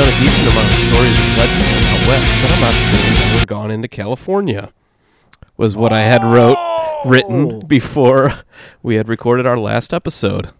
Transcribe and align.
Done 0.00 0.08
a 0.08 0.20
decent 0.20 0.48
amount 0.48 0.66
of 0.72 0.78
stories 0.78 1.18
of 1.18 1.36
legends 1.36 1.86
out 1.92 2.08
west, 2.08 2.42
but 2.42 2.50
I'm 2.52 2.60
not 2.62 2.72
sure 2.72 3.10
we've 3.10 3.36
ever 3.36 3.46
gone 3.46 3.70
into 3.70 3.86
California. 3.86 4.72
Was 5.58 5.76
what 5.76 5.92
I 5.92 6.00
had 6.00 6.22
wrote 6.22 6.56
written 7.04 7.52
Oh! 7.52 7.60
before 7.60 8.32
we 8.82 8.94
had 8.94 9.10
recorded 9.10 9.44
our 9.44 9.58
last 9.58 9.92
episode. 9.92 10.52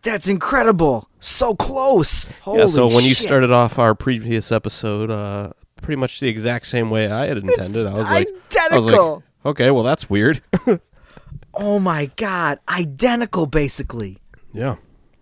That's 0.00 0.26
incredible. 0.26 1.10
So 1.20 1.54
close. 1.54 2.30
Holy 2.44 2.60
yeah, 2.60 2.66
so 2.66 2.86
when 2.86 3.04
you 3.04 3.12
shit. 3.12 3.26
started 3.26 3.50
off 3.50 3.78
our 3.78 3.94
previous 3.94 4.50
episode, 4.50 5.10
uh, 5.10 5.50
pretty 5.82 6.00
much 6.00 6.20
the 6.20 6.28
exact 6.28 6.64
same 6.64 6.88
way 6.88 7.10
I 7.10 7.26
had 7.26 7.36
intended, 7.36 7.86
I 7.86 7.92
was 7.92 8.10
like, 8.10 8.26
I 8.26 8.30
was 8.76 8.86
identical. 8.86 9.14
like, 9.16 9.24
okay, 9.50 9.70
well 9.70 9.82
that's 9.84 10.08
weird. 10.08 10.40
oh 11.54 11.78
my 11.78 12.06
god, 12.16 12.58
identical 12.70 13.44
basically. 13.44 14.16
yeah. 14.54 14.76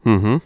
Mm-hmm. 0.07 0.37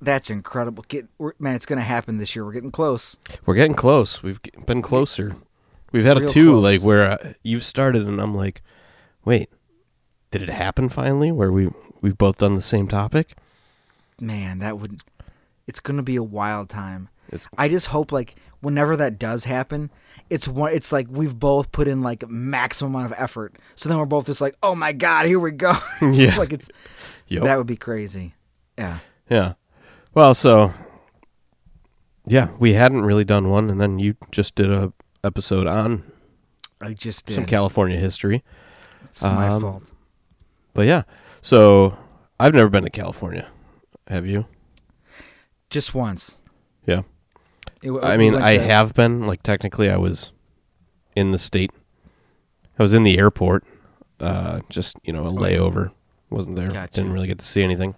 That 0.00 0.04
that's 0.04 0.30
incredible. 0.30 0.84
Get 0.88 1.06
man, 1.38 1.54
it's 1.54 1.66
going 1.66 1.78
to 1.78 1.84
happen 1.84 2.18
this 2.18 2.34
year. 2.36 2.44
We're 2.44 2.52
getting 2.52 2.70
close. 2.70 3.16
We're 3.44 3.54
getting 3.54 3.74
close. 3.74 4.22
We've 4.22 4.40
been 4.66 4.82
closer. 4.82 5.36
We've 5.92 6.04
had 6.04 6.18
a 6.18 6.26
two 6.26 6.50
close. 6.50 6.62
like 6.62 6.80
where 6.82 7.10
uh, 7.12 7.32
you've 7.42 7.64
started 7.64 8.06
and 8.06 8.20
I'm 8.20 8.34
like, 8.34 8.62
wait, 9.24 9.48
did 10.30 10.42
it 10.42 10.50
happen 10.50 10.88
finally? 10.88 11.32
Where 11.32 11.50
we 11.52 11.70
we've 12.02 12.18
both 12.18 12.38
done 12.38 12.56
the 12.56 12.62
same 12.62 12.88
topic? 12.88 13.36
Man, 14.20 14.58
that 14.58 14.78
would 14.78 15.00
it's 15.66 15.80
going 15.80 15.96
to 15.96 16.02
be 16.02 16.16
a 16.16 16.22
wild 16.22 16.68
time. 16.68 17.08
It's 17.28 17.48
I 17.58 17.68
just 17.68 17.88
hope 17.88 18.12
like 18.12 18.36
whenever 18.60 18.96
that 18.96 19.18
does 19.18 19.44
happen, 19.44 19.90
it's 20.30 20.46
one 20.46 20.72
it's 20.72 20.92
like 20.92 21.06
we've 21.10 21.38
both 21.38 21.72
put 21.72 21.88
in 21.88 22.02
like 22.02 22.28
maximum 22.28 22.94
amount 22.94 23.12
of 23.12 23.18
effort. 23.18 23.56
So 23.74 23.88
then 23.88 23.98
we're 23.98 24.04
both 24.06 24.26
just 24.26 24.40
like, 24.40 24.56
"Oh 24.62 24.74
my 24.74 24.92
god, 24.92 25.26
here 25.26 25.40
we 25.40 25.50
go." 25.52 25.76
Yeah. 26.02 26.36
like 26.36 26.52
it's 26.52 26.68
Yep. 27.28 27.42
that 27.42 27.58
would 27.58 27.66
be 27.66 27.76
crazy. 27.76 28.34
Yeah. 28.78 28.98
yeah. 29.28 29.54
Well, 30.16 30.34
so 30.34 30.72
yeah, 32.24 32.48
we 32.58 32.72
hadn't 32.72 33.04
really 33.04 33.22
done 33.26 33.50
one, 33.50 33.68
and 33.68 33.78
then 33.78 33.98
you 33.98 34.16
just 34.30 34.54
did 34.54 34.72
a 34.72 34.94
episode 35.22 35.66
on 35.66 36.10
I 36.80 36.94
just 36.94 37.26
did. 37.26 37.34
some 37.34 37.44
California 37.44 37.98
history. 37.98 38.42
it's 39.04 39.20
my 39.22 39.46
um, 39.46 39.60
fault. 39.60 39.82
But 40.72 40.86
yeah, 40.86 41.02
so 41.42 41.98
I've 42.40 42.54
never 42.54 42.70
been 42.70 42.84
to 42.84 42.90
California. 42.90 43.46
Have 44.06 44.26
you? 44.26 44.46
Just 45.68 45.94
once. 45.94 46.38
Yeah. 46.86 47.02
It- 47.82 47.90
we 47.90 48.00
I 48.00 48.16
mean, 48.16 48.32
went 48.32 48.44
I 48.46 48.56
to- 48.56 48.62
have 48.62 48.94
been. 48.94 49.26
Like 49.26 49.42
technically, 49.42 49.90
I 49.90 49.98
was 49.98 50.32
in 51.14 51.32
the 51.32 51.38
state. 51.38 51.72
I 52.78 52.82
was 52.82 52.94
in 52.94 53.02
the 53.02 53.18
airport. 53.18 53.64
Uh, 54.18 54.60
just 54.70 54.96
you 55.04 55.12
know, 55.12 55.26
a 55.26 55.30
layover. 55.30 55.90
Wasn't 56.30 56.56
there. 56.56 56.68
Gotcha. 56.68 56.94
Didn't 56.94 57.12
really 57.12 57.26
get 57.26 57.38
to 57.38 57.44
see 57.44 57.62
anything. 57.62 57.94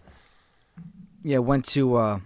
Yeah 1.22 1.38
went 1.38 1.64
to 1.66 1.94
uh 1.96 2.20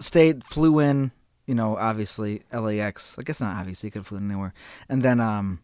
stayed 0.00 0.44
flew 0.44 0.78
in 0.78 1.10
you 1.46 1.54
know 1.54 1.76
obviously 1.76 2.42
lax 2.52 3.16
i 3.18 3.22
guess 3.22 3.40
not 3.40 3.56
obviously 3.56 3.90
could 3.90 4.00
have 4.00 4.06
flown 4.06 4.30
anywhere. 4.30 4.52
And 4.88 5.02
then 5.02 5.20
um 5.20 5.60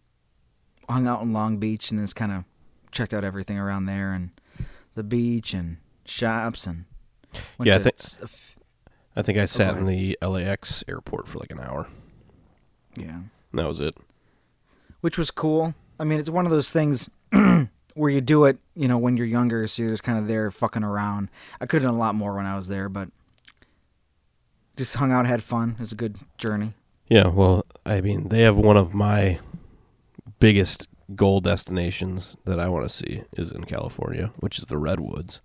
hung 0.88 1.06
out 1.06 1.22
in 1.22 1.32
long 1.32 1.58
beach 1.58 1.91
and 1.91 2.00
just 2.00 2.16
kind 2.16 2.32
of 2.32 2.44
checked 2.91 3.14
out 3.14 3.25
everything 3.25 3.58
around 3.58 3.86
there 3.86 4.12
and 4.12 4.31
the 4.94 5.02
beach 5.02 5.54
and 5.54 5.78
shops 6.04 6.66
and 6.66 6.84
Yeah, 7.60 7.76
I 7.76 7.78
think- 7.78 7.97
f- 8.22 8.58
I 9.14 9.20
think 9.22 9.36
I 9.38 9.44
sat 9.44 9.76
in 9.76 9.84
the 9.86 10.16
LAX 10.22 10.82
airport 10.88 11.28
for 11.28 11.38
like 11.38 11.50
an 11.52 11.60
hour. 11.60 11.86
yeah. 12.97 13.20
And 13.50 13.58
that 13.58 13.69
was 13.69 13.78
it. 13.81 13.94
which 15.02 15.19
was 15.19 15.31
cool. 15.31 15.75
I 16.00 16.04
mean 16.04 16.19
it's 16.19 16.31
one 16.31 16.47
of 16.47 16.52
those 16.52 16.70
things 16.70 17.08
where 17.94 18.10
you 18.10 18.20
do 18.20 18.44
it 18.44 18.58
you 18.75 18.88
know 18.88 18.98
when 18.98 19.16
you're 19.16 19.26
younger 19.26 19.66
so 19.66 19.82
you're 19.82 19.91
just 19.92 20.03
kind 20.03 20.19
of 20.19 20.26
there 20.26 20.50
fucking 20.50 20.82
around 20.84 21.28
i 21.60 21.66
could 21.66 21.82
have 21.82 21.88
done 21.91 21.94
a 21.97 21.98
lot 21.98 22.14
more 22.14 22.34
when 22.34 22.47
i 22.47 22.56
was 22.56 22.69
there 22.69 22.88
but 22.88 23.08
just 24.76 24.97
hung 24.97 25.12
out 25.12 25.26
had 25.26 25.42
fun 25.42 25.72
it 25.72 25.80
was 25.80 25.92
a 25.92 25.97
good 25.97 26.16
journey 26.38 26.72
Yeah. 27.08 27.26
Well, 27.28 27.66
I 27.84 28.00
mean, 28.00 28.28
they 28.31 28.41
have 28.42 28.56
one 28.56 28.78
of 28.78 28.94
my 28.94 29.38
biggest 30.38 30.88
goal 31.14 31.41
destinations 31.42 32.36
that 32.47 32.58
I 32.58 32.69
want 32.69 32.88
to 32.88 32.88
see 32.88 33.22
is 33.36 33.52
in 33.52 33.64
California, 33.64 34.32
which 34.41 34.58
is 34.58 34.66
the 34.66 34.78
redwoods. 34.78 35.42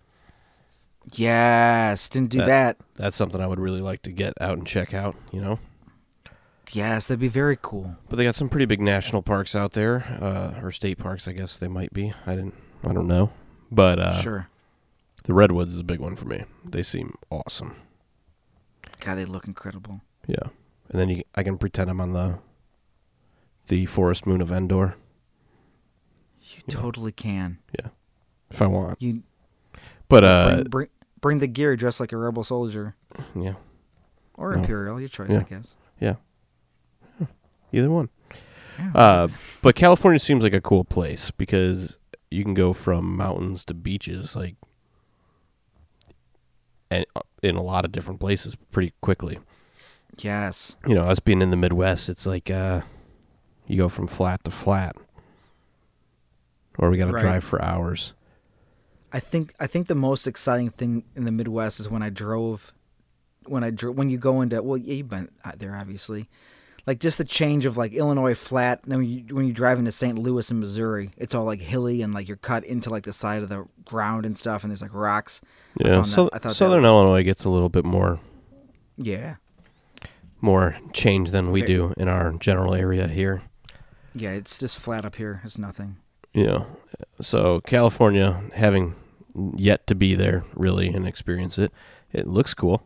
Yes, 1.14 2.08
didn't 2.08 2.30
do 2.30 2.38
That- 2.40 2.48
that. 2.48 2.78
That's 2.96 3.16
something 3.18 3.42
I 3.42 3.48
would 3.48 3.60
really 3.60 3.82
like 3.82 4.02
to 4.04 4.12
get 4.12 4.34
out 4.40 4.58
and 4.58 4.66
check 4.66 4.94
out. 4.94 5.16
You 5.32 5.42
know. 5.42 5.60
Yes, 6.72 7.08
that'd 7.08 7.20
be 7.20 7.28
very 7.30 7.58
cool. 7.62 7.96
But 8.10 8.18
they 8.18 8.24
got 8.26 8.36
some 8.36 8.50
pretty 8.50 8.66
big 8.66 8.82
national 8.82 9.22
parks 9.22 9.56
out 9.56 9.72
there, 9.74 10.04
uh, 10.22 10.60
or 10.62 10.72
state 10.72 10.98
parks, 10.98 11.28
I 11.28 11.32
guess 11.32 11.58
they 11.58 11.68
might 11.70 11.94
be. 11.94 12.14
I 12.26 12.36
didn't, 12.36 12.56
I 12.86 12.94
don't 12.94 13.08
know. 13.08 13.32
But 13.72 14.00
uh, 14.00 14.22
sure. 14.22 14.50
the 15.24 15.34
redwoods 15.34 15.74
is 15.74 15.80
a 15.80 15.84
big 15.84 16.00
one 16.00 16.16
for 16.16 16.26
me. 16.26 16.44
They 16.66 16.84
seem 16.84 17.16
awesome. 17.30 17.76
God, 19.00 19.16
they 19.16 19.26
look 19.26 19.48
incredible. 19.48 20.02
Yeah, 20.28 20.50
and 20.90 21.00
then 21.00 21.10
you, 21.10 21.24
I 21.36 21.44
can 21.44 21.58
pretend 21.58 21.90
I'm 21.90 22.02
on 22.02 22.14
the 22.14 22.40
the 23.68 23.86
forest 23.86 24.26
moon 24.26 24.42
of 24.42 24.52
Endor 24.52 24.96
You 26.42 26.64
Yeah. 26.68 26.76
totally 26.82 27.12
can. 27.12 27.60
Yeah, 27.80 27.88
if 28.50 28.62
I 28.62 28.68
want. 28.68 29.02
You 29.02 29.24
But 30.10 30.24
uh, 30.24 30.48
bring, 30.56 30.64
bring 30.70 30.88
bring 31.22 31.40
the 31.40 31.48
gear, 31.48 31.76
dress 31.76 32.00
like 32.00 32.12
a 32.12 32.18
rebel 32.18 32.44
soldier 32.44 32.96
yeah, 33.36 33.54
or 34.36 34.54
No. 34.56 34.62
imperial, 34.62 35.00
your 35.00 35.10
choice, 35.10 35.32
Yeah. 35.32 35.40
I 35.40 35.44
guess. 35.44 35.76
Either 37.72 37.90
one. 37.90 38.10
Yeah. 38.80 38.92
Uh, 38.94 39.28
but 39.62 39.76
California 39.76 40.20
seems 40.20 40.44
like 40.44 40.54
a 40.54 40.62
cool 40.62 40.84
place 40.86 41.32
because 41.32 41.98
you 42.30 42.44
can 42.44 42.54
go 42.54 42.74
from 42.74 43.16
mountains 43.18 43.66
to 43.66 43.74
beaches, 43.74 44.36
like, 44.36 44.56
and 46.90 47.06
uh, 47.16 47.22
in 47.44 47.56
a 47.56 47.62
lot 47.62 47.86
of 47.86 47.92
different 47.92 48.20
places 48.20 48.56
pretty 48.72 48.94
quickly. 49.02 49.40
yes. 50.18 50.78
you 50.88 50.96
know, 50.96 51.06
us 51.06 51.20
being 51.20 51.42
in 51.42 51.50
the 51.52 51.58
Midwest, 51.58 52.10
it's 52.10 52.26
like 52.26 52.50
uh, 52.52 52.82
you 53.66 53.78
go 53.78 53.90
from 53.90 54.08
flat 54.08 54.44
to 54.46 54.52
flat, 54.52 54.96
or 56.78 56.90
we 56.90 56.98
got 56.98 57.08
to 57.08 57.14
Right. 57.14 57.22
drive 57.22 57.44
for 57.44 57.62
hours. 57.62 58.14
I 59.12 59.20
think 59.20 59.54
I 59.60 59.68
think 59.68 59.88
the 59.88 59.96
most 59.96 60.28
exciting 60.28 60.70
thing 60.70 61.04
in 61.16 61.24
the 61.26 61.32
Midwest 61.32 61.80
is 61.80 61.90
when 61.90 62.04
I 62.04 62.10
drove, 62.10 62.74
when 63.46 63.64
I 63.64 63.70
drove 63.72 63.96
when 63.98 64.10
you 64.10 64.18
go 64.18 64.42
into 64.42 64.62
well, 64.62 64.78
yeah, 64.78 64.96
you've 64.96 65.10
been 65.10 65.30
out 65.46 65.60
there 65.60 65.76
obviously, 65.76 66.28
like 66.88 67.00
just 67.00 67.18
the 67.20 67.26
change 67.26 67.66
of 67.66 67.76
like 67.78 67.92
Illinois 67.94 68.34
flat. 68.34 68.82
Then 68.88 69.00
when 69.00 69.08
you 69.10 69.36
when 69.36 69.46
you 69.46 69.54
drive 69.54 69.78
into 69.78 69.92
St. 69.92 70.18
Louis 70.18 70.50
in 70.50 70.60
Missouri, 70.60 71.12
it's 71.18 71.36
all 71.36 71.44
like 71.44 71.62
hilly 71.62 72.02
and 72.02 72.14
like 72.14 72.28
you're 72.28 72.38
cut 72.38 72.64
into 72.64 72.90
like 72.90 73.04
the 73.04 73.14
side 73.14 73.44
of 73.44 73.50
the 73.50 73.66
ground 73.86 74.26
and 74.26 74.38
stuff, 74.38 74.64
and 74.64 74.72
there's 74.72 74.82
like 74.82 74.94
rocks. 74.94 75.42
Yeah, 75.80 76.02
so, 76.02 76.30
that- 76.34 76.52
Southern 76.54 76.82
was- 76.84 76.90
Illinois 76.90 77.24
gets 77.24 77.44
a 77.46 77.50
little 77.50 77.70
bit 77.70 77.86
more 77.86 78.20
Yeah, 78.98 79.36
more 80.42 80.78
change 80.94 81.32
than 81.32 81.52
we 81.52 81.62
Okay. 81.64 81.74
do 81.74 81.94
in 81.98 82.08
our 82.08 82.32
general 82.34 82.74
area 82.74 83.08
here. 83.08 83.42
yeah, 84.16 84.32
it's 84.32 84.58
just 84.58 84.80
flat 84.80 85.06
up 85.06 85.16
here. 85.18 85.42
It's 85.44 85.58
nothing. 85.60 85.98
Yeah. 86.34 86.64
so 87.22 87.60
California, 87.62 88.42
having 88.54 88.96
yet 89.56 89.86
to 89.88 89.94
be 89.96 90.16
there 90.16 90.44
really 90.56 90.88
and 90.90 91.08
experience 91.08 91.58
it, 91.60 91.72
it 92.12 92.26
looks 92.28 92.54
cool, 92.56 92.82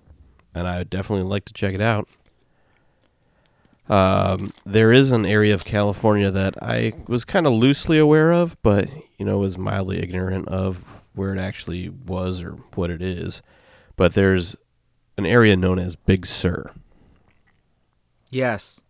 and 0.55 0.67
I 0.67 0.79
would 0.79 0.89
definitely 0.89 1.23
like 1.29 1.45
to 1.45 1.53
check 1.53 1.73
it 1.73 1.81
out. 1.81 2.07
Um, 3.89 4.53
there 4.65 4.91
is 4.91 5.11
an 5.11 5.25
area 5.25 5.53
of 5.53 5.65
California 5.65 6.31
that 6.31 6.61
I 6.61 6.93
was 7.07 7.25
kind 7.25 7.45
of 7.45 7.53
loosely 7.53 7.97
aware 7.97 8.31
of, 8.31 8.61
but 8.61 8.89
you 9.17 9.25
know 9.25 9.37
was 9.39 9.57
mildly 9.57 10.01
ignorant 10.01 10.47
of 10.47 10.83
where 11.13 11.35
it 11.35 11.39
actually 11.39 11.89
was 11.89 12.41
or 12.41 12.51
what 12.75 12.89
it 12.89 13.01
is. 13.01 13.41
But 13.95 14.13
there's 14.13 14.55
an 15.17 15.25
area 15.25 15.55
known 15.55 15.77
as 15.77 15.95
Big 15.95 16.25
Sur. 16.25 16.71
Yes. 18.29 18.81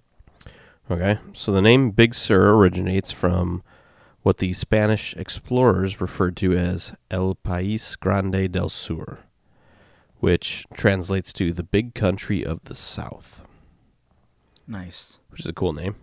Okay, 0.89 1.19
so 1.33 1.51
the 1.51 1.61
name 1.61 1.91
Big 1.91 2.13
Sur 2.13 2.53
originates 2.53 3.11
from 3.11 3.63
what 4.23 4.37
the 4.37 4.53
Spanish 4.53 5.15
explorers 5.15 5.99
referred 5.99 6.37
to 6.37 6.53
as 6.53 6.93
El 7.09 7.35
País 7.35 7.99
Grande 7.99 8.51
del 8.51 8.69
Sur, 8.69 9.19
which 10.19 10.65
translates 10.73 11.33
to 11.33 11.51
the 11.51 11.63
big 11.63 11.95
country 11.95 12.45
of 12.45 12.65
the 12.65 12.75
South, 12.75 13.41
Nice. 14.67 15.19
which 15.29 15.41
is 15.41 15.47
a 15.47 15.53
cool 15.53 15.73
name. 15.73 15.95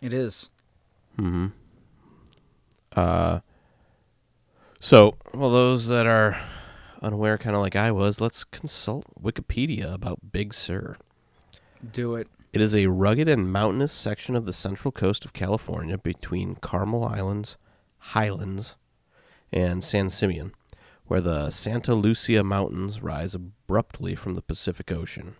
It 0.00 0.12
is. 0.12 0.50
Mm-hmm. 1.18 1.48
Uh, 2.94 3.40
so, 4.80 5.16
well, 5.32 5.50
those 5.50 5.86
that 5.86 6.06
are 6.06 6.38
unaware, 7.00 7.38
kind 7.38 7.54
of 7.56 7.62
like 7.62 7.76
I 7.76 7.90
was, 7.90 8.20
let's 8.20 8.44
consult 8.44 9.04
Wikipedia 9.20 9.92
about 9.92 10.32
Big 10.32 10.52
Sur. 10.52 10.96
Do 11.92 12.16
it. 12.16 12.28
It 12.52 12.60
is 12.60 12.74
a 12.74 12.88
rugged 12.88 13.28
and 13.28 13.50
mountainous 13.50 13.92
section 13.92 14.36
of 14.36 14.44
the 14.44 14.52
central 14.52 14.92
coast 14.92 15.24
of 15.24 15.32
California 15.32 15.96
between 15.96 16.56
Carmel 16.56 17.04
Islands, 17.04 17.56
Highlands, 17.98 18.76
and 19.52 19.82
San 19.82 20.10
Simeon, 20.10 20.52
where 21.06 21.20
the 21.20 21.50
Santa 21.50 21.94
Lucia 21.94 22.44
Mountains 22.44 23.02
rise 23.02 23.34
abruptly 23.34 24.14
from 24.14 24.34
the 24.34 24.42
Pacific 24.42 24.92
Ocean. 24.92 25.36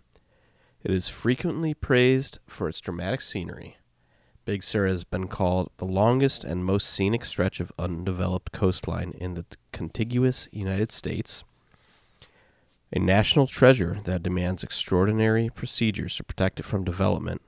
It 0.83 0.91
is 0.91 1.09
frequently 1.09 1.73
praised 1.73 2.39
for 2.47 2.67
its 2.67 2.81
dramatic 2.81 3.21
scenery. 3.21 3.77
Big 4.45 4.63
Sur 4.63 4.87
has 4.87 5.03
been 5.03 5.27
called 5.27 5.71
the 5.77 5.85
longest 5.85 6.43
and 6.43 6.65
most 6.65 6.89
scenic 6.89 7.23
stretch 7.23 7.59
of 7.59 7.71
undeveloped 7.79 8.51
coastline 8.51 9.13
in 9.17 9.35
the 9.35 9.45
contiguous 9.71 10.49
United 10.51 10.91
States 10.91 11.43
a 12.95 12.99
national 12.99 13.47
treasure 13.47 13.99
that 14.03 14.21
demands 14.21 14.63
extraordinary 14.63 15.49
procedures 15.49 16.15
to 16.15 16.23
protect 16.23 16.59
it 16.59 16.63
from 16.63 16.83
development, 16.83 17.41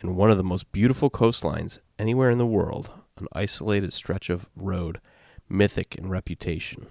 and 0.00 0.14
one 0.14 0.30
of 0.30 0.36
the 0.36 0.44
most 0.44 0.70
beautiful 0.70 1.10
coastlines 1.10 1.80
anywhere 1.98 2.30
in 2.30 2.38
the 2.38 2.46
world, 2.46 2.92
an 3.18 3.26
isolated 3.32 3.92
stretch 3.92 4.30
of 4.30 4.48
road, 4.54 5.00
mythic 5.48 5.96
in 5.96 6.08
reputation. 6.08 6.86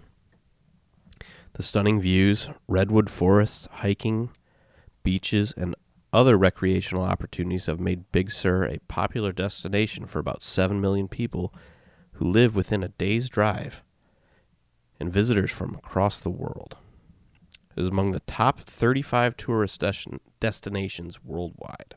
The 1.54 1.64
stunning 1.64 2.02
views, 2.02 2.50
redwood 2.68 3.10
forests, 3.10 3.70
hiking, 3.72 4.32
beaches, 5.06 5.54
and 5.56 5.76
other 6.12 6.38
recreational 6.38 7.04
opportunities 7.04 7.68
have 7.68 7.80
made 7.80 8.12
Big 8.12 8.32
Sur 8.32 8.66
a 8.66 8.80
popular 8.90 9.32
destination 9.32 10.06
for 10.06 10.20
about 10.20 10.42
7 10.42 10.82
million 10.82 11.08
people 11.08 11.54
who 12.14 12.26
live 12.30 12.56
within 12.56 12.84
a 12.84 12.90
day's 12.90 13.30
drive 13.30 13.82
and 15.00 15.12
visitors 15.12 15.52
from 15.52 15.76
across 15.76 16.20
the 16.20 16.30
world 16.30 16.78
It 17.76 17.82
is 17.82 17.88
among 17.88 18.12
the 18.12 18.22
top 18.22 18.60
35 18.62 19.36
tourist 19.36 19.82
destin- 19.82 20.22
destinations 20.40 21.22
worldwide, 21.24 21.96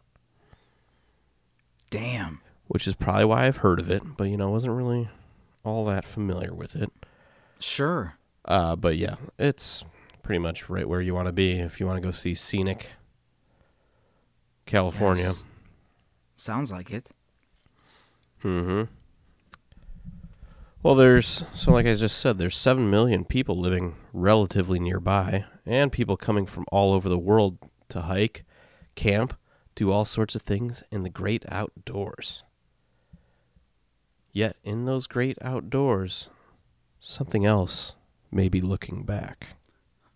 Damn. 1.90 2.40
which 2.66 2.86
is 2.86 2.94
probably 2.94 3.24
why 3.26 3.46
I've 3.46 3.58
heard 3.58 3.80
of 3.80 3.90
it, 3.90 4.02
but 4.16 4.24
you 4.24 4.36
know, 4.36 4.50
wasn't 4.50 4.74
really 4.74 5.08
all 5.64 5.84
that 5.86 6.04
familiar 6.04 6.52
with 6.52 6.74
it. 6.76 6.90
Sure. 7.60 8.14
Uh, 8.44 8.74
but 8.76 8.96
yeah, 8.96 9.16
it's 9.38 9.84
pretty 10.22 10.38
much 10.38 10.68
right 10.68 10.88
where 10.88 11.00
you 11.00 11.14
want 11.14 11.26
to 11.26 11.32
be 11.32 11.52
if 11.58 11.80
you 11.80 11.86
want 11.86 11.96
to 11.96 12.06
go 12.06 12.10
see 12.10 12.34
scenic 12.34 12.90
California. 14.68 15.24
Yes. 15.24 15.44
Sounds 16.36 16.70
like 16.70 16.90
it. 16.90 17.06
Mm-hmm. 18.44 18.84
Well, 20.82 20.94
there's 20.94 21.44
so 21.54 21.72
like 21.72 21.86
I 21.86 21.94
just 21.94 22.18
said, 22.18 22.38
there's 22.38 22.56
seven 22.56 22.88
million 22.88 23.24
people 23.24 23.58
living 23.58 23.96
relatively 24.12 24.78
nearby, 24.78 25.46
and 25.66 25.90
people 25.90 26.16
coming 26.16 26.46
from 26.46 26.66
all 26.70 26.92
over 26.92 27.08
the 27.08 27.18
world 27.18 27.58
to 27.88 28.02
hike, 28.02 28.44
camp, 28.94 29.36
do 29.74 29.90
all 29.90 30.04
sorts 30.04 30.34
of 30.34 30.42
things 30.42 30.84
in 30.92 31.02
the 31.02 31.10
great 31.10 31.44
outdoors. 31.48 32.44
Yet 34.32 34.56
in 34.62 34.84
those 34.84 35.06
great 35.06 35.38
outdoors, 35.42 36.28
something 37.00 37.44
else 37.44 37.96
may 38.30 38.48
be 38.48 38.60
looking 38.60 39.04
back. 39.04 39.56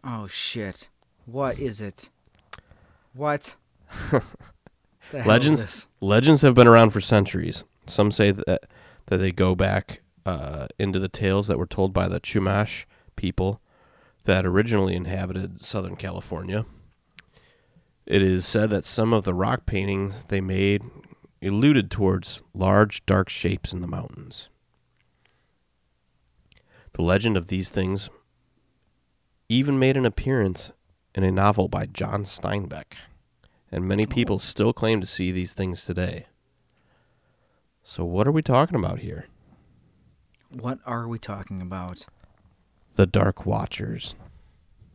Oh 0.05 0.27
shit. 0.27 0.91
What 1.25 1.59
is 1.59 1.81
it? 1.81 2.11
What? 3.15 3.57
the 4.11 4.23
hell 5.12 5.21
is 5.21 5.27
Legends 5.27 5.87
legends 6.00 6.43
have 6.43 6.55
been 6.55 6.67
around 6.67 6.91
for 6.91 7.00
centuries. 7.00 7.65
Some 7.87 8.11
say 8.11 8.31
that 8.31 8.65
that 9.06 9.17
they 9.19 9.33
go 9.33 9.55
back 9.55 10.00
uh, 10.25 10.67
into 10.79 10.99
the 10.99 11.09
tales 11.09 11.49
that 11.49 11.59
were 11.59 11.67
told 11.67 11.93
by 11.93 12.09
the 12.09 12.21
Chumash 12.21 12.87
people 13.17 13.61
that 14.25 14.47
originally 14.47 14.94
inhabited 14.94 15.61
Southern 15.61 15.97
California. 15.97 16.65
It 18.06 18.23
is 18.23 18.47
said 18.47 18.71
that 18.71 18.85
some 18.85 19.12
of 19.12 19.25
the 19.25 19.35
rock 19.35 19.67
paintings 19.67 20.25
they 20.25 20.41
made 20.41 20.83
alluded 21.43 21.91
towards 21.91 22.43
large, 22.55 23.05
dark 23.06 23.29
shapes 23.29 23.73
in 23.73 23.81
the 23.81 23.87
mountains. 23.87 24.49
The 26.93 27.03
legend 27.03 27.37
of 27.37 27.49
these 27.49 27.71
things 27.71 28.11
even 29.49 29.79
made 29.79 29.97
an 29.97 30.06
appearance 30.06 30.73
in 31.15 31.25
a 31.25 31.33
novel 31.33 31.69
by 31.69 31.87
John 31.87 32.25
Steinbeck, 32.25 32.94
and 33.73 33.89
many 33.89 34.07
people 34.07 34.39
still 34.39 34.73
claim 34.73 35.01
to 35.01 35.07
see 35.07 35.33
these 35.33 35.55
things 35.55 35.85
today. 35.85 36.27
So, 37.83 38.05
what 38.05 38.29
are 38.29 38.33
we 38.33 38.43
talking 38.43 38.77
about 38.77 39.01
here? 39.01 39.27
What 40.57 40.79
are 40.87 41.09
we 41.09 41.19
talking 41.19 41.61
about? 41.63 42.07
The 42.95 43.07
Dark 43.07 43.47
Watchers. 43.47 44.15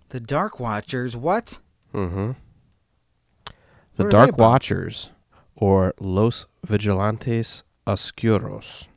The 0.10 0.20
Dark 0.20 0.60
Watchers. 0.60 1.18
What? 1.18 1.60
Mm-hmm. 1.94 2.32
The 3.96 4.06
are 4.06 4.10
Dark? 4.10 4.38
Watchers, 4.38 5.10
or 5.56 5.94
Los 6.00 6.46
Vigilantes 6.64 7.64
Oscuros, 7.88 8.88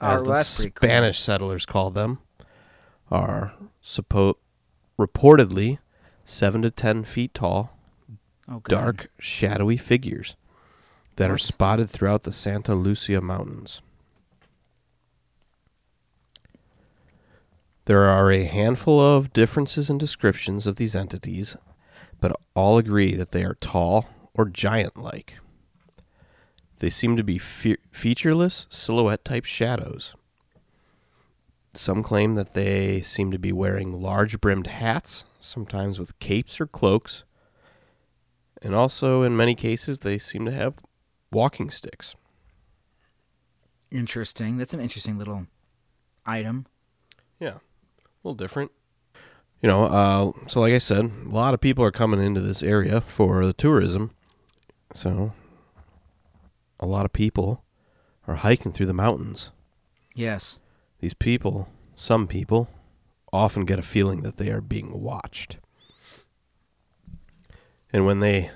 Oh, 0.00 0.06
as 0.14 0.24
the 0.24 0.32
that's 0.32 0.56
pretty 0.56 0.70
cool. 0.70 0.88
Spanish 0.88 1.20
settlers 1.20 1.66
called 1.66 1.94
them, 1.94 2.18
are 3.10 3.52
suppo- 3.84 4.36
reportedly 4.98 5.78
seven 6.24 6.62
to 6.62 6.70
ten 6.70 7.04
feet 7.04 7.34
tall, 7.34 7.76
Oh, 8.52 8.60
God. 8.60 8.68
dark, 8.68 9.10
shadowy 9.18 9.78
figures 9.78 10.36
that 11.16 11.30
are 11.30 11.38
spotted 11.38 11.88
throughout 11.88 12.24
the 12.24 12.32
Santa 12.32 12.74
Lucia 12.74 13.22
Mountains. 13.22 13.80
There 17.86 18.04
are 18.04 18.30
a 18.30 18.44
handful 18.44 19.00
of 19.00 19.32
differences 19.32 19.88
in 19.88 19.96
descriptions 19.96 20.66
of 20.66 20.76
these 20.76 20.94
entities, 20.94 21.56
but 22.20 22.38
all 22.54 22.76
agree 22.76 23.14
that 23.14 23.30
they 23.30 23.42
are 23.42 23.54
tall 23.54 24.06
or 24.34 24.44
giant 24.44 24.98
like. 24.98 25.38
They 26.80 26.90
seem 26.90 27.16
to 27.16 27.24
be 27.24 27.38
fe- 27.38 27.78
featureless, 27.90 28.66
silhouette 28.68 29.24
type 29.24 29.46
shadows. 29.46 30.14
Some 31.72 32.02
claim 32.02 32.34
that 32.34 32.52
they 32.52 33.00
seem 33.00 33.30
to 33.30 33.38
be 33.38 33.52
wearing 33.52 34.02
large 34.02 34.42
brimmed 34.42 34.66
hats, 34.66 35.24
sometimes 35.40 35.98
with 35.98 36.18
capes 36.18 36.60
or 36.60 36.66
cloaks, 36.66 37.24
and 38.62 38.74
also 38.74 39.22
in 39.22 39.36
many 39.36 39.54
cases 39.54 39.98
they 40.00 40.18
seem 40.18 40.44
to 40.46 40.52
have 40.52 40.74
walking 41.30 41.70
sticks. 41.70 42.14
Interesting. 43.90 44.56
That's 44.56 44.72
an 44.72 44.80
interesting 44.80 45.18
little 45.18 45.46
item. 46.24 46.66
Yeah, 47.38 47.56
a 47.56 47.60
little 48.22 48.34
different. 48.34 48.70
You 49.60 49.68
know, 49.68 49.84
uh, 49.84 50.32
so 50.48 50.60
like 50.60 50.72
I 50.72 50.78
said, 50.78 51.10
a 51.24 51.28
lot 51.28 51.54
of 51.54 51.60
people 51.60 51.84
are 51.84 51.92
coming 51.92 52.22
into 52.22 52.40
this 52.40 52.62
area 52.62 53.00
for 53.00 53.46
the 53.46 53.52
tourism. 53.52 54.10
So, 54.92 55.32
a 56.80 56.86
lot 56.86 57.04
of 57.04 57.12
people 57.12 57.62
are 58.26 58.36
hiking 58.36 58.72
through 58.72 58.86
the 58.86 58.92
mountains. 58.92 59.50
Yes. 60.14 60.58
These 61.00 61.14
people, 61.14 61.68
some 61.94 62.26
people, 62.26 62.68
often 63.32 63.64
get 63.64 63.78
a 63.78 63.82
feeling 63.82 64.22
that 64.22 64.36
they 64.36 64.50
are 64.50 64.60
being 64.60 65.00
watched. 65.00 65.58
And 67.92 68.06
when 68.06 68.20
they, 68.20 68.50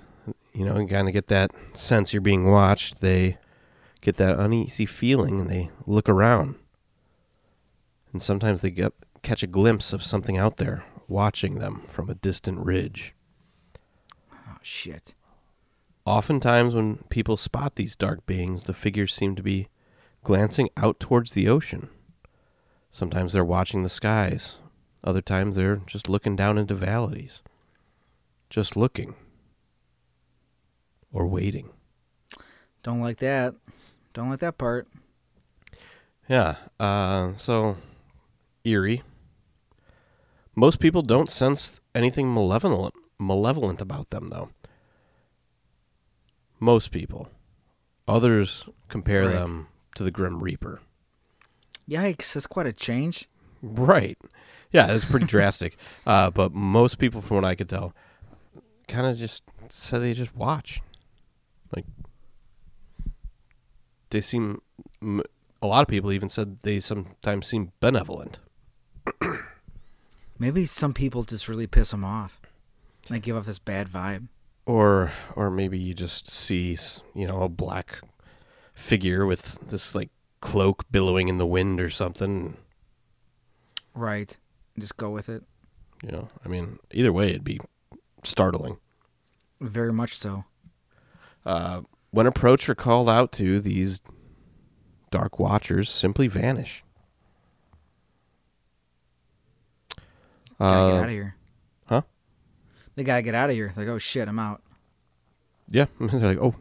you 0.52 0.64
know, 0.64 0.74
kind 0.86 1.08
of 1.08 1.14
get 1.14 1.28
that 1.28 1.50
sense 1.72 2.12
you're 2.12 2.22
being 2.22 2.50
watched, 2.50 3.00
they 3.00 3.38
get 4.00 4.16
that 4.16 4.38
uneasy 4.38 4.86
feeling 4.86 5.40
and 5.40 5.50
they 5.50 5.70
look 5.86 6.08
around. 6.08 6.56
And 8.12 8.22
sometimes 8.22 8.60
they 8.60 8.70
get 8.70 8.92
catch 9.22 9.42
a 9.42 9.48
glimpse 9.48 9.92
of 9.92 10.04
something 10.04 10.38
out 10.38 10.56
there 10.56 10.84
watching 11.08 11.58
them 11.58 11.82
from 11.88 12.08
a 12.08 12.14
distant 12.14 12.64
ridge. 12.64 13.14
Oh 14.32 14.58
shit. 14.62 15.14
Oftentimes, 16.04 16.74
when 16.74 16.98
people 17.08 17.36
spot 17.36 17.74
these 17.74 17.96
dark 17.96 18.24
beings, 18.26 18.64
the 18.64 18.74
figures 18.74 19.12
seem 19.12 19.34
to 19.34 19.42
be 19.42 19.68
glancing 20.22 20.70
out 20.76 21.00
towards 21.00 21.32
the 21.32 21.48
ocean. 21.48 21.88
Sometimes 22.90 23.32
they're 23.32 23.44
watching 23.44 23.82
the 23.82 23.88
skies. 23.88 24.58
Other 25.02 25.20
times 25.20 25.56
they're 25.56 25.82
just 25.86 26.08
looking 26.08 26.36
down 26.36 26.58
into 26.58 26.74
valleys. 26.74 27.42
Just 28.48 28.76
looking. 28.76 29.16
Or 31.16 31.26
waiting. 31.26 31.70
Don't 32.82 33.00
like 33.00 33.16
that. 33.20 33.54
Don't 34.12 34.28
like 34.28 34.40
that 34.40 34.58
part. 34.58 34.86
Yeah. 36.28 36.56
Uh, 36.78 37.34
so, 37.36 37.78
eerie. 38.64 39.02
Most 40.54 40.78
people 40.78 41.00
don't 41.00 41.30
sense 41.30 41.80
anything 41.94 42.34
malevolent, 42.34 42.94
malevolent 43.18 43.80
about 43.80 44.10
them, 44.10 44.28
though. 44.28 44.50
Most 46.60 46.90
people. 46.90 47.30
Others 48.06 48.66
compare 48.88 49.24
Right. 49.24 49.32
them 49.36 49.68
to 49.94 50.02
the 50.04 50.10
Grim 50.10 50.42
Reaper. 50.42 50.80
Yikes, 51.88 52.34
that's 52.34 52.46
quite 52.46 52.66
a 52.66 52.72
change. 52.74 53.26
Right. 53.62 54.18
Yeah, 54.70 54.92
it's 54.92 55.06
pretty 55.06 55.26
drastic. 55.26 55.78
Uh, 56.06 56.30
but 56.30 56.52
most 56.52 56.98
people, 56.98 57.20
from 57.22 57.36
what 57.36 57.44
I 57.46 57.54
could 57.54 57.68
tell, 57.70 57.94
kind 58.86 59.06
of 59.06 59.16
just 59.16 59.42
said 59.70 60.02
they 60.02 60.12
just 60.12 60.36
watch. 60.36 60.80
Like 61.74 61.84
they 64.16 64.22
seem. 64.22 64.62
a 65.62 65.66
lot 65.66 65.82
of 65.82 65.88
people 65.88 66.10
even 66.10 66.28
said 66.30 66.60
they 66.62 66.80
sometimes 66.80 67.46
seem 67.46 67.72
benevolent. 67.80 68.38
Maybe 70.38 70.64
some 70.66 70.92
people 70.94 71.22
just 71.24 71.48
really 71.48 71.66
piss 71.66 71.90
them 71.90 72.04
off. 72.04 72.40
Like 73.10 73.22
give 73.22 73.36
off 73.36 73.46
this 73.46 73.58
bad 73.58 73.88
vibe. 73.88 74.28
or 74.64 75.12
or 75.36 75.50
maybe 75.50 75.78
you 75.78 75.94
just 75.94 76.28
see 76.28 76.76
you 77.14 77.26
know 77.26 77.42
a 77.42 77.48
black 77.48 78.00
figure 78.74 79.24
with 79.26 79.58
this 79.68 79.94
like 79.94 80.10
cloak 80.40 80.84
billowing 80.90 81.28
in 81.28 81.38
the 81.38 81.46
wind 81.46 81.80
or 81.80 81.88
something 81.90 82.56
Right. 83.94 84.36
Just 84.78 84.96
go 84.96 85.10
with 85.10 85.28
it. 85.28 85.42
you 86.02 86.10
know 86.12 86.28
i 86.44 86.48
mean 86.48 86.78
either 86.92 87.12
way 87.12 87.30
it'd 87.30 87.44
be 87.44 87.60
startling 88.24 88.76
Very 89.60 89.92
much 89.92 90.18
so. 90.18 90.44
uh, 91.46 91.80
when 92.16 92.26
approached 92.26 92.68
or 92.68 92.74
called 92.74 93.08
out 93.10 93.30
to 93.32 93.60
these 93.60 94.00
dark 95.10 95.38
watchers 95.38 95.90
simply 95.90 96.26
vanish 96.28 96.82
Gotta 100.58 100.90
get 100.90 100.96
Uh, 100.96 101.00
out 101.00 101.04
of 101.04 101.10
here. 101.10 101.36
huh? 101.88 102.02
They 102.94 103.04
gotta 103.04 103.20
get 103.22 103.34
out 103.34 103.50
of 103.50 103.56
here. 103.56 103.72
Like, 103.76 103.88
oh 103.88 103.98
shit, 103.98 104.26
I'm 104.28 104.38
out. 104.38 104.62
yeah 105.68 105.86
they're 106.00 106.20
like 106.20 106.38
oh 106.40 106.54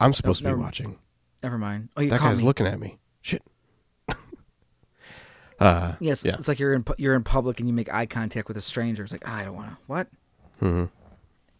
i'm 0.00 0.12
supposed 0.12 0.38
to 0.38 0.44
be 0.44 0.48
never- 0.50 0.60
watching 0.60 0.98
Never 1.42 1.56
mind. 1.58 1.88
Oh, 1.96 2.02
you 2.02 2.10
that 2.10 2.20
guy's 2.20 2.38
me. 2.40 2.44
looking 2.44 2.66
at 2.66 2.78
me 2.80 2.98
shit 3.22 3.42
uh 5.60 5.94
yes, 6.00 6.24
yeah. 6.24 6.34
it's 6.38 6.48
like 6.48 6.58
you're 6.58 6.74
in 6.74 6.84
you're 6.98 7.14
in 7.14 7.22
public 7.22 7.60
and 7.60 7.68
you 7.68 7.72
make 7.74 7.92
eye 7.92 8.06
contact 8.06 8.48
with 8.48 8.56
a 8.56 8.60
stranger. 8.62 9.02
It's 9.04 9.12
like 9.12 9.22
ah, 9.26 9.36
I 9.36 9.44
don't 9.44 9.54
want 9.54 9.70
to. 9.70 9.76
What? 9.86 10.08
hmm 10.58 10.84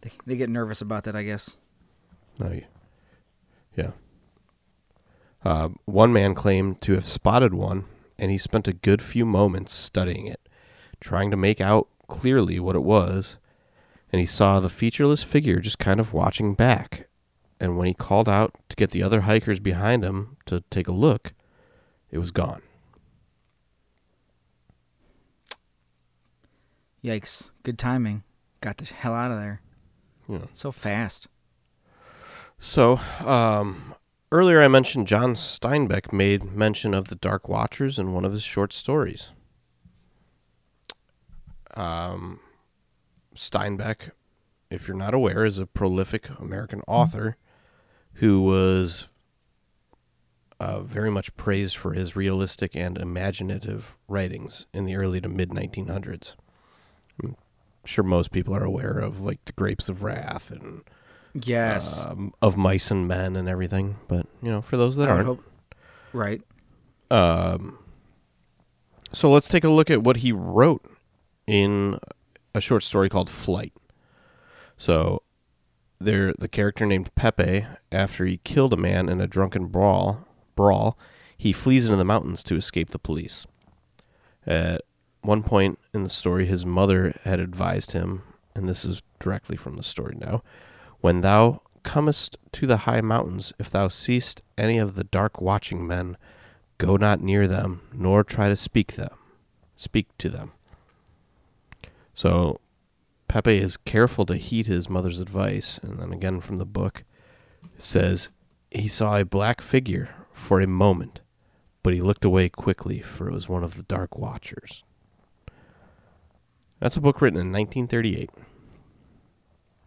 They, 0.01 0.11
they 0.25 0.35
get 0.37 0.49
nervous 0.49 0.81
about 0.81 1.03
that, 1.05 1.15
I 1.15 1.23
guess. 1.23 1.59
No, 2.39 2.47
y- 2.47 2.55
yeah. 2.55 2.65
Uh, 5.43 5.69
one 5.85 6.13
man 6.13 6.35
claimed 6.35 6.79
to 6.81 6.93
have 6.93 7.07
spotted 7.07 7.51
one, 7.51 7.85
and 8.19 8.29
he 8.29 8.37
spent 8.37 8.67
a 8.67 8.73
good 8.73 9.01
few 9.01 9.25
moments 9.25 9.73
studying 9.73 10.27
it, 10.27 10.39
trying 10.99 11.31
to 11.31 11.35
make 11.37 11.59
out 11.59 11.87
clearly 12.07 12.59
what 12.59 12.75
it 12.75 12.83
was. 12.83 13.37
And 14.11 14.19
he 14.19 14.25
saw 14.27 14.59
the 14.59 14.69
featureless 14.69 15.23
figure 15.23 15.59
just 15.59 15.79
kind 15.79 15.99
of 15.99 16.13
watching 16.13 16.53
back. 16.53 17.07
And 17.59 17.75
when 17.75 17.87
he 17.87 17.93
called 17.95 18.29
out 18.29 18.53
to 18.69 18.75
get 18.75 18.91
the 18.91 19.01
other 19.01 19.21
hikers 19.21 19.59
behind 19.59 20.03
him 20.03 20.37
to 20.45 20.63
take 20.69 20.87
a 20.87 20.91
look, 20.91 21.33
it 22.11 22.19
was 22.19 22.29
gone. 22.29 22.61
Yikes! 27.03 27.49
Good 27.63 27.79
timing. 27.79 28.23
Got 28.61 28.77
the 28.77 28.85
hell 28.85 29.13
out 29.13 29.31
of 29.31 29.39
there 29.39 29.61
Yeah. 30.29 30.45
so 30.53 30.71
fast. 30.71 31.27
So, 32.63 32.99
um, 33.25 33.95
earlier 34.31 34.61
I 34.61 34.67
mentioned 34.67 35.07
John 35.07 35.33
Steinbeck 35.33 36.13
made 36.13 36.43
mention 36.43 36.93
of 36.93 37.07
the 37.07 37.15
Dark 37.15 37.49
Watchers 37.49 37.97
in 37.97 38.13
one 38.13 38.23
of 38.23 38.33
his 38.33 38.43
short 38.43 38.71
stories. 38.71 39.31
Um, 41.75 42.39
Steinbeck, 43.35 44.11
if 44.69 44.87
you're 44.87 44.95
not 44.95 45.15
aware, 45.15 45.43
is 45.43 45.57
a 45.57 45.65
prolific 45.65 46.29
American 46.39 46.83
author 46.87 47.35
who 48.15 48.43
was 48.43 49.07
uh, 50.59 50.81
very 50.81 51.09
much 51.09 51.35
praised 51.35 51.75
for 51.75 51.93
his 51.93 52.15
realistic 52.15 52.75
and 52.75 52.95
imaginative 52.95 53.97
writings 54.07 54.67
in 54.71 54.85
the 54.85 54.95
early 54.95 55.19
to 55.19 55.29
mid 55.29 55.49
1900s. 55.49 56.35
I'm 57.23 57.35
sure 57.85 58.03
most 58.03 58.29
people 58.29 58.55
are 58.55 58.63
aware 58.63 58.99
of 58.99 59.19
like 59.19 59.43
the 59.45 59.53
Grapes 59.53 59.89
of 59.89 60.03
Wrath 60.03 60.51
and 60.51 60.83
Yes. 61.33 62.03
um, 62.05 62.33
of 62.41 62.57
mice 62.57 62.91
and 62.91 63.07
men 63.07 63.35
and 63.35 63.47
everything. 63.47 63.97
But 64.07 64.25
you 64.41 64.51
know, 64.51 64.61
for 64.61 64.77
those 64.77 64.95
that 64.97 65.07
I 65.09 65.11
aren't, 65.13 65.25
hope- 65.25 65.43
Right. 66.13 66.41
um, 67.09 67.77
so 69.13 69.29
let's 69.31 69.47
take 69.49 69.63
a 69.63 69.69
look 69.69 69.89
at 69.89 70.03
what 70.03 70.17
he 70.17 70.31
wrote 70.31 70.85
in 71.47 71.99
a 72.55 72.61
short 72.61 72.83
story 72.83 73.09
called 73.09 73.29
Flight. 73.29 73.73
So 74.77 75.21
there, 75.99 76.33
the 76.37 76.47
character 76.47 76.85
named 76.85 77.13
Pepe, 77.15 77.65
after 77.91 78.25
he 78.25 78.37
killed 78.37 78.73
a 78.73 78.77
man 78.77 79.07
in 79.09 79.21
a 79.21 79.27
drunken 79.27 79.67
brawl, 79.67 80.25
brawl, 80.55 80.97
he 81.37 81.53
flees 81.53 81.85
into 81.85 81.97
the 81.97 82.05
mountains 82.05 82.43
to 82.43 82.55
escape 82.55 82.89
the 82.89 82.99
police. 82.99 83.45
At 84.45 84.81
one 85.21 85.43
point 85.43 85.77
in 85.93 86.03
the 86.03 86.09
story, 86.09 86.45
his 86.45 86.65
mother 86.65 87.13
had 87.23 87.39
advised 87.39 87.91
him, 87.91 88.23
and 88.55 88.67
this 88.67 88.83
is 88.83 89.01
directly 89.19 89.55
from 89.55 89.75
the 89.77 89.83
story 89.83 90.15
now 90.19 90.41
When 91.01 91.21
thou 91.21 91.61
comest 91.83 92.37
to 92.53 92.67
the 92.67 92.77
high 92.77 93.01
mountains, 93.01 93.53
if 93.59 93.69
thou 93.69 93.87
seest 93.87 94.41
any 94.57 94.77
of 94.77 94.95
the 94.95 95.03
dark 95.03 95.41
watching 95.41 95.85
men, 95.85 96.15
go 96.77 96.95
not 96.95 97.21
near 97.21 97.47
them, 97.47 97.81
nor 97.93 98.23
try 98.23 98.49
to 98.49 98.55
speak 98.55 98.93
them. 98.93 99.15
Speak 99.75 100.07
to 100.19 100.29
them. 100.29 100.51
So 102.13 102.59
Pepe 103.27 103.57
is 103.57 103.77
careful 103.77 104.25
to 104.27 104.35
heed 104.35 104.67
his 104.67 104.89
mother's 104.89 105.19
advice, 105.19 105.79
and 105.81 105.99
then 105.99 106.13
again 106.13 106.39
from 106.39 106.57
the 106.57 106.65
book 106.65 107.03
says 107.77 108.29
he 108.69 108.87
saw 108.87 109.17
a 109.17 109.25
black 109.25 109.61
figure 109.61 110.09
for 110.31 110.61
a 110.61 110.67
moment, 110.67 111.21
but 111.81 111.93
he 111.93 112.01
looked 112.01 112.25
away 112.25 112.49
quickly, 112.49 112.99
for 112.99 113.27
it 113.27 113.33
was 113.33 113.49
one 113.49 113.63
of 113.63 113.75
the 113.75 113.83
dark 113.83 114.17
watchers. 114.17 114.83
That's 116.79 116.97
a 116.97 117.01
book 117.01 117.21
written 117.21 117.39
in 117.39 117.51
1938. 117.51 118.29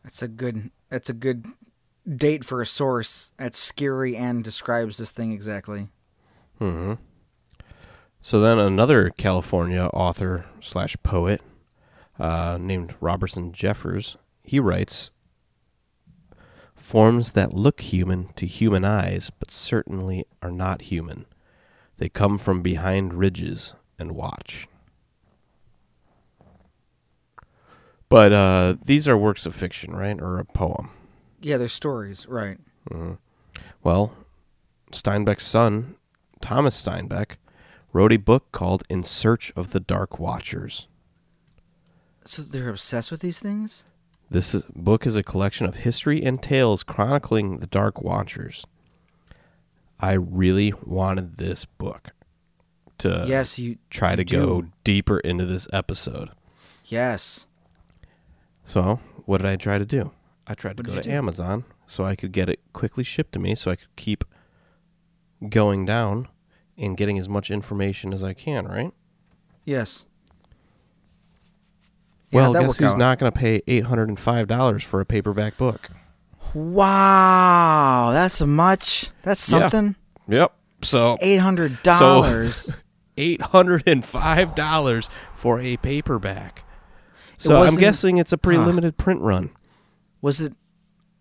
That's 0.04 0.23
a 0.23 0.28
good. 0.28 0.70
That's 0.90 1.11
a 1.11 1.14
good 1.14 1.46
date 2.06 2.44
for 2.44 2.61
a 2.61 2.66
source. 2.66 3.32
That's 3.38 3.58
scary 3.58 4.16
and 4.16 4.44
describes 4.44 4.99
this 4.99 5.11
thing 5.11 5.32
exactly. 5.32 5.88
hmm 6.58 6.94
So 8.20 8.40
then 8.40 8.58
another 8.58 9.11
California 9.11 9.87
author 9.87 10.44
slash 10.61 10.96
poet 11.02 11.40
uh, 12.18 12.58
named 12.61 12.94
Robinson 13.00 13.52
Jeffers, 13.52 14.16
he 14.42 14.61
writes 14.61 15.11
forms 16.75 17.30
that 17.30 17.54
look 17.54 17.80
human 17.80 18.28
to 18.37 18.46
human 18.46 18.84
eyes, 18.84 19.30
but 19.38 19.50
certainly 19.50 20.26
are 20.42 20.50
not 20.50 20.82
human. 20.82 21.25
They 21.96 22.11
come 22.11 22.37
from 22.37 22.61
behind 22.61 23.14
ridges 23.14 23.73
and 23.99 24.12
watch. 24.12 24.68
But 28.14 28.33
uh, 28.33 28.76
these 28.85 29.09
are 29.09 29.18
works 29.18 29.44
of 29.44 29.56
fiction, 29.56 29.92
right, 29.97 30.16
or 30.21 30.38
a 30.38 30.44
poem. 30.44 30.90
Yeah, 31.40 31.56
they're 31.56 31.66
stories, 31.66 32.28
right? 32.28 32.59
Mhm. 32.88 33.18
Well, 33.83 34.12
Steinbeck's 34.92 35.44
son, 35.44 35.97
Thomas 36.40 36.80
Steinbeck, 36.80 37.38
wrote 37.92 38.12
a 38.12 38.18
book 38.18 38.52
called 38.52 38.85
In 38.88 39.02
Search 39.02 39.52
of 39.56 39.73
the 39.73 39.80
Dark 39.80 40.21
Watchers. 40.21 40.87
So 42.25 42.42
they're 42.42 42.68
obsessed 42.68 43.11
with 43.11 43.18
these 43.18 43.40
things. 43.40 43.85
This 44.30 44.54
is, 44.54 44.62
book 44.76 45.09
is 45.09 45.16
a 45.16 45.25
collection 45.25 45.66
of 45.66 45.78
history 45.78 46.23
and 46.23 46.40
tales 46.40 46.85
chronicling 46.85 47.59
the 47.59 47.66
Dark 47.66 48.00
Watchers. 48.00 48.64
I 49.99 50.12
really 50.12 50.73
wanted 50.85 51.38
this 51.38 51.64
book 51.64 52.12
to 52.99 53.25
yes, 53.26 53.59
you 53.59 53.78
try 53.90 54.12
you 54.12 54.18
to 54.18 54.25
go 54.25 54.66
deeper 54.85 55.18
into 55.18 55.47
this 55.47 55.66
episode. 55.73 56.30
Yes. 56.85 57.49
So, 58.64 59.00
what 59.26 59.38
did 59.38 59.47
I 59.47 59.56
try 59.56 59.78
to 59.78 59.85
do? 59.85 60.11
I 60.47 60.54
tried 60.54 60.76
to 60.78 60.83
What 60.83 60.87
go 60.87 60.94
to 60.97 61.02
do? 61.02 61.11
Amazon 61.11 61.64
so 61.87 62.04
I 62.04 62.14
could 62.16 62.33
get 62.33 62.49
it 62.49 62.61
quickly 62.73 63.04
shipped 63.04 63.33
to 63.33 63.38
me 63.38 63.54
so 63.54 63.71
I 63.71 63.76
could 63.76 63.94
keep 63.97 64.25
going 65.49 65.85
down 65.85 66.28
and 66.76 66.97
getting 66.97 67.18
as 67.18 67.28
much 67.28 67.50
information 67.50 68.12
as 68.12 68.25
I 68.25 68.33
can, 68.33 68.66
right? 68.66 68.92
Yes. 69.64 70.06
Well, 72.33 72.52
that 72.52 72.62
guess 72.62 72.76
who's 72.78 72.92
out. 72.92 72.99
not 72.99 73.18
going 73.18 73.30
to 73.30 73.38
pay 73.38 73.61
$805 73.68 74.83
for 74.83 75.00
a 75.00 75.06
paperback 75.06 75.56
book? 75.56 75.88
Wow, 76.52 78.11
that's 78.12 78.40
a 78.40 78.47
much. 78.47 79.11
That's 79.23 79.49
Yeah. 79.50 79.61
something. 79.68 79.94
Yep. 80.28 80.52
So, 80.83 81.16
Eight 81.21 81.37
hundred 81.38 81.83
dollars. 81.83 82.71
$805 83.16 85.09
for 85.35 85.61
a 85.61 85.76
paperback. 85.76 86.63
So, 87.38 87.62
I'm 87.62 87.76
guessing 87.76 88.17
it's 88.19 88.33
a 88.33 88.38
pretty 88.38 88.59
Huh. 88.61 88.67
limited 88.67 88.97
print 88.97 89.21
run. 89.21 89.50
was 90.23 90.41
it? 90.41 90.55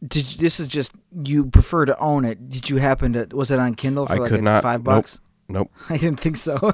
Did 0.06 0.34
you, 0.34 0.38
this 0.40 0.60
is 0.60 0.68
just 0.68 0.92
you 1.26 1.46
prefer 1.46 1.86
to 1.86 1.98
own 1.98 2.26
it? 2.26 2.50
Did 2.50 2.70
you 2.70 2.78
happen 2.78 3.14
to? 3.14 3.28
Was 3.36 3.52
it 3.52 3.60
on 3.60 3.74
Kindle 3.76 4.06
for 4.06 4.14
I 4.14 4.18
like 4.18 4.30
could 4.30 4.44
not- 4.44 4.62
five 4.64 4.82
nope. 4.82 4.86
bucks? 4.96 5.20
Nope. 5.48 5.72
I 5.90 5.98
didn't 5.98 6.20
think 6.20 6.38
so. 6.38 6.74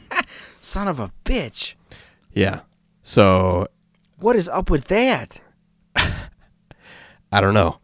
Son 0.60 0.88
of 0.88 0.98
a 1.00 1.12
bitch! 1.24 1.74
Yeah. 2.32 2.60
So, 3.02 3.66
What 4.18 4.36
is 4.36 4.48
up 4.48 4.70
with 4.70 4.84
that? 4.84 5.40
I 5.96 7.40
don't 7.40 7.54
know. 7.54 7.78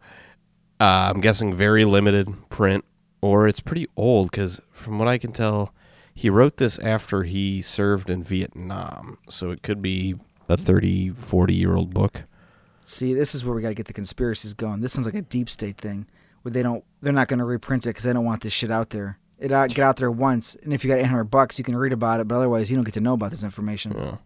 Uh, 0.79 1.11
I'm 1.13 1.19
guessing 1.21 1.53
very 1.53 1.83
limited 1.85 2.49
print, 2.49 2.85
or 3.21 3.47
it's 3.47 3.59
pretty 3.59 3.87
old 3.97 4.31
because 4.31 4.61
from 4.71 4.97
what 4.97 5.07
I 5.07 5.17
can 5.17 5.33
tell, 5.33 5.73
he 6.15 6.29
wrote 6.29 6.57
this 6.57 6.79
after 6.79 7.23
he 7.23 7.61
served 7.61 8.09
in 8.09 8.23
Vietnam, 8.23 9.17
so 9.29 9.51
it 9.51 9.61
could 9.61 9.81
be 9.81 10.15
a 10.49 10.57
30, 10.57 11.09
40 11.09 11.53
year 11.53 11.75
old 11.75 11.93
book. 11.93 12.23
See, 12.83 13.13
this 13.13 13.35
is 13.35 13.45
where 13.45 13.55
we 13.55 13.61
got 13.61 13.69
to 13.69 13.75
get 13.75 13.85
the 13.85 13.93
conspiracies 13.93 14.53
going. 14.53 14.81
This 14.81 14.93
sounds 14.93 15.05
like 15.05 15.15
a 15.15 15.21
deep 15.21 15.49
state 15.49 15.77
thing 15.77 16.07
where 16.41 16.51
they 16.51 16.63
don't, 16.63 16.83
they're 17.01 17.13
not 17.13 17.27
going 17.27 17.39
to 17.39 17.45
reprint 17.45 17.85
it 17.85 17.89
because 17.89 18.03
they 18.03 18.13
don't 18.13 18.25
want 18.25 18.41
this 18.41 18.51
shit 18.51 18.71
out 18.71 18.89
there. 18.89 19.19
It 19.37 19.51
out, 19.53 19.69
get 19.69 19.83
out 19.83 19.97
there 19.97 20.11
once, 20.11 20.57
and 20.63 20.73
if 20.73 20.83
you 20.83 20.89
got 20.89 20.99
800 20.99 21.25
bucks, 21.25 21.57
you 21.57 21.63
can 21.63 21.77
read 21.77 21.93
about 21.93 22.19
it, 22.19 22.27
but 22.27 22.35
otherwise, 22.35 22.69
you 22.69 22.75
don't 22.75 22.83
get 22.83 22.95
to 22.95 22.99
know 22.99 23.13
about 23.13 23.31
this 23.31 23.41
information. 23.41 23.93
Yeah. 23.97 24.17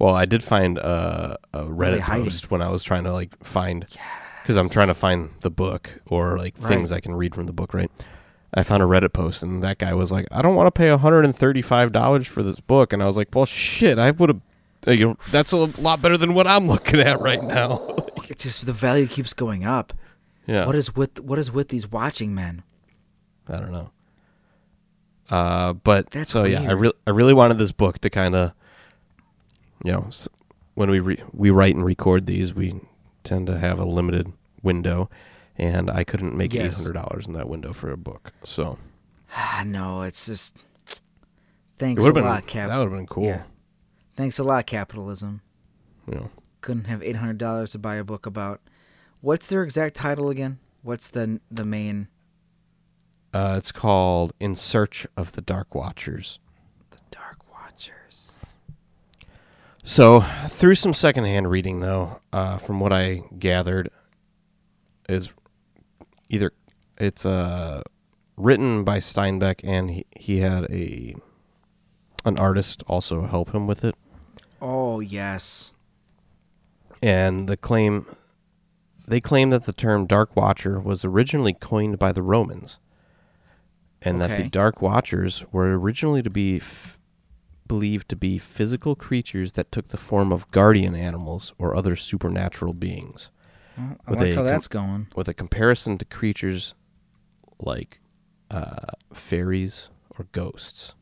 Well, 0.00 0.16
I 0.16 0.24
did 0.24 0.42
find 0.42 0.80
uh, 0.80 1.36
a 1.52 1.62
Reddit 1.64 2.00
post 2.02 2.50
when 2.50 2.60
I 2.60 2.68
was 2.68 2.82
trying 2.82 3.04
to 3.04 3.12
like 3.12 3.44
find 3.44 3.86
because 4.42 4.56
I'm 4.56 4.68
trying 4.68 4.88
to 4.88 4.94
find 4.94 5.30
the 5.42 5.50
book 5.50 6.00
or 6.06 6.38
like 6.38 6.56
things 6.56 6.90
I 6.90 6.98
can 6.98 7.14
read 7.14 7.36
from 7.36 7.46
the 7.46 7.52
book. 7.52 7.72
Right. 7.72 7.88
I 8.52 8.64
found 8.64 8.82
a 8.82 8.86
Reddit 8.86 9.12
post 9.12 9.44
and 9.44 9.62
that 9.62 9.78
guy 9.78 9.94
was 9.94 10.10
like, 10.10 10.26
"I 10.32 10.42
don't 10.42 10.56
want 10.56 10.66
to 10.66 10.76
pay 10.76 10.90
135 10.90 11.92
dollars 11.92 12.26
for 12.26 12.42
this 12.42 12.58
book," 12.58 12.92
and 12.92 13.00
I 13.00 13.06
was 13.06 13.16
like, 13.16 13.28
"Well, 13.32 13.46
shit, 13.46 14.00
I 14.00 14.10
would 14.10 14.28
have." 14.28 14.40
You 14.86 14.96
know, 15.08 15.16
that's 15.30 15.52
a 15.52 15.56
lot 15.56 16.02
better 16.02 16.16
than 16.18 16.34
what 16.34 16.46
I'm 16.46 16.66
looking 16.74 17.00
at 17.00 17.20
right 17.20 17.42
now. 17.42 17.96
It 18.28 18.38
just 18.38 18.64
the 18.64 18.72
value 18.72 19.06
keeps 19.08 19.34
going 19.34 19.64
up. 19.64 19.92
yeah. 20.46 20.64
What 20.64 20.74
is 20.76 20.94
with 20.94 21.20
what 21.20 21.38
is 21.38 21.50
with 21.50 21.68
these 21.68 21.90
watching 21.90 22.34
men? 22.34 22.62
I 23.48 23.56
don't 23.58 23.72
know. 23.72 23.90
Uh, 25.28 25.72
but 25.74 26.10
That's 26.10 26.30
so 26.30 26.44
yeah, 26.44 26.62
I 26.62 26.72
really 26.72 26.94
I 27.06 27.10
really 27.10 27.34
wanted 27.34 27.58
this 27.58 27.72
book 27.72 27.98
to 28.00 28.08
kind 28.10 28.34
of, 28.34 28.52
you 29.84 29.92
know, 29.92 30.08
when 30.74 30.88
we 30.90 31.00
re- 31.00 31.22
we 31.32 31.50
write 31.50 31.74
and 31.74 31.84
record 31.84 32.26
these, 32.26 32.54
we 32.54 32.80
tend 33.24 33.46
to 33.48 33.58
have 33.58 33.78
a 33.78 33.84
limited 33.84 34.32
window, 34.62 35.10
and 35.58 35.90
I 35.90 36.04
couldn't 36.04 36.34
make 36.36 36.54
eight 36.54 36.64
Yes. 36.64 36.76
hundred 36.76 36.94
dollars 36.94 37.26
in 37.26 37.32
that 37.34 37.48
window 37.48 37.72
for 37.72 37.90
a 37.90 37.96
book. 37.98 38.32
So 38.44 38.78
no, 39.66 40.02
it's 40.02 40.24
just 40.26 40.56
thanks 41.78 42.00
would 42.02 42.10
a 42.10 42.14
been 42.14 42.24
lot, 42.24 42.46
Cap. 42.46 42.68
that 42.68 42.78
would 42.78 42.84
have 42.88 42.92
been 42.98 43.06
cool. 43.06 43.24
Yeah. 43.24 43.42
Thanks 44.16 44.38
a 44.38 44.44
lot, 44.44 44.66
capitalism. 44.66 45.40
Know, 46.06 46.30
Couldn't 46.60 46.84
have 46.84 47.02
eight 47.02 47.16
hundred 47.16 47.38
dollars 47.38 47.70
to 47.72 47.78
buy 47.78 47.96
a 47.96 48.04
book 48.04 48.26
about. 48.26 48.60
What's 49.20 49.46
their 49.46 49.62
exact 49.62 49.96
title 49.96 50.28
again? 50.30 50.58
What's 50.82 51.08
the 51.08 51.40
the 51.50 51.64
main? 51.64 52.08
uh, 53.34 53.54
it's 53.56 53.72
called 53.72 54.32
"In 54.40 54.54
Search 54.54 55.06
of 55.16 55.32
the 55.32 55.40
Dark 55.40 55.74
Watchers." 55.74 56.38
The 56.90 56.98
Dark 57.10 57.38
Watchers. 57.50 58.32
So, 59.84 60.20
through 60.48 60.74
some 60.74 60.92
secondhand 60.92 61.50
reading, 61.50 61.80
though, 61.80 62.20
uh, 62.32 62.58
from 62.58 62.78
what 62.78 62.92
I 62.92 63.22
gathered, 63.38 63.88
is 65.08 65.32
either 66.28 66.52
it's 66.98 67.24
uh, 67.24 67.82
written 68.36 68.84
by 68.84 68.98
Steinbeck, 68.98 69.60
and 69.64 69.90
he, 69.90 70.06
he 70.14 70.38
had 70.40 70.64
a 70.70 71.14
an 72.24 72.38
artist 72.38 72.82
also 72.86 73.26
help 73.26 73.54
him 73.54 73.66
with 73.66 73.84
it. 73.84 73.94
Oh 74.60 75.00
yes. 75.00 75.74
And 77.02 77.48
the 77.48 77.56
claim 77.56 78.06
they 79.06 79.20
claim 79.20 79.50
that 79.50 79.64
the 79.64 79.72
term 79.72 80.06
Dark 80.06 80.36
Watcher 80.36 80.78
was 80.78 81.04
originally 81.04 81.52
coined 81.52 81.98
by 81.98 82.12
the 82.12 82.22
Romans, 82.22 82.78
and 84.00 84.20
that 84.20 84.36
the 84.36 84.48
Dark 84.48 84.80
Watchers 84.80 85.44
were 85.50 85.76
originally 85.78 86.22
to 86.22 86.30
be 86.30 86.58
f- 86.58 86.98
believed 87.66 88.08
to 88.10 88.16
be 88.16 88.38
physical 88.38 88.94
creatures 88.94 89.52
that 89.52 89.72
took 89.72 89.88
the 89.88 89.96
form 89.96 90.32
of 90.32 90.48
guardian 90.52 90.94
animals 90.94 91.52
or 91.58 91.74
other 91.74 91.96
supernatural 91.96 92.72
beings, 92.74 93.30
Well, 93.76 93.96
I 94.06 94.10
With 94.10 94.18
like 94.20 94.28
a 94.28 94.30
how 94.34 94.36
com- 94.36 94.44
that's 94.46 94.68
going. 94.68 95.06
with 95.16 95.26
a 95.28 95.34
comparison 95.34 95.98
to 95.98 96.04
creatures 96.04 96.74
like 97.58 98.00
uh, 98.50 98.92
fairies 99.12 99.88
or 100.18 100.26
ghosts. 100.32 100.94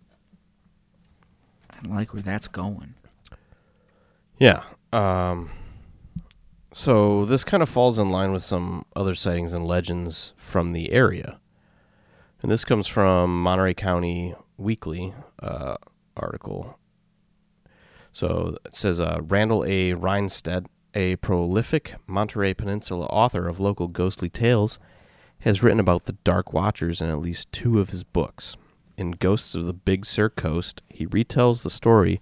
I 1.84 1.88
like 1.88 2.12
where 2.12 2.22
that's 2.22 2.48
going. 2.48 2.94
Yeah. 4.38 4.62
Um, 4.92 5.50
so 6.72 7.24
this 7.24 7.44
kind 7.44 7.62
of 7.62 7.68
falls 7.68 7.98
in 7.98 8.08
line 8.08 8.32
with 8.32 8.42
some 8.42 8.84
other 8.94 9.14
sightings 9.14 9.52
and 9.52 9.66
legends 9.66 10.34
from 10.36 10.72
the 10.72 10.92
area. 10.92 11.40
And 12.42 12.50
this 12.50 12.64
comes 12.64 12.86
from 12.86 13.42
Monterey 13.42 13.74
County 13.74 14.34
Weekly 14.56 15.14
uh, 15.42 15.76
article. 16.16 16.78
So 18.12 18.56
it 18.64 18.74
says 18.74 19.00
uh, 19.00 19.20
Randall 19.22 19.64
A. 19.64 19.94
Reinstedt, 19.94 20.66
a 20.94 21.16
prolific 21.16 21.94
Monterey 22.06 22.54
Peninsula 22.54 23.06
author 23.06 23.46
of 23.46 23.60
local 23.60 23.88
ghostly 23.88 24.28
tales, 24.28 24.78
has 25.40 25.62
written 25.62 25.80
about 25.80 26.04
the 26.04 26.12
Dark 26.24 26.52
Watchers 26.52 27.00
in 27.00 27.08
at 27.08 27.20
least 27.20 27.50
two 27.52 27.80
of 27.80 27.90
his 27.90 28.04
books. 28.04 28.56
In 29.00 29.12
Ghosts 29.12 29.54
of 29.54 29.64
the 29.64 29.72
Big 29.72 30.04
Sur 30.04 30.28
Coast, 30.28 30.82
he 30.90 31.06
retells 31.06 31.62
the 31.62 31.70
story 31.70 32.20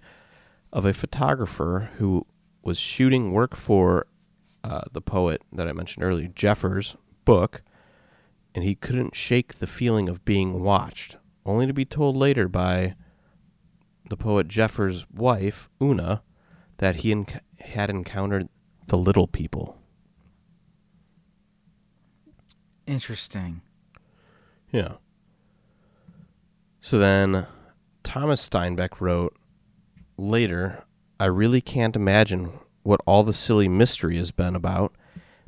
of 0.71 0.85
a 0.85 0.93
photographer 0.93 1.89
who 1.97 2.25
was 2.63 2.79
shooting 2.79 3.33
work 3.33 3.53
for 3.53 4.07
uh, 4.63 4.83
the 4.93 5.01
poet 5.01 5.41
that 5.51 5.67
I 5.67 5.73
mentioned 5.73 6.05
earlier, 6.05 6.29
Jeffers' 6.29 6.95
book, 7.25 7.63
and 8.55 8.63
he 8.63 8.75
couldn't 8.75 9.13
shake 9.13 9.55
the 9.55 9.67
feeling 9.67 10.07
of 10.07 10.23
being 10.23 10.63
watched, 10.63 11.17
only 11.45 11.67
to 11.67 11.73
be 11.73 11.83
told 11.83 12.15
later 12.15 12.47
by 12.47 12.95
the 14.09 14.15
poet 14.15 14.47
Jeffers' 14.47 15.05
wife, 15.13 15.67
Una, 15.83 16.23
that 16.77 16.97
he 16.97 17.13
enc- 17.13 17.41
had 17.59 17.89
encountered 17.89 18.47
the 18.87 18.97
little 18.97 19.27
people. 19.27 19.77
Interesting. 22.87 23.63
Yeah. 24.71 24.93
So 26.81 26.97
then 26.97 27.45
Thomas 28.03 28.47
Steinbeck 28.47 29.01
wrote 29.01 29.35
later, 30.17 30.83
I 31.19 31.25
really 31.25 31.61
can't 31.61 31.95
imagine 31.95 32.51
what 32.83 33.01
all 33.05 33.23
the 33.23 33.33
silly 33.33 33.67
mystery 33.67 34.17
has 34.17 34.31
been 34.31 34.55
about 34.55 34.93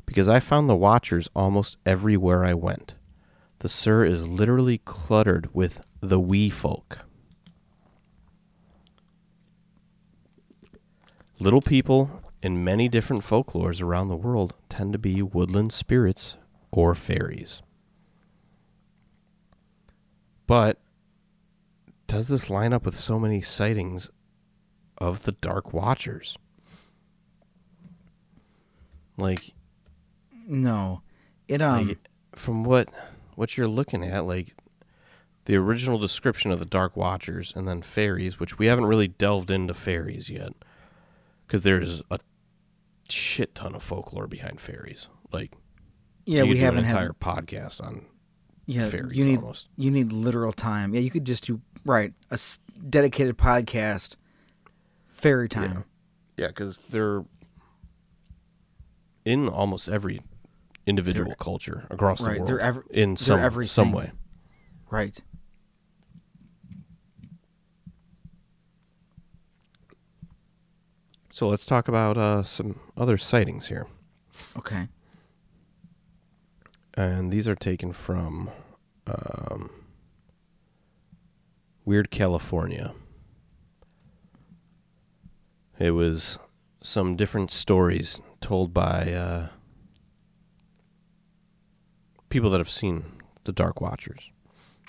because 0.04 0.28
I 0.28 0.40
found 0.40 0.68
the 0.68 0.76
watchers 0.76 1.28
almost 1.34 1.78
everywhere 1.86 2.44
I 2.44 2.54
went. 2.54 2.94
The 3.60 3.68
Sur 3.68 4.04
is 4.04 4.28
literally 4.28 4.78
cluttered 4.78 5.48
with 5.54 5.80
the 6.00 6.20
wee 6.20 6.50
folk. 6.50 6.98
Little 11.38 11.62
people 11.62 12.22
in 12.42 12.62
many 12.62 12.88
different 12.88 13.22
folklores 13.24 13.80
around 13.80 14.08
the 14.08 14.16
world 14.16 14.54
tend 14.68 14.92
to 14.92 14.98
be 14.98 15.22
woodland 15.22 15.72
spirits 15.72 16.36
or 16.70 16.94
fairies. 16.94 17.62
But 20.46 20.81
does 22.12 22.28
this 22.28 22.50
line 22.50 22.74
up 22.74 22.84
with 22.84 22.94
so 22.94 23.18
many 23.18 23.40
sightings 23.40 24.10
of 24.98 25.22
the 25.22 25.32
Dark 25.32 25.72
Watchers? 25.72 26.36
Like, 29.16 29.54
No, 30.46 31.00
it 31.48 31.62
um. 31.62 31.88
like 31.88 32.10
from 32.34 32.64
what 32.64 32.90
what 33.34 33.56
you're 33.56 33.66
looking 33.66 34.04
at, 34.04 34.26
like 34.26 34.54
the 35.46 35.56
original 35.56 35.98
description 35.98 36.50
of 36.50 36.58
the 36.58 36.66
Dark 36.66 36.98
Watchers 36.98 37.54
and 37.56 37.66
then 37.66 37.80
fairies, 37.80 38.38
which 38.38 38.58
we 38.58 38.66
haven't 38.66 38.84
really 38.84 39.08
delved 39.08 39.50
into 39.50 39.72
fairies 39.72 40.28
yet, 40.28 40.52
because 41.46 41.62
there's 41.62 42.02
a 42.10 42.18
shit 43.08 43.54
ton 43.54 43.74
of 43.74 43.82
folklore 43.82 44.26
behind 44.26 44.60
fairies. 44.60 45.08
Like, 45.32 45.52
yeah, 46.26 46.42
we 46.42 46.58
haven't 46.58 46.80
an 46.80 46.84
had 46.84 46.92
entire 46.92 47.12
podcast 47.14 47.82
on 47.82 48.04
yeah. 48.66 48.88
fairies 48.88 49.16
you 49.16 49.24
need 49.24 49.38
almost. 49.40 49.68
you 49.76 49.90
need 49.90 50.12
literal 50.12 50.52
time. 50.52 50.94
Yeah, 50.94 51.00
you 51.00 51.10
could 51.10 51.24
just 51.24 51.46
do 51.46 51.60
right 51.84 52.12
a 52.30 52.34
s- 52.34 52.60
dedicated 52.88 53.36
podcast. 53.38 54.16
Fairy 55.08 55.48
time. 55.48 55.84
Yeah, 56.36 56.48
because 56.48 56.78
they're 56.90 57.24
in 59.24 59.48
almost 59.48 59.88
every 59.88 60.20
individual 60.86 61.26
They're- 61.28 61.36
culture 61.36 61.86
across 61.90 62.20
the 62.20 62.30
world 62.30 62.48
they're 62.48 62.58
ev- 62.60 62.82
in 62.90 63.16
some 63.16 63.66
some 63.66 63.92
way. 63.92 64.10
Right. 64.90 65.20
So 71.30 71.48
let's 71.48 71.64
talk 71.64 71.88
about 71.88 72.18
uh, 72.18 72.42
some 72.42 72.78
other 72.96 73.16
sightings 73.16 73.68
here, 73.68 73.86
Okay. 74.56 74.88
And 76.94 77.30
these 77.32 77.48
are 77.48 77.54
taken 77.56 77.92
from 77.92 78.50
um, 79.06 79.70
Weird 81.84 82.10
California. 82.10 82.92
It 85.78 85.92
was 85.92 86.38
some 86.82 87.16
different 87.16 87.50
stories 87.50 88.20
told 88.40 88.72
by 88.74 89.12
uh, 89.12 89.48
people 92.28 92.50
that 92.50 92.58
have 92.58 92.70
seen 92.70 93.04
the 93.44 93.52
Dark 93.52 93.80
Watchers. 93.80 94.30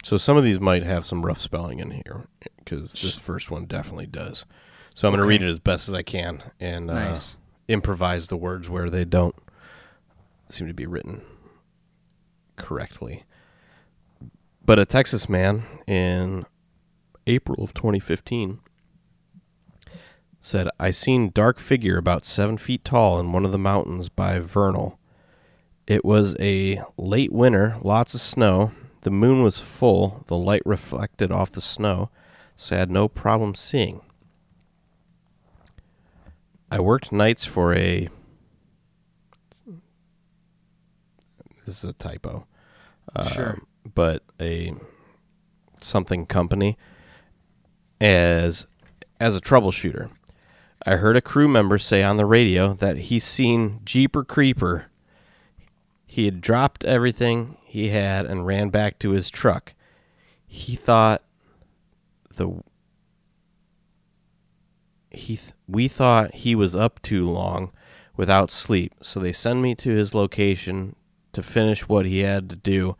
So 0.04 0.18
some 0.18 0.38
of 0.38 0.44
these 0.44 0.60
might 0.60 0.84
have 0.84 1.06
some 1.06 1.26
rough 1.26 1.40
spelling 1.40 1.80
in 1.80 1.92
here 1.92 2.28
because 2.58 2.92
this 2.94 3.18
first 3.18 3.50
one 3.50 3.66
definitely 3.66 4.08
does. 4.08 4.46
So 4.94 5.08
I'm 5.08 5.14
going 5.14 5.20
to 5.20 5.24
Okay. 5.24 5.30
read 5.30 5.42
it 5.42 5.50
as 5.50 5.60
best 5.60 5.88
as 5.88 5.94
I 5.94 6.04
can 6.04 6.44
and 6.60 6.90
uh, 6.92 6.94
improvise 7.68 8.28
the 8.28 8.38
words 8.38 8.70
where 8.70 8.90
they 8.90 9.06
don't 9.06 9.36
seem 10.50 10.68
to 10.68 10.74
be 10.74 10.86
written 10.86 11.22
correctly. 12.56 13.24
But 14.66 14.80
a 14.80 14.86
Texas 14.86 15.28
man 15.28 15.64
in 15.88 16.46
April 17.28 17.64
of 17.64 17.74
2015 17.74 18.60
said, 20.40 20.68
I 20.80 20.92
seen 20.92 21.32
dark 21.34 21.60
figure 21.60 21.98
about 21.98 22.26
seven 22.26 22.58
feet 22.58 22.84
tall 22.84 23.20
in 23.20 23.32
one 23.32 23.46
of 23.46 23.52
the 23.52 23.58
mountains 23.58 24.10
by 24.10 24.40
Vernal. 24.40 25.00
It 25.88 26.04
was 26.04 26.36
a 26.40 26.82
late 26.98 27.32
winter, 27.32 27.78
lots 27.82 28.14
of 28.14 28.22
snow. 28.22 28.72
The 29.02 29.12
moon 29.12 29.44
was 29.44 29.60
full, 29.60 30.24
the 30.28 30.38
light 30.38 30.62
reflected 30.66 31.32
off 31.32 31.52
the 31.52 31.62
snow, 31.62 32.10
so 32.56 32.76
I 32.76 32.80
had 32.80 32.92
no 32.92 33.08
problem 33.08 33.56
seeing. 33.56 34.02
I 36.72 36.80
worked 36.80 37.12
nights 37.12 37.46
for 37.46 37.76
a. 37.76 38.10
This 41.66 41.84
is 41.84 41.90
a 41.90 41.94
typo. 41.94 42.46
Sure. 43.34 43.50
Um, 43.52 43.68
But 43.94 44.24
a 44.40 44.74
something 45.82 46.26
company 46.26 46.78
as 48.00 48.66
as 49.20 49.36
a 49.36 49.42
troubleshooter. 49.42 50.10
I 50.86 50.98
heard 50.98 51.16
a 51.16 51.22
crew 51.22 51.48
member 51.48 51.78
say 51.78 52.04
on 52.04 52.18
the 52.18 52.26
radio 52.26 52.74
that 52.74 52.98
he's 52.98 53.24
seen 53.24 53.80
Jeeper 53.86 54.24
Creeper. 54.24 54.88
He 56.06 56.26
had 56.26 56.42
dropped 56.42 56.84
everything 56.86 57.58
he 57.64 57.90
had 57.90 58.26
and 58.26 58.46
ran 58.46 58.70
back 58.70 59.00
to 59.00 59.12
his 59.12 59.30
truck. 59.30 59.74
He 60.46 60.76
thought 60.76 61.24
the 62.36 62.62
he 65.10 65.38
th- 65.38 65.54
we 65.68 65.88
thought 65.88 66.36
he 66.36 66.56
was 66.56 66.76
up 66.76 67.02
too 67.02 67.30
long 67.30 67.72
without 68.16 68.52
sleep, 68.52 68.94
so 69.02 69.20
they 69.20 69.32
send 69.34 69.62
me 69.62 69.76
to 69.76 69.90
his 69.90 70.14
location 70.14 70.96
to 71.34 71.44
finish 71.44 71.88
what 71.88 72.06
he 72.06 72.20
had 72.20 72.50
to 72.50 72.56
do 72.56 72.96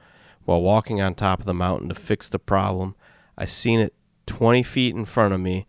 while 0.46 0.62
walking 0.62 1.02
on 1.02 1.16
top 1.16 1.40
of 1.40 1.46
the 1.46 1.54
mountain 1.54 1.90
to 1.90 1.96
fix 1.96 2.30
the 2.30 2.40
problem. 2.40 2.96
I 3.38 3.46
seen 3.46 3.80
it 3.80 3.94
20 4.28 4.64
feet 4.64 4.96
in 4.96 5.06
front 5.06 5.34
of 5.34 5.40
me. 5.40 5.66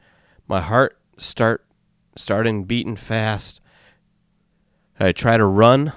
My 0.48 0.60
heart 0.60 0.98
start 1.16 1.64
starting 2.16 2.64
beating 2.64 2.96
fast. 2.96 3.60
I 4.98 5.12
tried 5.12 5.38
to 5.38 5.44
run, 5.44 5.92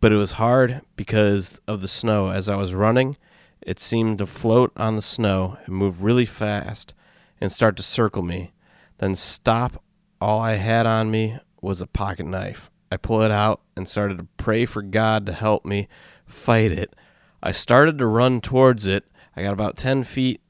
but 0.00 0.12
it 0.12 0.16
was 0.16 0.32
hard 0.32 0.82
because 0.96 1.60
of 1.66 1.82
the 1.82 1.88
snow. 1.88 2.28
As 2.28 2.48
I 2.48 2.56
was 2.56 2.74
running, 2.74 3.16
it 3.60 3.80
seemed 3.80 4.18
to 4.18 4.26
float 4.26 4.72
on 4.76 4.96
the 4.96 5.02
snow 5.02 5.58
and 5.66 5.74
move 5.74 6.02
really 6.02 6.26
fast 6.26 6.94
and 7.40 7.52
start 7.52 7.76
to 7.76 7.82
circle 7.82 8.22
me, 8.22 8.52
then 8.98 9.14
stop. 9.14 9.82
All 10.20 10.40
I 10.40 10.54
had 10.54 10.86
on 10.86 11.10
me 11.10 11.38
was 11.60 11.80
a 11.80 11.86
pocket 11.86 12.26
knife. 12.26 12.70
I 12.90 12.96
pull 12.96 13.22
it 13.22 13.30
out 13.30 13.60
and 13.76 13.88
started 13.88 14.18
to 14.18 14.26
pray 14.36 14.64
for 14.66 14.82
God 14.82 15.26
to 15.26 15.32
help 15.32 15.64
me 15.64 15.88
fight 16.26 16.72
it. 16.72 16.94
I 17.42 17.52
started 17.52 17.98
to 17.98 18.06
run 18.06 18.40
towards 18.40 18.86
it. 18.86 19.04
I 19.36 19.42
got 19.42 19.52
about 19.52 19.76
10 19.76 20.04
feet 20.04 20.40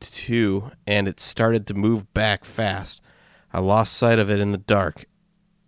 to 0.00 0.70
and 0.86 1.08
it 1.08 1.20
started 1.20 1.66
to 1.66 1.74
move 1.74 2.12
back 2.14 2.44
fast. 2.44 3.00
I 3.52 3.60
lost 3.60 3.94
sight 3.94 4.18
of 4.18 4.30
it 4.30 4.40
in 4.40 4.52
the 4.52 4.58
dark. 4.58 5.06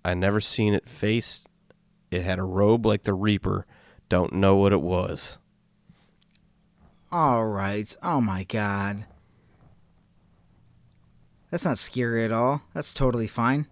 I 0.04 0.14
never 0.14 0.40
seen 0.40 0.74
it 0.74 0.88
face. 0.88 1.44
It 2.11 2.22
had 2.22 2.38
a 2.38 2.44
robe 2.44 2.87
like 2.87 3.02
the 3.02 3.14
Reaper. 3.14 3.66
Don't 4.09 4.33
know 4.33 4.56
what 4.56 4.72
it 4.72 4.80
was. 4.80 5.38
All 7.12 7.46
right. 7.46 7.94
Oh 8.02 8.20
my 8.20 8.44
god. 8.44 9.04
That's 11.50 11.64
not 11.64 11.78
scary 11.78 12.24
at 12.24 12.33
all. 12.33 12.62
That's 12.74 12.94
totally 12.94 13.26
fine. 13.26 13.66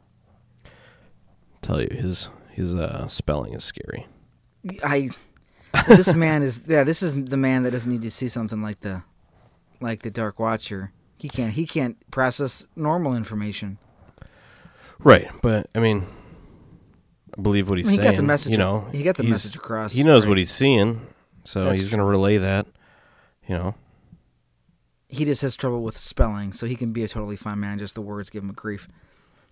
Tell 1.69 1.83
you 1.83 1.89
his 1.91 2.31
his 2.51 2.75
uh, 2.75 3.07
spelling 3.09 3.53
is 3.53 3.63
scary. 3.63 4.07
I 4.83 5.11
well, 5.75 5.85
this 5.99 6.15
man 6.15 6.43
is 6.43 6.63
yeah, 6.67 6.83
this 6.83 7.03
is 7.03 7.27
the 7.27 7.37
man 7.37 7.65
that 7.65 7.73
doesn't 7.73 7.93
need 7.93 8.01
to 8.01 8.11
see 8.11 8.31
something 8.31 8.63
like 8.63 8.81
the 8.81 9.03
like 9.79 10.01
the 10.01 10.11
Dark 10.11 10.39
Watcher. 10.39 10.93
He 11.19 11.29
can't 11.29 11.53
he 11.53 11.67
can't 11.67 11.99
process 12.11 12.67
normal 12.75 13.15
information. 13.15 13.77
Right, 15.01 15.29
but 15.43 15.69
I 15.75 15.81
mean, 15.81 16.07
I 17.37 17.43
believe 17.43 17.69
what 17.69 17.77
he's 17.77 17.87
I 17.87 17.91
mean, 17.91 17.99
he 17.99 18.03
saying. 18.03 18.15
got 18.15 18.17
the 18.17 18.27
message. 18.27 18.53
You 18.53 18.57
know, 18.57 18.89
he 18.91 19.03
got 19.03 19.19
the 19.19 19.25
message 19.25 19.55
across. 19.55 19.93
He 19.93 20.03
knows 20.03 20.23
right. 20.23 20.31
what 20.31 20.39
he's 20.39 20.51
seeing, 20.51 21.07
so 21.45 21.67
That's 21.67 21.81
he's 21.81 21.91
going 21.91 21.99
to 21.99 22.07
relay 22.07 22.39
that. 22.39 22.67
You 23.47 23.57
know, 23.57 23.75
He 25.07 25.27
just 25.27 25.43
has 25.43 25.55
trouble 25.55 25.83
with 25.83 25.99
spelling, 25.99 26.55
so 26.55 26.67
he 26.67 26.77
can 26.77 26.95
be 26.95 27.05
a 27.05 27.09
totally 27.09 27.37
fine 27.37 27.61
man. 27.61 27.79
Just 27.79 27.95
the 27.95 28.01
words 28.01 28.31
give 28.31 28.43
him 28.43 28.49
a 28.49 28.55
grief. 28.55 28.89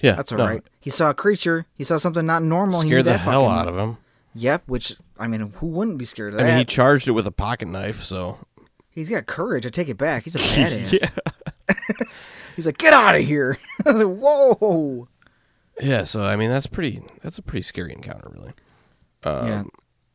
Yeah, 0.00 0.12
That's 0.14 0.32
all 0.32 0.38
no, 0.38 0.46
right. 0.46 0.62
He 0.80 0.90
saw 0.90 1.10
a 1.10 1.14
creature. 1.14 1.66
He 1.74 1.84
saw 1.84 1.96
something 1.98 2.26
not 2.26 2.42
normal. 2.42 2.82
he 2.82 2.88
Scared 2.90 3.04
the 3.04 3.10
that 3.10 3.20
hell 3.20 3.44
fucking- 3.46 3.58
out 3.58 3.68
of 3.68 3.76
him. 3.76 3.96
Yep. 4.34 4.64
Which 4.66 4.94
I 5.18 5.26
mean, 5.28 5.52
who 5.56 5.66
wouldn't 5.66 5.96
be 5.96 6.04
scared 6.04 6.34
of 6.34 6.40
I 6.40 6.42
that? 6.42 6.48
mean, 6.50 6.58
he 6.58 6.64
charged 6.66 7.08
it 7.08 7.12
with 7.12 7.26
a 7.26 7.30
pocket 7.32 7.68
knife, 7.68 8.02
so 8.02 8.38
He's 8.90 9.08
got 9.10 9.26
courage. 9.26 9.64
I 9.66 9.70
take 9.70 9.88
it 9.88 9.96
back. 9.98 10.24
He's 10.24 10.34
a 10.34 10.38
badass. 10.38 11.18
He's 12.56 12.64
like, 12.66 12.78
get 12.78 12.92
out 12.94 13.14
of 13.14 13.22
here. 13.22 13.58
I 13.86 13.92
was 13.92 14.02
like, 14.02 14.16
whoa. 14.18 15.08
yeah. 15.80 16.04
So 16.04 16.22
I 16.22 16.36
mean, 16.36 16.50
that's 16.50 16.66
pretty. 16.66 17.02
That's 17.22 17.38
a 17.38 17.42
pretty 17.42 17.62
scary 17.62 17.92
encounter, 17.92 18.30
really. 18.34 18.52
Um, 19.24 19.46
yeah. 19.48 19.62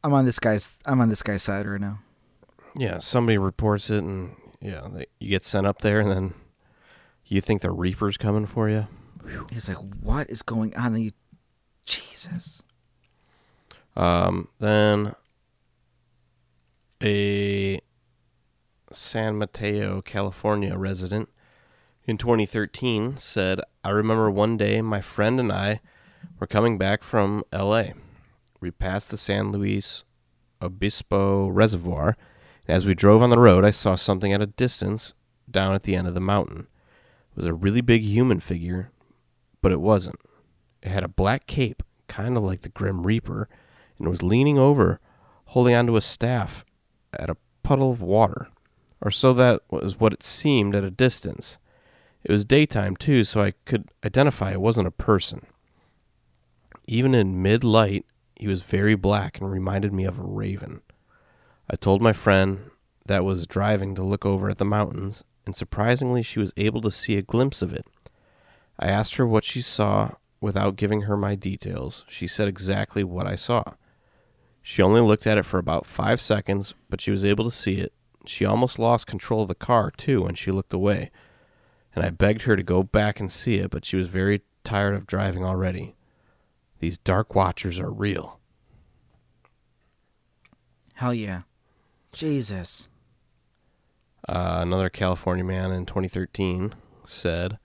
I'm 0.04 0.14
on 0.14 0.26
this 0.26 0.40
guy's. 0.40 0.72
I'm 0.86 1.02
on 1.02 1.10
this 1.10 1.22
guy's 1.24 1.44
side 1.44 1.68
right 1.68 1.80
now. 1.82 2.00
yeah, 2.76 2.98
somebody 3.00 3.38
reports 3.38 3.90
it, 3.90 4.04
and 4.04 4.36
yeah, 4.62 4.88
they, 4.92 5.06
you 5.20 5.30
get 5.30 5.46
sent 5.46 5.68
up 5.68 5.80
there, 5.82 6.00
and 6.00 6.10
then 6.12 6.34
you 7.26 7.42
think 7.42 7.62
the 7.62 7.72
Reaper's 7.72 8.18
coming 8.18 8.46
for 8.48 8.68
you. 8.70 8.88
He's 9.52 9.68
like, 9.68 9.78
what 9.78 10.30
is 10.30 10.42
going 10.42 10.76
on? 10.76 10.96
And 10.96 11.06
you, 11.06 11.12
Jesus. 11.86 12.64
Um, 13.96 14.50
then 14.60 15.16
a 17.04 17.82
San 18.92 19.38
Mateo, 19.38 20.02
California 20.02 20.78
resident 20.78 21.30
in 22.06 22.18
2013 22.18 23.18
said, 23.18 23.62
I 23.84 23.90
remember 23.90 24.30
one 24.30 24.58
day 24.58 24.82
my 24.82 25.02
friend 25.02 25.40
and 25.40 25.52
I 25.52 25.82
were 26.40 26.48
coming 26.48 26.78
back 26.78 27.04
from 27.04 27.44
LA. 27.54 27.84
We 28.60 28.72
passed 28.72 29.10
the 29.10 29.18
San 29.18 29.52
Luis 29.52 30.04
Obispo 30.62 31.48
Reservoir. 31.48 32.18
As 32.68 32.86
we 32.86 32.94
drove 32.94 33.22
on 33.22 33.30
the 33.30 33.40
road, 33.40 33.66
I 33.66 33.72
saw 33.72 33.96
something 33.96 34.32
at 34.34 34.42
a 34.42 34.48
distance 34.48 35.14
down 35.50 35.74
at 35.74 35.84
the 35.84 35.96
end 35.96 36.08
of 36.08 36.14
the 36.14 36.20
mountain. 36.20 36.68
It 37.32 37.38
was 37.38 37.46
a 37.46 37.54
really 37.54 37.82
big 37.82 38.04
human 38.04 38.40
figure, 38.40 38.92
but 39.62 39.72
it 39.72 39.82
wasn't. 39.82 40.20
It 40.82 40.90
had 40.90 41.04
a 41.04 41.10
black 41.10 41.48
cape, 41.48 41.84
kind 42.08 42.36
of 42.36 42.44
like 42.44 42.62
the 42.62 42.70
Grim 42.70 43.06
Reaper, 43.06 43.48
and 43.98 44.08
was 44.08 44.24
leaning 44.24 44.58
over, 44.58 45.00
holding 45.46 45.76
onto 45.76 45.96
a 45.96 46.02
staff 46.02 46.66
at 47.14 47.30
a 47.30 47.38
puddle 47.64 47.92
of 47.92 48.02
water, 48.02 48.48
or 49.02 49.12
so 49.12 49.34
that 49.34 49.62
was 49.70 50.00
what 50.00 50.14
it 50.14 50.24
seemed 50.24 50.76
at 50.76 50.84
a 50.84 50.92
distance. 50.92 51.58
It 52.24 52.32
was 52.32 52.46
daytime, 52.46 52.96
too, 52.96 53.24
so 53.24 53.42
I 53.42 53.54
could 53.66 53.90
identify 54.06 54.52
it 54.52 54.62
wasn't 54.62 54.88
a 54.88 54.92
person. 54.92 55.46
Even 56.88 57.16
in 57.16 57.42
mid 57.42 57.64
light, 57.64 58.06
he 58.36 58.48
was 58.48 58.64
very 58.64 58.96
black 58.96 59.40
and 59.40 59.52
reminded 59.52 59.94
me 59.94 60.06
of 60.06 60.20
a 60.20 60.24
raven. 60.24 60.82
I 61.70 61.76
told 61.76 62.02
my 62.02 62.14
friend 62.14 62.72
that 63.06 63.24
was 63.24 63.48
driving 63.48 63.96
to 63.96 64.04
look 64.04 64.26
over 64.26 64.50
at 64.50 64.58
the 64.58 64.66
mountains, 64.66 65.24
and 65.46 65.56
surprisingly, 65.56 66.22
she 66.22 66.40
was 66.40 66.54
able 66.58 66.82
to 66.82 66.92
see 66.92 67.18
a 67.18 67.22
glimpse 67.22 67.62
of 67.62 67.74
it. 67.74 67.86
I 68.80 68.88
asked 68.88 69.16
her 69.16 69.28
what 69.28 69.44
she 69.44 69.62
saw 69.62 70.12
without 70.40 70.76
giving 70.76 71.02
her 71.02 71.16
my 71.16 71.36
details. 71.36 72.04
She 72.08 72.28
said 72.28 72.48
exactly 72.48 73.04
what 73.04 73.28
I 73.28 73.36
saw. 73.36 73.64
She 74.62 74.82
only 74.82 75.02
looked 75.02 75.28
at 75.28 75.38
it 75.38 75.46
for 75.46 75.58
about 75.58 75.86
five 75.86 76.22
seconds, 76.22 76.74
but 76.90 77.02
she 77.02 77.12
was 77.12 77.24
able 77.24 77.46
to 77.46 77.52
see 77.52 77.78
it. 77.78 77.94
She 78.26 78.46
almost 78.46 78.80
lost 78.80 79.08
control 79.08 79.44
of 79.44 79.48
the 79.48 79.56
car, 79.56 79.92
too, 79.92 80.24
when 80.24 80.36
she 80.36 80.52
looked 80.52 80.74
away. 80.74 81.12
And 81.96 82.06
I 82.06 82.10
begged 82.10 82.44
her 82.44 82.56
to 82.56 82.64
go 82.64 82.84
back 82.84 83.20
and 83.20 83.32
see 83.32 83.56
it, 83.56 83.72
but 83.72 83.86
she 83.86 83.98
was 83.98 84.08
very 84.08 84.42
tired 84.64 84.96
of 84.96 85.08
driving 85.08 85.44
already. 85.44 85.96
These 86.80 86.98
dark 86.98 87.36
watchers 87.36 87.80
are 87.80 87.92
real. 87.92 88.40
Hell 90.96 91.14
yeah. 91.14 91.42
Jesus. 92.12 92.88
Uh, 94.28 94.60
another 94.62 94.90
California 94.90 95.44
man 95.44 95.72
in 95.72 95.86
2013 95.86 96.76
said, 97.04 97.58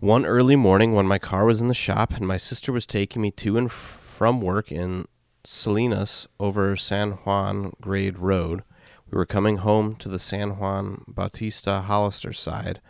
One 0.00 0.26
early 0.26 0.56
morning 0.56 0.92
when 0.92 1.06
my 1.06 1.18
car 1.18 1.46
was 1.46 1.62
in 1.62 1.68
the 1.68 1.74
shop 1.74 2.12
and 2.12 2.26
my 2.26 2.36
sister 2.36 2.70
was 2.70 2.84
taking 2.84 3.22
me 3.22 3.30
to 3.30 3.56
and 3.56 3.72
from 3.72 4.42
work 4.42 4.70
in 4.70 5.06
Salinas 5.42 6.28
over 6.38 6.76
San 6.76 7.12
Juan 7.12 7.72
Grade 7.80 8.18
Road, 8.18 8.62
we 9.10 9.16
were 9.16 9.24
coming 9.24 9.56
home 9.56 9.96
to 9.96 10.10
the 10.10 10.18
San 10.18 10.58
Juan 10.58 11.02
Bautista 11.08 11.80
Hollister 11.80 12.34
side 12.34 12.82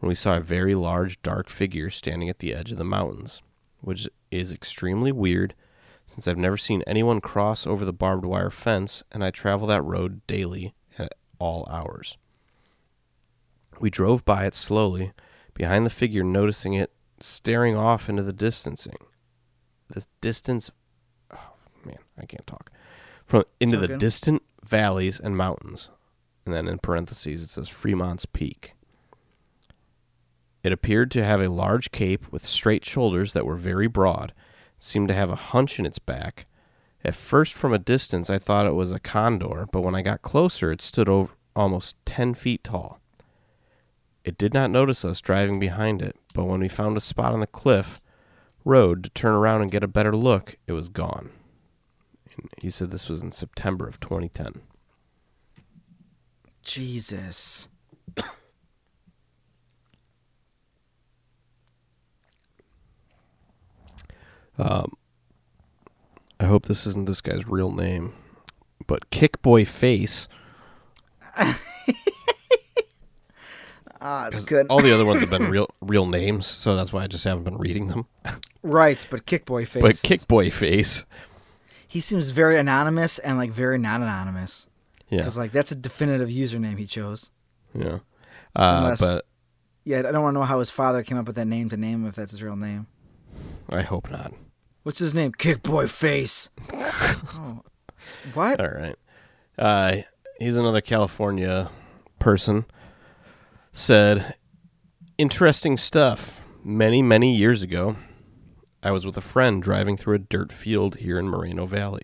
when 0.00 0.10
we 0.10 0.14
saw 0.14 0.36
a 0.36 0.40
very 0.40 0.74
large 0.74 1.22
dark 1.22 1.48
figure 1.48 1.88
standing 1.88 2.28
at 2.28 2.40
the 2.40 2.52
edge 2.52 2.70
of 2.70 2.76
the 2.76 2.84
mountains, 2.84 3.40
which 3.80 4.06
is 4.30 4.52
extremely 4.52 5.12
weird 5.12 5.54
since 6.04 6.28
I've 6.28 6.36
never 6.36 6.58
seen 6.58 6.82
anyone 6.86 7.22
cross 7.22 7.66
over 7.66 7.86
the 7.86 7.92
barbed 7.94 8.26
wire 8.26 8.50
fence 8.50 9.02
and 9.10 9.24
I 9.24 9.30
travel 9.30 9.66
that 9.68 9.82
road 9.82 10.26
daily 10.26 10.74
at 10.98 11.14
all 11.38 11.66
hours. 11.70 12.18
We 13.78 13.88
drove 13.88 14.26
by 14.26 14.44
it 14.44 14.52
slowly, 14.52 15.14
behind 15.60 15.84
the 15.84 15.90
figure, 15.90 16.24
noticing 16.24 16.72
it 16.72 16.90
staring 17.18 17.76
off 17.76 18.08
into 18.08 18.22
the 18.22 18.32
distancing. 18.32 18.96
The 19.90 20.06
distance, 20.22 20.70
oh 21.30 21.52
man, 21.84 21.98
I 22.16 22.24
can't 22.24 22.46
talk. 22.46 22.72
From 23.26 23.44
into 23.60 23.76
the 23.76 23.98
distant 23.98 24.42
valleys 24.64 25.20
and 25.20 25.36
mountains, 25.36 25.90
and 26.46 26.54
then 26.54 26.66
in 26.66 26.78
parentheses 26.78 27.42
it 27.42 27.48
says 27.48 27.68
Fremont's 27.68 28.24
Peak. 28.24 28.72
It 30.62 30.72
appeared 30.72 31.10
to 31.10 31.24
have 31.24 31.42
a 31.42 31.50
large 31.50 31.90
cape 31.90 32.32
with 32.32 32.46
straight 32.46 32.86
shoulders 32.86 33.34
that 33.34 33.44
were 33.44 33.56
very 33.56 33.86
broad, 33.86 34.32
it 34.78 34.82
seemed 34.82 35.08
to 35.08 35.14
have 35.14 35.28
a 35.28 35.50
hunch 35.52 35.78
in 35.78 35.84
its 35.84 35.98
back. 35.98 36.46
At 37.04 37.14
first, 37.14 37.52
from 37.52 37.74
a 37.74 37.78
distance, 37.78 38.30
I 38.30 38.38
thought 38.38 38.66
it 38.66 38.74
was 38.74 38.92
a 38.92 38.98
condor, 38.98 39.66
but 39.70 39.82
when 39.82 39.94
I 39.94 40.00
got 40.00 40.22
closer, 40.22 40.72
it 40.72 40.80
stood 40.80 41.08
over 41.10 41.34
almost 41.54 41.96
10 42.06 42.32
feet 42.32 42.64
tall. 42.64 42.99
It 44.24 44.36
did 44.36 44.52
not 44.52 44.70
notice 44.70 45.04
us 45.04 45.20
driving 45.20 45.58
behind 45.58 46.02
it, 46.02 46.16
but 46.34 46.44
when 46.44 46.60
we 46.60 46.68
found 46.68 46.96
a 46.96 47.00
spot 47.00 47.32
on 47.32 47.40
the 47.40 47.46
cliff 47.46 48.00
road 48.64 49.04
to 49.04 49.10
turn 49.10 49.32
around 49.32 49.62
and 49.62 49.70
get 49.70 49.82
a 49.82 49.88
better 49.88 50.14
look, 50.14 50.56
it 50.66 50.72
was 50.72 50.88
gone. 50.88 51.30
And 52.36 52.48
he 52.60 52.70
said 52.70 52.90
this 52.90 53.08
was 53.08 53.22
in 53.22 53.32
September 53.32 53.88
of 53.88 53.98
2010. 54.00 54.60
Jesus. 56.62 57.68
Um, 64.58 64.92
I 66.38 66.44
hope 66.44 66.66
this 66.66 66.86
isn't 66.86 67.06
this 67.06 67.22
guy's 67.22 67.48
real 67.48 67.72
name, 67.72 68.12
but 68.86 69.08
Kickboy 69.10 69.66
Face. 69.66 70.28
Ah, 74.00 74.28
it's 74.28 74.44
good. 74.44 74.66
All 74.70 74.80
the 74.80 74.92
other 74.92 75.04
ones 75.04 75.20
have 75.20 75.30
been 75.30 75.50
real 75.50 75.68
real 75.80 76.06
names, 76.06 76.46
so 76.46 76.74
that's 76.76 76.92
why 76.92 77.04
I 77.04 77.06
just 77.06 77.24
haven't 77.24 77.44
been 77.44 77.58
reading 77.58 77.88
them. 77.88 78.06
right, 78.62 79.04
but 79.10 79.26
Kickboy 79.26 79.66
face. 79.68 79.82
But 79.82 79.94
Kickboy 79.96 80.50
Face, 80.52 81.04
he 81.86 82.00
seems 82.00 82.30
very 82.30 82.58
anonymous 82.58 83.18
and 83.18 83.36
like 83.38 83.50
very 83.50 83.78
not 83.78 84.00
anonymous. 84.00 84.68
yeah, 85.08 85.18
Because 85.18 85.36
like 85.36 85.52
that's 85.52 85.70
a 85.72 85.74
definitive 85.74 86.28
username 86.28 86.78
he 86.78 86.86
chose. 86.86 87.30
yeah. 87.74 87.98
Uh, 88.56 88.80
Unless- 88.84 89.00
but 89.00 89.26
Yeah, 89.84 89.98
I 90.00 90.02
don't 90.12 90.22
want 90.22 90.34
to 90.34 90.38
know 90.40 90.46
how 90.46 90.58
his 90.58 90.70
father 90.70 91.02
came 91.02 91.18
up 91.18 91.26
with 91.26 91.36
that 91.36 91.46
name 91.46 91.68
to 91.70 91.76
name 91.76 92.02
him 92.02 92.06
if 92.08 92.14
that's 92.16 92.30
his 92.32 92.42
real 92.42 92.56
name. 92.56 92.86
I 93.68 93.82
hope 93.82 94.10
not. 94.10 94.32
What's 94.82 94.98
his 94.98 95.14
name? 95.14 95.32
Kickboy 95.32 95.88
Face. 95.90 96.48
oh. 96.72 97.62
What? 98.34 98.60
All 98.60 98.66
right. 98.70 98.96
Uh, 99.58 99.96
he's 100.40 100.56
another 100.56 100.80
California 100.80 101.70
person. 102.18 102.64
Said, 103.72 104.34
interesting 105.16 105.76
stuff. 105.76 106.44
Many, 106.64 107.02
many 107.02 107.34
years 107.34 107.62
ago, 107.62 107.96
I 108.82 108.90
was 108.90 109.06
with 109.06 109.16
a 109.16 109.22
friend 109.22 109.62
driving 109.62 109.96
through 109.96 110.16
a 110.16 110.18
dirt 110.18 110.52
field 110.52 110.96
here 110.96 111.18
in 111.18 111.28
Moreno 111.28 111.66
Valley. 111.66 112.02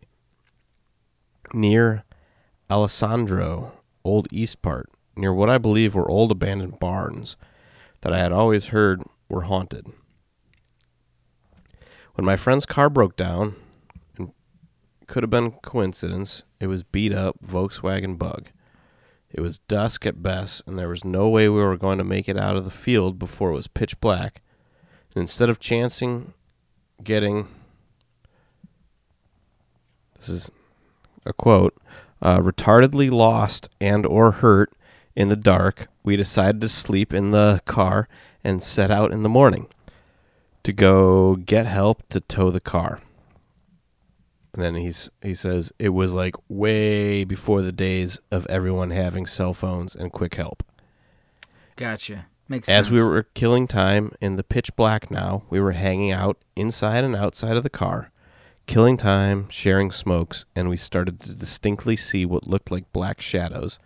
Near 1.53 2.05
Alessandro, 2.71 3.73
Old 4.05 4.29
East 4.31 4.63
Part, 4.63 4.89
near 5.17 5.33
what 5.33 5.51
I 5.51 5.59
believe 5.59 5.95
were 5.95 6.11
old 6.11 6.31
abandoned 6.31 6.79
barns 6.79 7.37
that 8.01 8.13
I 8.13 8.19
had 8.19 8.33
always 8.33 8.67
heard 8.67 9.03
were 9.29 9.43
haunted. 9.43 9.87
When 12.15 12.25
my 12.25 12.37
friend's 12.37 12.65
car 12.65 12.89
broke 12.89 13.17
down, 13.17 13.57
and 14.17 14.33
could 15.07 15.23
have 15.23 15.31
been 15.31 15.53
coincidence. 15.53 16.45
It 16.61 16.69
was 16.69 16.83
beat 16.83 17.13
up 17.13 17.37
Volkswagen 17.45 18.17
Bug. 18.17 18.51
It 19.37 19.43
was 19.43 19.59
dusk 19.59 20.07
at 20.07 20.23
best, 20.23 20.63
and 20.67 20.79
there 20.79 20.89
was 20.89 21.05
no 21.05 21.29
way 21.29 21.47
we 21.51 21.61
were 21.61 21.77
going 21.77 21.99
to 21.99 22.05
make 22.05 22.27
it 22.27 22.39
out 22.39 22.57
of 22.57 22.65
the 22.65 22.71
field 22.71 23.19
before 23.19 23.51
it 23.51 23.55
was 23.55 23.67
pitch 23.67 24.01
black. 24.01 24.41
And 25.15 25.21
instead 25.21 25.51
of 25.51 25.61
chancing 25.61 26.33
getting 27.05 27.47
this 30.17 30.31
is 30.31 30.51
a 31.27 31.33
quote 31.35 31.77
uh, 32.23 32.39
retardedly 32.39 33.11
lost 33.11 33.69
and 33.81 34.07
or 34.07 34.33
hurt 34.33 34.73
in 35.15 35.29
the 35.29 35.37
dark 35.37 35.89
we 36.03 36.17
decided 36.17 36.61
to 36.63 36.69
sleep 36.69 37.13
in 37.13 37.33
the 37.33 37.61
car 37.67 38.09
and 38.43 38.63
set 38.63 38.91
out 38.91 39.13
in 39.13 39.23
the 39.23 39.29
morning 39.29 39.69
to 40.63 40.73
go 40.73 41.37
get 41.37 41.67
help 41.67 42.03
to 42.09 42.21
tow 42.21 42.51
the 42.51 42.61
car 42.61 43.01
and 44.57 44.65
then 44.65 44.75
he's 44.75 45.11
he 45.23 45.35
says 45.35 45.73
it 45.79 45.91
was 45.91 46.13
like 46.13 46.35
way 46.49 47.25
before 47.25 47.63
the 47.63 47.73
days 47.73 48.19
of 48.31 48.47
everyone 48.47 48.91
having 48.91 49.27
cell 49.27 49.55
phones 49.55 49.95
and 49.95 50.13
quick 50.13 50.35
help. 50.35 50.63
Gotcha. 51.77 52.27
Makes 52.49 52.69
As 52.69 52.87
sense. 52.87 52.91
we 52.95 53.03
were 53.03 53.25
killing 53.35 53.67
time 53.67 54.13
in 54.21 54.37
the 54.37 54.45
pitch 54.45 54.75
black 54.77 55.11
now, 55.11 55.43
we 55.51 55.61
were 55.61 55.73
hanging 55.73 56.13
out 56.13 56.39
inside 56.55 57.03
and 57.05 57.17
outside 57.17 57.57
of 57.57 57.65
the 57.65 57.71
car, 57.71 58.13
killing 58.67 58.97
time, 58.97 59.49
sharing 59.51 59.91
smokes, 59.91 60.45
and 60.55 60.69
we 60.69 60.77
started 60.77 61.19
to 61.21 61.35
distinctly 61.35 61.97
see 61.97 62.25
what 62.25 62.47
looked 62.47 62.71
like 62.71 62.93
black 62.93 63.21
shadows, 63.21 63.79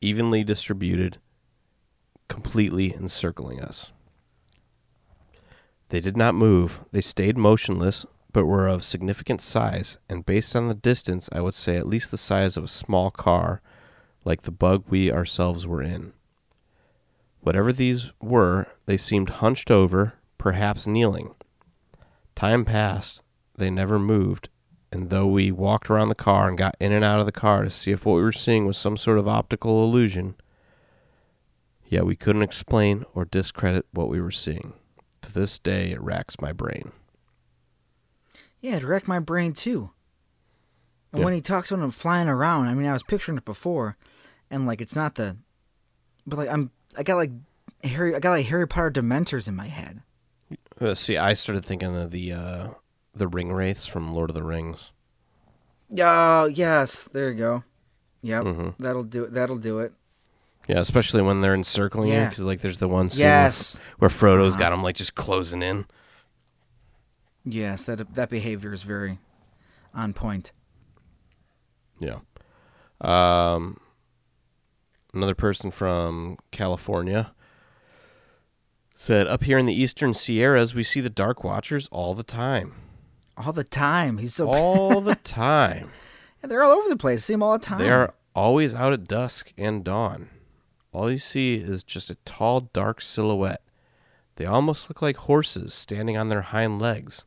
evenly 0.00 0.42
distributed, 0.42 1.18
completely 2.28 2.92
encircling 2.92 3.60
us. 3.60 3.92
They 5.90 6.00
did 6.00 6.16
not 6.16 6.34
move. 6.34 6.80
They 6.90 7.00
stayed 7.00 7.38
motionless, 7.38 8.04
but 8.34 8.46
were 8.46 8.66
of 8.66 8.82
significant 8.82 9.40
size, 9.40 9.96
and 10.08 10.26
based 10.26 10.56
on 10.56 10.66
the 10.66 10.74
distance, 10.74 11.30
I 11.32 11.40
would 11.40 11.54
say 11.54 11.76
at 11.76 11.86
least 11.86 12.10
the 12.10 12.18
size 12.18 12.56
of 12.56 12.64
a 12.64 12.68
small 12.68 13.12
car, 13.12 13.62
like 14.24 14.42
the 14.42 14.50
bug 14.50 14.84
we 14.88 15.10
ourselves 15.10 15.68
were 15.68 15.80
in. 15.80 16.12
Whatever 17.40 17.72
these 17.72 18.10
were, 18.20 18.66
they 18.86 18.96
seemed 18.96 19.30
hunched 19.30 19.70
over, 19.70 20.14
perhaps 20.36 20.86
kneeling. 20.86 21.36
Time 22.34 22.64
passed, 22.64 23.22
they 23.56 23.70
never 23.70 24.00
moved, 24.00 24.48
and 24.90 25.10
though 25.10 25.28
we 25.28 25.52
walked 25.52 25.88
around 25.88 26.08
the 26.08 26.16
car 26.16 26.48
and 26.48 26.58
got 26.58 26.76
in 26.80 26.90
and 26.90 27.04
out 27.04 27.20
of 27.20 27.26
the 27.26 27.32
car 27.32 27.62
to 27.62 27.70
see 27.70 27.92
if 27.92 28.04
what 28.04 28.16
we 28.16 28.22
were 28.22 28.32
seeing 28.32 28.66
was 28.66 28.76
some 28.76 28.96
sort 28.96 29.18
of 29.18 29.28
optical 29.28 29.84
illusion, 29.84 30.34
yet 31.86 32.04
we 32.04 32.16
couldn't 32.16 32.42
explain 32.42 33.04
or 33.14 33.24
discredit 33.24 33.86
what 33.92 34.08
we 34.08 34.20
were 34.20 34.32
seeing. 34.32 34.72
To 35.22 35.32
this 35.32 35.60
day, 35.60 35.92
it 35.92 36.00
racks 36.00 36.40
my 36.40 36.52
brain. 36.52 36.90
Yeah, 38.64 38.76
it 38.76 38.82
wrecked 38.82 39.06
my 39.06 39.18
brain 39.18 39.52
too. 39.52 39.90
And 41.12 41.18
Yeah. 41.18 41.24
when 41.26 41.34
he 41.34 41.42
talks 41.42 41.70
about 41.70 41.84
him 41.84 41.90
flying 41.90 42.28
around, 42.28 42.68
I 42.68 42.72
mean, 42.72 42.86
I 42.86 42.94
was 42.94 43.02
picturing 43.02 43.36
it 43.36 43.44
before, 43.44 43.98
and 44.50 44.66
like 44.66 44.80
it's 44.80 44.96
not 44.96 45.16
the, 45.16 45.36
but 46.26 46.38
like 46.38 46.48
I'm, 46.48 46.70
I 46.96 47.02
got 47.02 47.16
like 47.16 47.30
Harry, 47.82 48.16
I 48.16 48.20
got 48.20 48.30
like 48.30 48.46
Harry 48.46 48.66
Potter 48.66 48.90
Dementors 48.90 49.46
in 49.48 49.54
my 49.54 49.66
head. 49.68 50.00
Uh, 50.80 50.94
see, 50.94 51.18
I 51.18 51.34
started 51.34 51.62
thinking 51.62 51.94
of 51.94 52.10
the 52.10 52.32
uh, 52.32 52.68
the 53.12 53.28
ring 53.28 53.52
wraiths 53.52 53.84
from 53.84 54.14
Lord 54.14 54.30
of 54.30 54.34
the 54.34 54.42
Rings. 54.42 54.92
Oh 56.00 56.46
yes, 56.46 57.06
there 57.12 57.30
you 57.30 57.36
go. 57.38 57.64
Yep, 58.22 58.44
mm-hmm. 58.44 58.82
that'll 58.82 59.04
do 59.04 59.24
it. 59.24 59.34
That'll 59.34 59.58
do 59.58 59.80
it. 59.80 59.92
Yeah, 60.66 60.78
especially 60.78 61.20
when 61.20 61.42
they're 61.42 61.54
encircling 61.54 62.08
you, 62.08 62.24
because 62.30 62.44
like 62.44 62.62
there's 62.62 62.78
the 62.78 62.88
one 62.88 63.10
scene 63.10 63.20
Yes, 63.26 63.78
where 63.98 64.08
Frodo's 64.08 64.54
Uh-huh. 64.54 64.58
got 64.60 64.72
him 64.72 64.82
like 64.82 64.96
just 64.96 65.14
closing 65.14 65.62
in. 65.62 65.84
Yes, 67.44 67.84
that 67.84 68.14
that 68.14 68.28
behavior 68.30 68.72
is 68.72 68.82
very 68.82 69.18
on 69.94 70.12
point. 70.12 70.52
Yeah. 72.00 72.18
Um, 73.00 73.78
another 75.12 75.34
person 75.34 75.70
from 75.70 76.38
California 76.50 77.32
said, 78.94 79.26
"Up 79.26 79.44
here 79.44 79.58
in 79.58 79.66
the 79.66 79.74
eastern 79.74 80.14
Sierras, 80.14 80.74
we 80.74 80.84
see 80.84 81.00
the 81.00 81.10
Dark 81.10 81.44
Watchers 81.44 81.88
all 81.92 82.14
the 82.14 82.22
time, 82.22 82.74
All 83.36 83.52
the 83.52 83.64
time, 83.64 84.18
he's 84.18 84.34
so. 84.34 84.48
all 84.48 85.00
the 85.00 85.14
time. 85.24 85.90
Yeah, 86.42 86.48
they're 86.48 86.62
all 86.62 86.72
over 86.72 86.88
the 86.88 86.96
place. 86.96 87.24
See 87.24 87.34
him 87.34 87.42
all 87.42 87.58
the 87.58 87.64
time. 87.64 87.78
They 87.78 87.90
are 87.90 88.14
always 88.34 88.74
out 88.74 88.92
at 88.92 89.06
dusk 89.08 89.52
and 89.56 89.84
dawn. 89.84 90.30
All 90.92 91.10
you 91.10 91.18
see 91.18 91.56
is 91.56 91.82
just 91.82 92.10
a 92.10 92.16
tall, 92.24 92.60
dark 92.72 93.00
silhouette. 93.00 93.62
They 94.36 94.46
almost 94.46 94.88
look 94.88 95.02
like 95.02 95.16
horses 95.16 95.74
standing 95.74 96.16
on 96.16 96.28
their 96.28 96.42
hind 96.42 96.80
legs, 96.80 97.24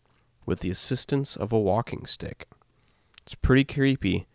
with 0.48 0.62
the 0.62 0.72
assistance 0.72 1.36
of 1.36 1.52
a 1.54 1.60
walking 1.60 2.08
stick. 2.08 2.48
It's 3.24 3.36
pretty 3.36 3.64
creepy, 3.66 4.26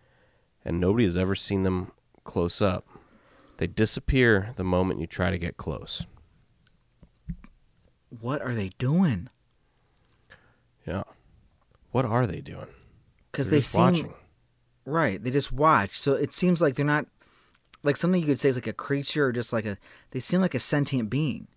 and 0.64 0.78
nobody 0.78 1.04
has 1.06 1.16
ever 1.16 1.34
seen 1.34 1.64
them 1.64 1.90
close 2.22 2.62
up. 2.62 2.86
They 3.56 3.66
disappear 3.66 4.52
the 4.56 4.62
moment 4.64 5.00
you 5.00 5.06
try 5.08 5.30
to 5.30 5.38
get 5.38 5.56
close. 5.56 6.06
What 8.20 8.42
are 8.42 8.54
they 8.54 8.70
doing? 8.78 9.28
Yeah. 10.86 11.04
What 11.90 12.04
are 12.04 12.26
they 12.26 12.40
doing? 12.40 12.66
Because 13.30 13.48
They're 13.48 13.60
just 13.60 13.72
seem 13.72 13.80
watching. 13.82 14.14
right. 14.84 15.22
They 15.22 15.30
just 15.30 15.52
watch. 15.52 15.98
So 15.98 16.12
it 16.12 16.32
seems 16.32 16.60
like 16.60 16.74
they're 16.74 16.84
not 16.84 17.06
like 17.82 17.96
something 17.96 18.20
you 18.20 18.26
could 18.26 18.38
say 18.40 18.48
is 18.50 18.56
like 18.56 18.66
a 18.66 18.72
creature 18.72 19.26
or 19.26 19.32
just 19.32 19.52
like 19.52 19.64
a. 19.64 19.78
They 20.10 20.20
seem 20.20 20.40
like 20.40 20.54
a 20.54 20.60
sentient 20.60 21.08
being, 21.10 21.48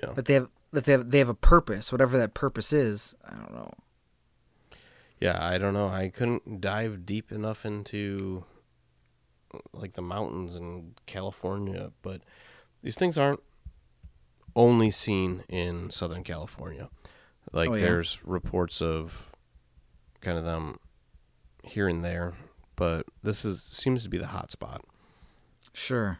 Yeah. 0.00 0.12
but 0.14 0.26
they 0.26 0.34
have 0.34 0.50
that 0.72 0.84
they 0.84 0.92
have 0.92 1.10
they 1.10 1.18
have 1.18 1.28
a 1.28 1.34
purpose. 1.34 1.90
Whatever 1.92 2.18
that 2.18 2.34
purpose 2.34 2.72
is, 2.72 3.14
I 3.24 3.34
don't 3.36 3.52
know. 3.54 3.72
Yeah, 5.20 5.38
I 5.40 5.58
don't 5.58 5.74
know. 5.74 5.88
I 5.88 6.08
couldn't 6.08 6.60
dive 6.60 7.04
deep 7.04 7.32
enough 7.32 7.64
into 7.66 8.44
like 9.72 9.94
the 9.94 10.02
mountains 10.02 10.54
in 10.54 10.94
California, 11.06 11.90
but 12.02 12.22
these 12.82 12.96
things 12.96 13.16
aren't 13.18 13.40
only 14.54 14.90
seen 14.90 15.44
in 15.48 15.90
Southern 15.90 16.22
California. 16.22 16.88
Like 17.52 17.70
Oh, 17.70 17.74
yeah? 17.74 17.80
there's 17.80 18.18
reports 18.24 18.80
of 18.82 19.30
kind 20.20 20.36
of 20.38 20.44
them 20.44 20.78
here 21.64 21.88
and 21.88 22.04
there, 22.04 22.34
but 22.76 23.06
this 23.22 23.44
is 23.44 23.62
seems 23.62 24.02
to 24.04 24.08
be 24.08 24.18
the 24.18 24.26
hot 24.28 24.50
spot. 24.50 24.84
Sure. 25.72 26.18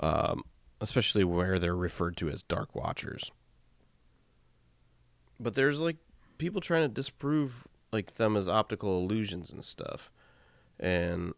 um, 0.00 0.42
especially 0.82 1.22
where 1.24 1.58
they're 1.58 1.76
referred 1.76 2.16
to 2.18 2.28
as 2.28 2.42
dark 2.42 2.74
watchers. 2.74 3.30
But 5.38 5.54
there's 5.54 5.80
like 5.80 5.96
people 6.38 6.60
trying 6.60 6.82
to 6.82 6.88
disprove 6.88 7.66
like 7.92 8.14
them 8.14 8.36
as 8.36 8.48
optical 8.48 8.98
illusions 8.98 9.50
and 9.50 9.64
stuff, 9.64 10.10
and 10.78 11.34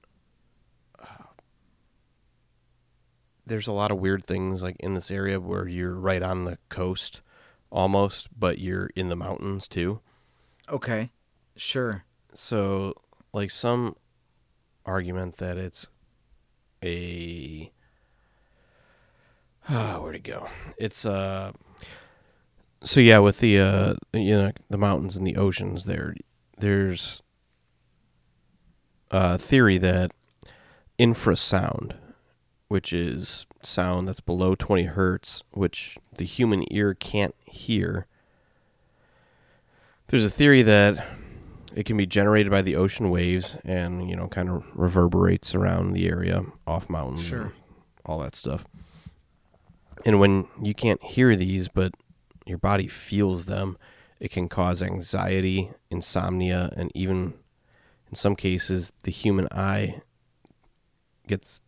uh, 0.98 1.24
there's 3.46 3.68
a 3.68 3.72
lot 3.72 3.90
of 3.90 3.98
weird 3.98 4.24
things 4.24 4.62
like 4.62 4.76
in 4.80 4.94
this 4.94 5.11
area 5.11 5.38
where 5.38 5.68
you're 5.68 5.94
right 5.94 6.22
on 6.22 6.44
the 6.44 6.59
coast, 6.68 7.20
almost, 7.70 8.28
but 8.38 8.59
you're 8.59 8.90
in 8.96 9.09
the 9.09 9.16
mountains 9.16 9.68
too. 9.68 10.00
Okay. 10.70 11.11
Sure. 11.57 12.04
So, 12.33 12.94
like 13.33 13.50
some 13.50 13.96
argument 14.87 15.37
that 15.38 15.57
it's 15.59 15.88
a 16.83 17.72
ah, 19.68 19.98
where'd 20.00 20.16
it 20.16 20.22
go? 20.24 20.48
It's 20.79 21.05
uh 21.07 21.53
so 22.83 23.00
yeah, 23.00 23.18
with 23.18 23.38
the 23.38 23.59
uh 23.59 23.94
you 24.12 24.37
know 24.37 24.53
the 24.70 24.79
mountains 24.79 25.16
and 25.16 25.27
the 25.27 25.37
oceans 25.37 25.85
there 25.85 26.14
there's 26.59 27.22
a 29.11 29.38
theory 29.38 29.79
that 29.79 30.12
infrasound, 30.98 31.94
which 32.68 32.92
is 32.92 33.46
sound 33.62 34.09
that's 34.09 34.20
below 34.20 34.55
20 34.55 34.85
hertz, 34.85 35.42
which 35.53 35.96
the 36.16 36.24
human 36.24 36.64
ear 36.72 36.94
can't 36.94 37.35
hear. 37.44 38.07
There's 40.09 40.24
a 40.24 40.31
theory 40.31 40.62
that 40.62 41.05
it 41.74 41.85
can 41.87 41.96
be 41.96 42.07
generated 42.07 42.50
by 42.50 42.62
the 42.62 42.77
ocean 42.77 43.11
waves 43.11 43.57
and, 43.64 44.09
you 44.09 44.14
know, 44.16 44.29
kind 44.29 44.48
of 44.48 44.64
reverberates 44.74 45.55
around 45.55 45.92
the 45.92 46.09
area 46.09 46.42
off 46.66 46.88
mountains 46.90 47.24
Sure. 47.24 47.53
all 48.05 48.18
that 48.20 48.35
stuff. 48.37 48.64
And 50.04 50.18
when 50.20 50.46
you 50.61 50.74
can't 50.74 51.02
hear 51.02 51.35
these, 51.37 51.68
but 51.68 51.92
your 52.46 52.59
body 52.59 52.87
feels 52.88 53.46
them, 53.46 53.76
it 54.20 54.30
can 54.30 54.48
cause 54.48 54.83
anxiety, 54.83 55.70
insomnia, 55.90 56.72
and 56.76 56.90
even 56.94 57.35
in 58.09 58.14
some 58.14 58.37
cases, 58.37 58.92
the 59.02 59.11
human 59.11 59.48
eye 59.50 60.00
gets 61.26 61.62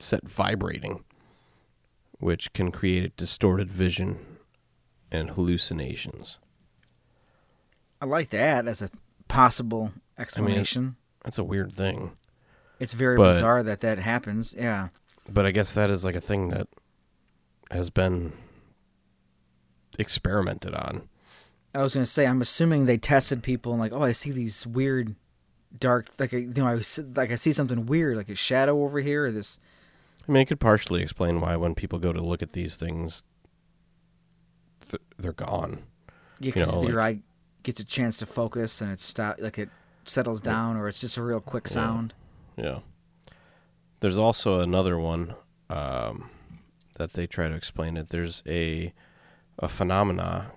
set 0.00 0.24
vibrating, 0.28 1.04
which 2.18 2.52
can 2.52 2.70
create 2.70 3.04
a 3.04 3.08
distorted 3.10 3.70
vision 3.70 4.18
and 5.10 5.30
hallucinations. 5.30 6.38
I 8.00 8.06
like 8.06 8.30
that 8.30 8.66
as 8.66 8.82
a 8.82 8.90
possible 9.28 9.92
explanation. 10.18 10.96
That's 11.24 11.38
a 11.38 11.44
weird 11.44 11.72
thing. 11.72 12.12
it's 12.80 12.92
very 12.94 13.16
but- 13.16 13.34
bizarre 13.34 13.62
that 13.62 13.80
that 13.80 13.98
happens. 13.98 14.54
Yeah. 14.58 14.88
But 15.30 15.46
I 15.46 15.52
guess 15.52 15.74
that 15.74 15.88
is 15.88 16.04
like 16.04 16.16
a 16.16 16.20
thing 16.20 16.48
that 16.48 16.66
has 17.72 17.90
been 17.90 18.32
experimented 19.98 20.74
on. 20.74 21.08
I 21.74 21.82
was 21.82 21.94
gonna 21.94 22.06
say, 22.06 22.26
I'm 22.26 22.42
assuming 22.42 22.84
they 22.86 22.98
tested 22.98 23.42
people 23.42 23.72
and 23.72 23.80
like, 23.80 23.92
oh, 23.92 24.02
I 24.02 24.12
see 24.12 24.30
these 24.30 24.66
weird, 24.66 25.14
dark, 25.78 26.06
like 26.18 26.32
you 26.32 26.52
know, 26.54 26.66
I 26.66 26.80
like 27.14 27.30
I 27.30 27.36
see 27.36 27.52
something 27.52 27.86
weird, 27.86 28.16
like 28.16 28.28
a 28.28 28.34
shadow 28.34 28.82
over 28.82 29.00
here, 29.00 29.26
or 29.26 29.30
this. 29.32 29.58
I 30.28 30.32
mean, 30.32 30.42
it 30.42 30.46
could 30.46 30.60
partially 30.60 31.02
explain 31.02 31.40
why 31.40 31.56
when 31.56 31.74
people 31.74 31.98
go 31.98 32.12
to 32.12 32.22
look 32.22 32.42
at 32.42 32.52
these 32.52 32.76
things, 32.76 33.24
th- 34.88 35.02
they're 35.18 35.32
gone. 35.32 35.82
Yeah, 36.40 36.52
'cause 36.52 36.72
know, 36.72 36.82
your 36.82 36.96
like- 37.00 37.16
eye 37.16 37.20
gets 37.62 37.80
a 37.80 37.84
chance 37.84 38.18
to 38.18 38.26
focus 38.26 38.80
and 38.80 38.90
it 38.92 39.00
stop, 39.00 39.36
like 39.40 39.58
it 39.58 39.70
settles 40.04 40.40
down, 40.40 40.76
or 40.76 40.88
it's 40.88 41.00
just 41.00 41.16
a 41.16 41.22
real 41.22 41.40
quick 41.40 41.64
Yeah. 41.68 41.72
sound. 41.72 42.14
Yeah. 42.56 42.80
There's 44.00 44.18
also 44.18 44.60
another 44.60 44.98
one 44.98 45.34
um, 45.70 46.28
that 47.02 47.14
they 47.14 47.26
try 47.26 47.48
to 47.48 47.54
explain 47.54 47.96
it. 47.96 48.10
There's 48.10 48.42
a 48.46 48.92
a 49.58 49.68
phenomena 49.68 50.52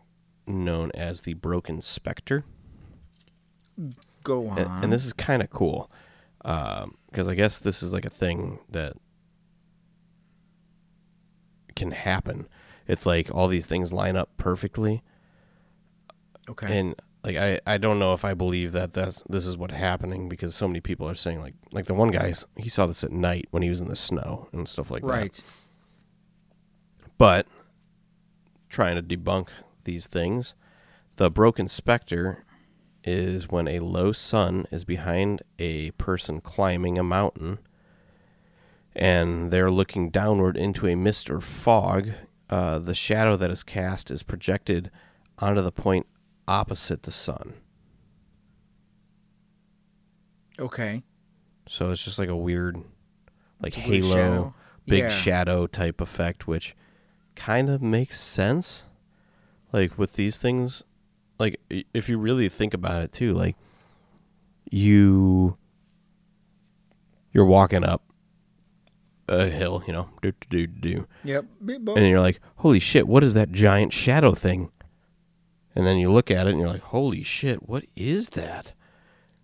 known 0.48 0.92
as 0.94 1.22
the 1.22 1.34
Brocken 1.34 1.82
specter. 1.82 2.46
Go 4.24 4.50
on. 4.50 4.60
and, 4.60 4.84
and 4.86 4.94
this 4.94 5.06
is 5.06 5.14
kind 5.14 5.42
of 5.42 5.50
cool 5.50 5.92
um, 6.46 6.98
because 7.10 7.28
I 7.28 7.36
guess 7.36 7.60
this 7.60 7.84
is 7.84 7.94
like 7.94 8.06
a 8.06 8.10
thing 8.10 8.60
that 8.70 8.94
can 11.76 11.92
happen. 11.92 12.48
It's 12.88 13.06
like 13.06 13.34
all 13.34 13.48
these 13.48 13.66
things 13.66 13.92
line 13.92 14.16
up 14.16 14.30
perfectly, 14.38 15.04
okay. 16.48 16.78
and 16.78 16.96
like 17.24 17.38
I, 17.38 17.60
I 17.66 17.80
don't 17.80 17.98
know 17.98 18.14
if 18.14 18.24
I 18.24 18.36
believe 18.36 18.72
that 18.74 18.94
that's 18.94 19.24
this 19.28 19.48
is 19.48 19.58
what 19.58 19.72
happening 19.72 20.30
because 20.30 20.56
so 20.56 20.68
many 20.68 20.80
people 20.80 21.10
are 21.10 21.16
saying 21.16 21.42
like 21.42 21.56
like 21.72 21.86
the 21.86 21.96
one 21.96 22.12
guy 22.12 22.34
he 22.56 22.70
saw 22.70 22.86
this 22.86 23.04
at 23.04 23.12
night 23.12 23.48
when 23.50 23.64
he 23.64 23.70
was 23.70 23.82
in 23.82 23.88
the 23.88 23.96
snow 23.96 24.48
and 24.52 24.70
stuff 24.70 24.92
like 24.92 25.02
that. 25.02 25.08
right. 25.08 25.42
But 27.18 27.48
trying 28.70 28.96
to 28.96 29.02
debunk 29.18 29.50
these 29.84 30.08
things, 30.08 30.54
the 31.16 31.32
Brocken 31.32 31.70
specter 31.70 32.44
is 33.04 33.50
when 33.50 33.68
a 33.68 33.80
low 33.80 34.12
sun 34.12 34.66
is 34.72 34.84
behind 34.84 35.42
a 35.60 35.92
person 35.92 36.42
climbing 36.42 36.98
a 36.98 37.04
mountain 37.04 37.60
and 38.96 39.52
they're 39.52 39.72
looking 39.72 40.10
downward 40.10 40.58
into 40.58 40.88
a 40.88 40.96
mist 40.96 41.30
or 41.30 41.40
fog. 41.40 42.10
Uh, 42.50 42.80
the 42.80 42.96
shadow 42.96 43.36
that 43.38 43.52
is 43.52 43.64
cast 43.64 44.10
is 44.10 44.24
projected 44.24 44.90
onto 45.40 45.62
the 45.62 45.72
point 45.72 46.06
opposite 46.48 47.04
the 47.04 47.12
sun. 47.12 47.54
Okay. 50.60 51.04
So 51.68 51.92
it's 51.92 52.04
just 52.04 52.20
like 52.20 52.30
a 52.30 52.36
weird, 52.36 52.82
like 53.62 53.76
a 53.76 53.80
halo, 53.80 54.14
shadow. 54.16 54.54
big 54.88 55.04
Yeah. 55.04 55.10
shadow 55.10 55.68
type 55.68 56.00
effect, 56.02 56.48
which 56.48 56.76
kind 57.36 57.70
of 57.70 57.82
makes 57.82 58.20
sense. 58.20 58.84
Like 59.74 59.98
with 59.98 60.14
these 60.14 60.38
things, 60.38 60.84
like 61.38 61.60
if 61.94 62.08
you 62.10 62.18
really 62.18 62.48
think 62.50 62.74
about 62.74 63.02
it 63.02 63.12
too, 63.12 63.34
like 63.34 63.56
you 64.72 65.58
you're 67.34 67.46
walking 67.46 67.84
up 67.84 68.02
a 69.28 69.48
hill, 69.50 69.84
you 69.88 69.94
know, 69.94 70.10
do 70.22 70.32
do 70.50 70.68
do 70.68 70.68
do, 70.68 71.08
Yep. 71.24 71.46
And 71.68 72.08
you're 72.08 72.20
like, 72.22 72.40
"Holy 72.58 72.80
shit, 72.80 73.08
what 73.08 73.24
is 73.24 73.34
that 73.34 73.52
giant 73.52 73.92
shadow 73.92 74.34
thing?" 74.34 74.72
And 75.76 75.86
then 75.86 75.98
you 75.98 76.12
look 76.12 76.32
at 76.32 76.48
it 76.48 76.52
and 76.52 76.60
you're 76.60 76.70
like, 76.70 76.82
"Holy 76.84 77.24
shit, 77.24 77.68
what 77.68 77.86
is 77.96 78.30
that?" 78.30 78.74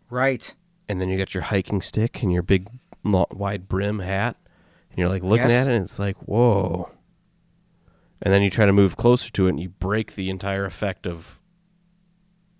Right. 0.09 0.53
and 0.89 0.99
then 0.99 1.07
you 1.07 1.17
got 1.17 1.33
your 1.33 1.43
hiking 1.43 1.79
stick 1.81 2.21
and 2.21 2.33
your 2.33 2.41
big 2.41 2.67
wide 3.03 3.69
brim 3.69 3.99
hat 3.99 4.35
and 4.89 4.99
you're 4.99 5.07
like 5.07 5.23
looking 5.23 5.47
Yes. 5.47 5.65
at 5.67 5.71
it 5.71 5.75
and 5.75 5.85
it's 5.85 5.99
like 5.99 6.17
whoa 6.27 6.89
and 8.21 8.33
then 8.33 8.41
you 8.41 8.49
try 8.49 8.65
to 8.65 8.73
move 8.73 8.97
closer 8.97 9.31
to 9.31 9.47
it 9.47 9.49
and 9.51 9.59
you 9.59 9.69
break 9.69 10.15
the 10.15 10.29
entire 10.29 10.65
effect 10.65 11.05
of 11.07 11.39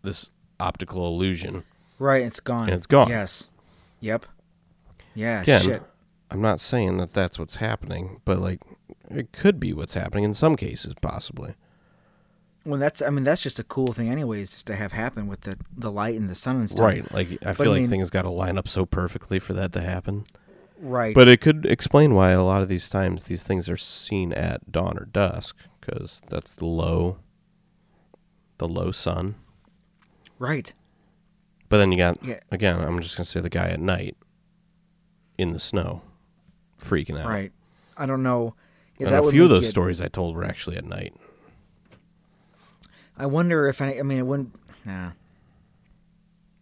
this 0.04 0.32
optical 0.60 1.08
illusion 1.08 1.64
Right. 2.00 2.24
It's 2.24 2.40
gone. 2.40 2.64
And 2.64 2.72
it's 2.74 2.88
gone. 2.88 3.10
Yes. 3.10 3.50
Yep. 4.00 4.26
Yeah. 5.14 5.42
again 5.42 5.62
Shit. 5.62 5.84
i'm 6.32 6.42
not 6.42 6.60
saying 6.62 6.98
that 6.98 7.14
that's 7.14 7.38
what's 7.38 7.56
happening 7.58 8.22
but 8.26 8.40
like 8.40 8.62
it 9.10 9.32
could 9.34 9.60
be 9.60 9.74
what's 9.74 9.94
happening 9.94 10.24
in 10.24 10.34
some 10.34 10.56
cases 10.56 10.94
possibly 11.02 11.54
Well, 12.66 12.80
that's. 12.80 13.02
I 13.02 13.10
mean, 13.10 13.24
that's 13.24 13.42
just 13.42 13.58
a 13.60 13.64
cool 13.64 13.92
thing, 13.92 14.08
anyways, 14.10 14.52
just 14.52 14.68
to 14.68 14.76
have 14.76 14.92
happen 14.94 15.28
with 15.28 15.42
the 15.42 15.58
the 15.76 15.92
light 15.92 16.16
and 16.16 16.30
the 16.30 16.36
sun 16.36 16.58
and 16.58 16.70
stuff. 16.70 16.86
right 16.86 17.12
like 17.14 17.28
i 17.44 17.48
But 17.54 17.58
feel 17.58 17.68
I 17.70 17.72
like 17.74 17.82
mean- 17.82 17.90
things 17.90 18.10
got 18.10 18.22
to 18.22 18.30
line 18.30 18.58
up 18.58 18.68
so 18.68 18.86
perfectly 18.86 19.40
for 19.40 19.54
that 19.54 19.74
to 19.74 19.82
happen 19.82 20.24
Right. 20.84 21.14
but 21.14 21.28
it 21.28 21.42
could 21.42 21.66
explain 21.66 22.16
why 22.16 22.32
a 22.32 22.44
lot 22.44 22.62
of 22.64 22.68
these 22.68 22.90
times 22.90 23.26
these 23.26 23.44
things 23.44 23.70
are 23.70 23.78
seen 23.78 24.34
at 24.34 24.72
dawn 24.72 24.98
or 24.98 25.06
dusk 25.06 25.56
because 25.80 26.22
that's 26.28 26.54
the 26.54 26.66
low 26.66 27.18
the 28.58 28.68
low 28.68 28.92
sun 28.92 29.36
right. 30.40 30.74
But 31.70 31.78
then 31.78 31.92
you 31.92 31.98
got 32.00 32.22
Yeah. 32.24 32.40
again. 32.52 32.80
I'm 32.82 33.00
just 33.00 33.16
gonna 33.16 33.26
say 33.26 33.40
the 33.40 33.50
guy 33.50 33.70
at 33.70 33.80
night 33.80 34.18
in 35.38 35.54
the 35.54 35.60
snow, 35.60 36.02
freaking 36.82 37.18
out. 37.20 37.30
Right. 37.30 37.52
I 37.96 38.06
don't 38.06 38.24
know. 38.24 38.56
Yeah, 38.98 39.08
and 39.08 39.16
a 39.26 39.32
few 39.32 39.44
of 39.44 39.50
those 39.50 39.66
it- 39.68 39.70
stories 39.70 40.02
I 40.02 40.08
told 40.08 40.36
were 40.36 40.44
actually 40.44 40.78
at 40.78 40.86
night. 40.86 41.14
I 43.18 43.26
wonder 43.26 43.68
if 43.68 43.82
any. 43.82 44.00
I 44.00 44.04
mean, 44.04 44.18
it 44.18 44.26
wouldn't. 44.26 44.54
Nah. 44.86 45.12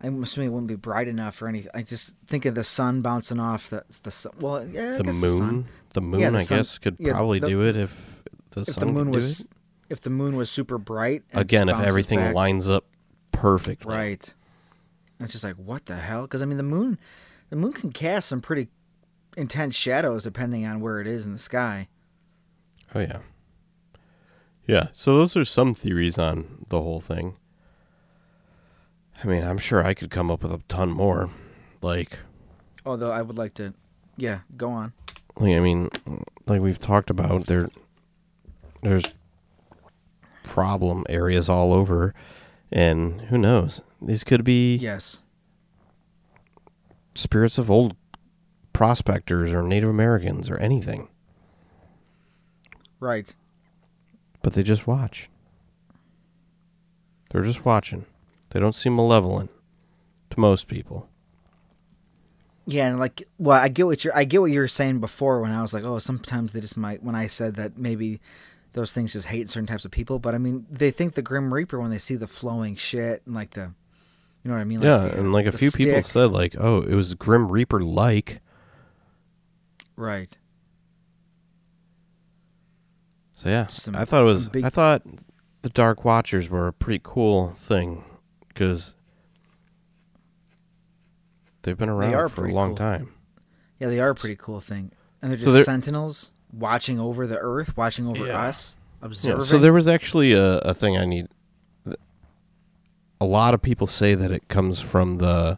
I'm 0.01 0.23
assuming 0.23 0.49
it 0.49 0.53
wouldn't 0.53 0.67
be 0.69 0.75
bright 0.75 1.07
enough 1.09 1.41
or 1.41 1.47
anything. 1.47 1.71
I 1.73 1.81
just 1.83 2.13
think 2.27 2.45
of 2.45 2.55
the 2.55 2.63
sun 2.63 3.01
bouncing 3.01 3.39
off 3.39 3.69
the 3.69 3.83
the 4.03 4.11
sun. 4.11 4.31
Well, 4.39 4.65
yeah, 4.67 4.93
the 4.97 5.03
moon, 5.03 5.21
the, 5.21 5.29
sun. 5.29 5.65
the 5.93 6.01
moon, 6.01 6.19
Yeah, 6.21 6.29
the 6.29 6.37
I 6.39 6.43
sun- 6.43 6.57
guess 6.59 6.77
could 6.77 6.95
yeah, 6.99 7.11
probably 7.13 7.39
the- 7.39 7.47
do 7.47 7.61
it 7.65 7.75
if 7.75 8.23
the 8.51 8.61
If 8.61 8.67
sun 8.69 8.87
the 8.87 8.93
moon 8.93 9.11
was, 9.11 9.47
if 9.89 9.99
the 10.01 10.09
moon 10.09 10.35
was 10.37 10.49
super 10.49 10.77
bright. 10.77 11.23
and 11.31 11.41
Again, 11.41 11.67
if 11.69 11.77
everything 11.79 12.19
back- 12.19 12.35
lines 12.35 12.69
up 12.69 12.85
perfectly. 13.33 13.93
Right. 13.95 14.33
It's 15.19 15.33
just 15.33 15.43
like 15.43 15.55
what 15.57 15.85
the 15.85 15.97
hell? 15.97 16.21
Because 16.21 16.41
I 16.41 16.45
mean, 16.45 16.57
the 16.57 16.63
moon, 16.63 16.97
the 17.49 17.57
moon 17.57 17.73
can 17.73 17.91
cast 17.91 18.29
some 18.29 18.39
pretty 18.41 18.69
intense 19.35 19.75
shadows 19.75 20.23
depending 20.23 20.65
on 20.65 20.79
where 20.79 21.01
it 21.01 21.07
is 21.07 21.25
in 21.25 21.33
the 21.33 21.39
sky. 21.39 21.89
Oh 22.95 23.01
yeah. 23.01 23.19
Yeah. 24.65 24.87
So 24.93 25.17
those 25.17 25.35
are 25.35 25.43
some 25.45 25.73
theories 25.73 26.17
on 26.17 26.65
the 26.69 26.81
whole 26.81 27.01
thing. 27.01 27.35
I 29.23 29.27
mean, 29.27 29.43
I'm 29.43 29.57
sure 29.57 29.83
I 29.83 29.93
could 29.93 30.09
come 30.09 30.31
up 30.31 30.43
with 30.43 30.51
a 30.53 30.61
ton 30.67 30.89
more. 30.91 31.29
Like, 31.81 32.19
Although 32.85 33.11
I 33.11 33.21
would 33.21 33.37
like 33.37 33.53
to 33.55 33.73
Yeah, 34.17 34.39
go 34.57 34.69
on. 34.71 34.93
Like 35.37 35.55
I 35.55 35.59
mean, 35.59 35.89
like 36.47 36.61
we've 36.61 36.79
talked 36.79 37.09
about, 37.09 37.47
there, 37.47 37.69
there's 38.81 39.13
problem 40.43 41.05
areas 41.09 41.47
all 41.49 41.71
over, 41.73 42.13
and 42.71 43.21
who 43.21 43.37
knows? 43.37 43.81
These 44.01 44.23
could 44.23 44.43
be 44.43 44.75
Yes. 44.77 45.23
spirits 47.15 47.57
of 47.57 47.69
old 47.69 47.95
prospectors 48.73 49.53
or 49.53 49.61
Native 49.61 49.89
Americans 49.89 50.49
or 50.49 50.57
anything, 50.57 51.09
Right. 52.99 53.35
but 54.41 54.53
they 54.53 54.63
just 54.63 54.87
watch. 54.87 55.29
They're 57.31 57.43
just 57.43 57.63
watching. 57.65 58.05
They 58.51 58.59
don't 58.59 58.73
seem 58.73 58.95
malevolent 58.95 59.51
to 60.31 60.39
most 60.39 60.67
people. 60.67 61.07
Yeah, 62.65 62.87
and 62.87 62.99
like, 62.99 63.23
well, 63.39 63.57
I 63.59 63.67
get 63.67 63.85
what 63.87 64.03
you're. 64.03 64.15
I 64.15 64.25
get 64.25 64.41
what 64.41 64.51
you 64.51 64.59
were 64.59 64.67
saying 64.67 64.99
before 64.99 65.41
when 65.41 65.51
I 65.51 65.61
was 65.61 65.73
like, 65.73 65.83
oh, 65.83 65.97
sometimes 65.99 66.53
they 66.53 66.61
just 66.61 66.77
might. 66.77 67.01
When 67.03 67.15
I 67.15 67.25
said 67.27 67.55
that 67.55 67.77
maybe 67.77 68.21
those 68.73 68.93
things 68.93 69.13
just 69.13 69.25
hate 69.27 69.49
certain 69.49 69.65
types 69.65 69.85
of 69.85 69.91
people, 69.91 70.19
but 70.19 70.35
I 70.35 70.37
mean, 70.37 70.67
they 70.69 70.91
think 70.91 71.15
the 71.15 71.23
Grim 71.23 71.51
Reaper 71.51 71.79
when 71.79 71.89
they 71.89 71.97
see 71.97 72.15
the 72.15 72.27
flowing 72.27 72.75
shit 72.75 73.23
and 73.25 73.33
like 73.33 73.51
the, 73.51 73.71
you 74.43 74.49
know 74.49 74.53
what 74.53 74.61
I 74.61 74.65
mean? 74.65 74.81
yeah, 74.83 74.97
the, 74.99 75.17
and 75.17 75.33
like 75.33 75.47
a 75.47 75.51
few 75.51 75.71
people 75.71 76.03
said, 76.03 76.25
like, 76.31 76.55
oh, 76.59 76.81
it 76.81 76.93
was 76.93 77.15
Grim 77.15 77.51
Reaper 77.51 77.81
like. 77.81 78.41
right. 79.95 80.31
So 83.33 83.49
yeah, 83.49 83.67
Some 83.67 83.95
I 83.95 84.03
thought 84.05 84.21
it 84.21 84.25
was. 84.25 84.49
big- 84.49 84.65
I 84.65 84.69
thought 84.69 85.01
the 85.61 85.69
Dark 85.69 86.03
Watchers 86.03 86.49
were 86.49 86.67
a 86.67 86.73
pretty 86.73 86.99
cool 87.03 87.51
thing 87.55 88.03
because 88.59 88.93
they've 91.61 91.77
been 91.77 91.89
around 91.89 92.13
are 92.13 92.27
for 92.29 92.41
a 92.41 92.43
pretty 92.43 92.53
long 92.55 92.69
cool. 92.69 92.77
time. 92.77 93.13
Yeah, 93.79 93.87
they 93.87 93.99
are 93.99 94.09
a 94.09 94.15
pretty 94.15 94.35
cool 94.35 94.59
thing, 94.59 94.91
and 95.21 95.31
they're 95.31 95.37
So 95.39 95.45
just 95.45 95.53
they're- 95.55 95.63
sentinels 95.63 96.31
watching 96.51 96.99
over 96.99 97.25
the 97.25 97.37
Earth, 97.37 97.77
watching 97.77 98.05
over 98.07 98.25
Yeah. 98.25 98.41
us, 98.43 98.75
Yeah, 99.01 99.05
observing. 99.05 99.45
so 99.45 99.57
there 99.57 99.71
was 99.73 99.87
actually 99.87 100.33
a, 100.33 100.57
a 100.59 100.73
thing 100.73 100.97
I 100.97 101.05
need. 101.05 101.27
A 103.21 103.25
lot 103.25 103.53
of 103.53 103.61
people 103.61 103.85
say 103.87 104.15
that 104.15 104.31
it 104.31 104.47
comes 104.47 104.79
from 104.79 105.17
the 105.17 105.57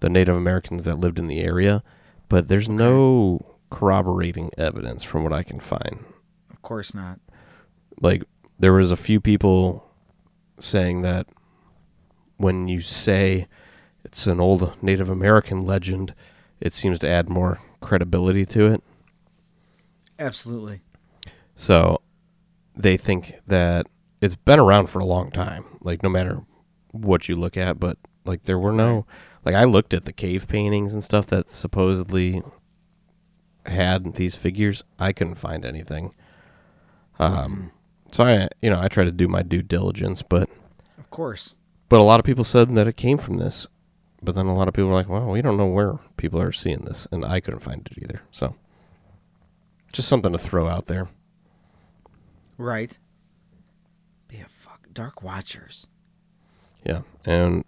the 0.00 0.08
Native 0.08 0.36
Americans 0.36 0.84
that 0.84 0.94
lived 1.00 1.18
in 1.18 1.26
the 1.26 1.40
area, 1.40 1.82
but 2.28 2.46
there's 2.48 2.68
no 2.68 3.44
corroborating 3.68 4.48
evidence 4.56 5.02
from 5.02 5.24
what 5.24 5.32
I 5.32 5.42
can 5.42 5.58
find. 5.60 6.04
of 6.50 6.62
course 6.62 6.92
not. 6.94 7.18
like 8.00 8.22
there 8.60 8.72
was 8.72 8.90
a 8.92 8.96
few 8.96 9.20
people 9.20 9.84
saying 10.58 11.02
that 11.02 11.26
when 12.38 12.66
you 12.68 12.80
say 12.80 13.46
it's 14.04 14.26
an 14.26 14.40
old 14.40 14.76
Native 14.82 15.10
American 15.10 15.60
legend, 15.60 16.14
it 16.60 16.72
seems 16.72 16.98
to 17.00 17.08
add 17.08 17.28
more 17.28 17.60
credibility 17.80 18.46
to 18.46 18.66
it. 18.72 18.82
Absolutely. 20.18 20.80
So 21.54 22.00
they 22.74 22.96
think 22.96 23.34
that 23.46 23.86
it's 24.20 24.36
been 24.36 24.58
around 24.58 24.88
for 24.88 24.98
a 25.00 25.04
long 25.04 25.30
time, 25.30 25.64
like 25.80 26.02
no 26.02 26.08
matter 26.08 26.42
what 26.92 27.28
you 27.28 27.36
look 27.36 27.56
at, 27.56 27.78
but 27.78 27.98
like 28.24 28.44
there 28.44 28.58
were 28.58 28.72
no 28.72 29.06
like 29.44 29.54
I 29.54 29.64
looked 29.64 29.94
at 29.94 30.04
the 30.04 30.12
cave 30.12 30.48
paintings 30.48 30.94
and 30.94 31.04
stuff 31.04 31.26
that 31.28 31.50
supposedly 31.50 32.42
had 33.66 34.14
these 34.14 34.36
figures. 34.36 34.82
I 34.98 35.12
couldn't 35.12 35.36
find 35.36 35.64
anything. 35.64 36.14
Um 37.18 37.72
so 38.12 38.24
I 38.24 38.48
you 38.62 38.70
know, 38.70 38.80
I 38.80 38.88
try 38.88 39.04
to 39.04 39.12
do 39.12 39.28
my 39.28 39.42
due 39.42 39.62
diligence, 39.62 40.22
but 40.22 40.48
Of 40.98 41.10
course. 41.10 41.54
But 41.88 42.00
a 42.00 42.02
lot 42.02 42.20
of 42.20 42.26
people 42.26 42.44
said 42.44 42.74
that 42.74 42.86
it 42.86 42.96
came 42.96 43.18
from 43.18 43.36
this. 43.38 43.66
But 44.22 44.34
then 44.34 44.46
a 44.46 44.54
lot 44.54 44.66
of 44.66 44.74
people 44.74 44.88
were 44.88 44.94
like, 44.94 45.08
"Well, 45.08 45.28
we 45.30 45.42
don't 45.42 45.56
know 45.56 45.66
where 45.66 45.94
people 46.16 46.40
are 46.40 46.50
seeing 46.52 46.80
this," 46.80 47.06
and 47.12 47.24
I 47.24 47.38
couldn't 47.40 47.60
find 47.60 47.86
it 47.88 48.02
either. 48.02 48.22
So, 48.32 48.56
just 49.92 50.08
something 50.08 50.32
to 50.32 50.38
throw 50.38 50.66
out 50.68 50.86
there. 50.86 51.08
Right. 52.56 52.98
Be 54.26 54.38
a 54.40 54.46
fuck 54.48 54.88
Dark 54.92 55.22
Watchers. 55.22 55.86
Yeah, 56.84 57.02
and 57.24 57.64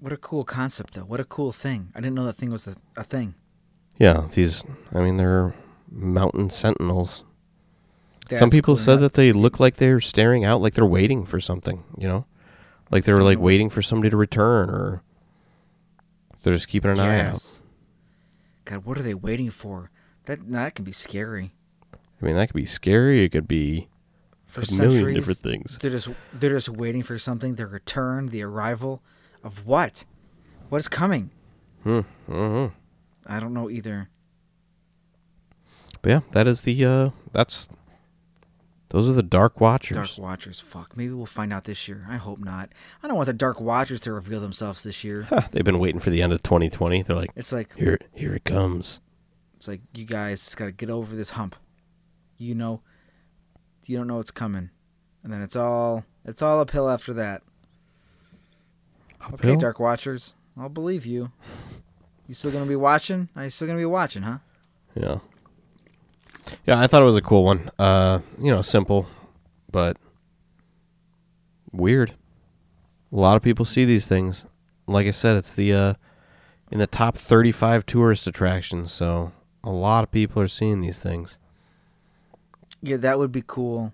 What 0.00 0.12
a 0.12 0.16
cool 0.16 0.44
concept, 0.44 0.94
though. 0.94 1.02
What 1.02 1.20
a 1.20 1.24
cool 1.24 1.52
thing. 1.52 1.90
I 1.94 2.00
didn't 2.00 2.14
know 2.14 2.24
that 2.26 2.36
thing 2.38 2.50
was 2.50 2.66
a, 2.66 2.76
a 2.96 3.04
thing. 3.04 3.34
yeah, 3.98 4.26
these. 4.32 4.64
I 4.94 5.00
mean, 5.00 5.16
they're 5.18 5.54
mountain 5.90 6.48
sentinels. 6.50 7.24
That's 8.28 8.40
Some 8.40 8.50
people 8.50 8.74
cool. 8.76 8.82
said 8.82 9.00
that 9.00 9.14
they 9.14 9.32
look 9.32 9.60
like 9.60 9.76
they're 9.76 10.00
staring 10.00 10.44
out, 10.44 10.60
like 10.60 10.74
they're 10.74 10.84
waiting 10.86 11.24
for 11.26 11.38
something. 11.40 11.84
You 11.98 12.08
know, 12.08 12.26
like 12.90 13.04
they 13.04 13.12
were 13.12 13.22
like 13.22 13.38
know. 13.38 13.44
waiting 13.44 13.70
for 13.70 13.82
somebody 13.82 14.10
to 14.10 14.16
return, 14.16 14.70
or 14.70 15.02
they're 16.42 16.54
just 16.54 16.68
keeping 16.68 16.90
an 16.90 17.00
eye 17.00 17.20
out. 17.20 17.32
Yes. 17.34 17.62
God, 18.64 18.84
what 18.84 18.98
are 18.98 19.02
they 19.02 19.14
waiting 19.14 19.50
for? 19.50 19.90
That 20.24 20.50
that 20.50 20.74
can 20.74 20.84
be 20.84 20.92
scary. 20.92 21.52
I 21.92 22.24
mean, 22.24 22.36
that 22.36 22.48
could 22.48 22.56
be 22.56 22.64
scary. 22.66 23.22
It 23.24 23.30
could 23.30 23.46
be 23.48 23.88
For 24.44 24.62
a 24.62 24.72
million 24.80 25.14
different 25.14 25.38
things. 25.38 25.78
they're 25.78 25.90
just 25.90 26.08
they're 26.32 26.50
just 26.50 26.68
waiting 26.68 27.02
for 27.02 27.18
something. 27.18 27.54
The 27.56 27.66
return, 27.66 28.28
the 28.28 28.42
arrival 28.42 29.02
of 29.44 29.66
what? 29.66 30.04
What 30.68 30.78
is 30.78 30.88
coming? 30.88 31.30
Hmm. 31.84 32.00
hmm 32.26 32.66
I 33.26 33.38
don't 33.40 33.54
know 33.54 33.70
either. 33.70 34.08
But 36.02 36.10
yeah, 36.10 36.20
that 36.30 36.46
is 36.46 36.62
the. 36.62 36.84
uh 36.84 37.10
That's. 37.32 37.68
Those 38.90 39.10
are 39.10 39.12
the 39.14 39.22
Dark 39.22 39.60
Watchers. 39.60 39.96
Dark 39.96 40.18
Watchers. 40.18 40.60
Fuck. 40.60 40.96
Maybe 40.96 41.12
we'll 41.12 41.26
find 41.26 41.52
out 41.52 41.64
this 41.64 41.88
year. 41.88 42.06
I 42.08 42.16
hope 42.16 42.38
not. 42.38 42.70
I 43.02 43.08
don't 43.08 43.16
want 43.16 43.26
the 43.26 43.32
Dark 43.32 43.60
Watchers 43.60 44.00
to 44.02 44.12
reveal 44.12 44.40
themselves 44.40 44.84
this 44.84 45.02
year. 45.02 45.22
Ha, 45.24 45.48
they've 45.50 45.64
been 45.64 45.80
waiting 45.80 46.00
for 46.00 46.10
the 46.10 46.22
end 46.22 46.32
of 46.32 46.42
2020. 46.42 47.02
They're 47.02 47.16
like, 47.16 47.30
It's 47.34 47.52
like 47.52 47.74
here, 47.76 47.98
here 48.14 48.34
it 48.34 48.44
comes. 48.44 49.00
it's 49.56 49.66
like 49.66 49.80
you 49.92 50.04
guys 50.04 50.44
just 50.44 50.56
gotta 50.56 50.70
get 50.72 50.88
over 50.90 51.16
this 51.16 51.30
hump. 51.30 51.56
You 52.38 52.54
know, 52.54 52.82
you 53.86 53.96
don't 53.96 54.06
know 54.06 54.16
what's 54.18 54.30
coming, 54.30 54.70
and 55.24 55.32
then 55.32 55.42
it's 55.42 55.56
all 55.56 56.04
it's 56.24 56.42
all 56.42 56.60
uphill 56.60 56.88
after 56.88 57.12
that. 57.14 57.42
Okay, 59.34 59.56
Dark 59.56 59.80
Watchers, 59.80 60.34
I'll 60.56 60.68
believe 60.68 61.04
you. 61.06 61.32
You 62.28 62.34
still 62.34 62.50
gonna 62.52 62.66
be 62.66 62.76
watching? 62.76 63.28
Are 63.34 63.44
you 63.44 63.50
still 63.50 63.66
gonna 63.66 63.78
be 63.78 63.84
watching, 63.86 64.22
huh? 64.22 64.38
Yeah. 64.94 65.18
Yeah, 66.66 66.80
I 66.80 66.86
thought 66.86 67.02
it 67.02 67.06
was 67.06 67.16
a 67.16 67.22
cool 67.22 67.44
one. 67.44 67.70
Uh, 67.78 68.20
you 68.40 68.50
know, 68.50 68.62
simple, 68.62 69.06
but 69.70 69.96
weird. 71.72 72.14
A 73.12 73.16
lot 73.16 73.36
of 73.36 73.42
people 73.42 73.64
see 73.64 73.84
these 73.84 74.06
things. 74.06 74.44
Like 74.86 75.06
I 75.06 75.10
said, 75.10 75.36
it's 75.36 75.54
the 75.54 75.72
uh 75.72 75.94
in 76.70 76.78
the 76.78 76.86
top 76.86 77.16
35 77.16 77.86
tourist 77.86 78.26
attractions, 78.26 78.92
so 78.92 79.32
a 79.62 79.70
lot 79.70 80.02
of 80.04 80.10
people 80.10 80.42
are 80.42 80.48
seeing 80.48 80.80
these 80.80 80.98
things. 80.98 81.38
Yeah, 82.82 82.96
that 82.98 83.18
would 83.18 83.32
be 83.32 83.42
cool. 83.46 83.92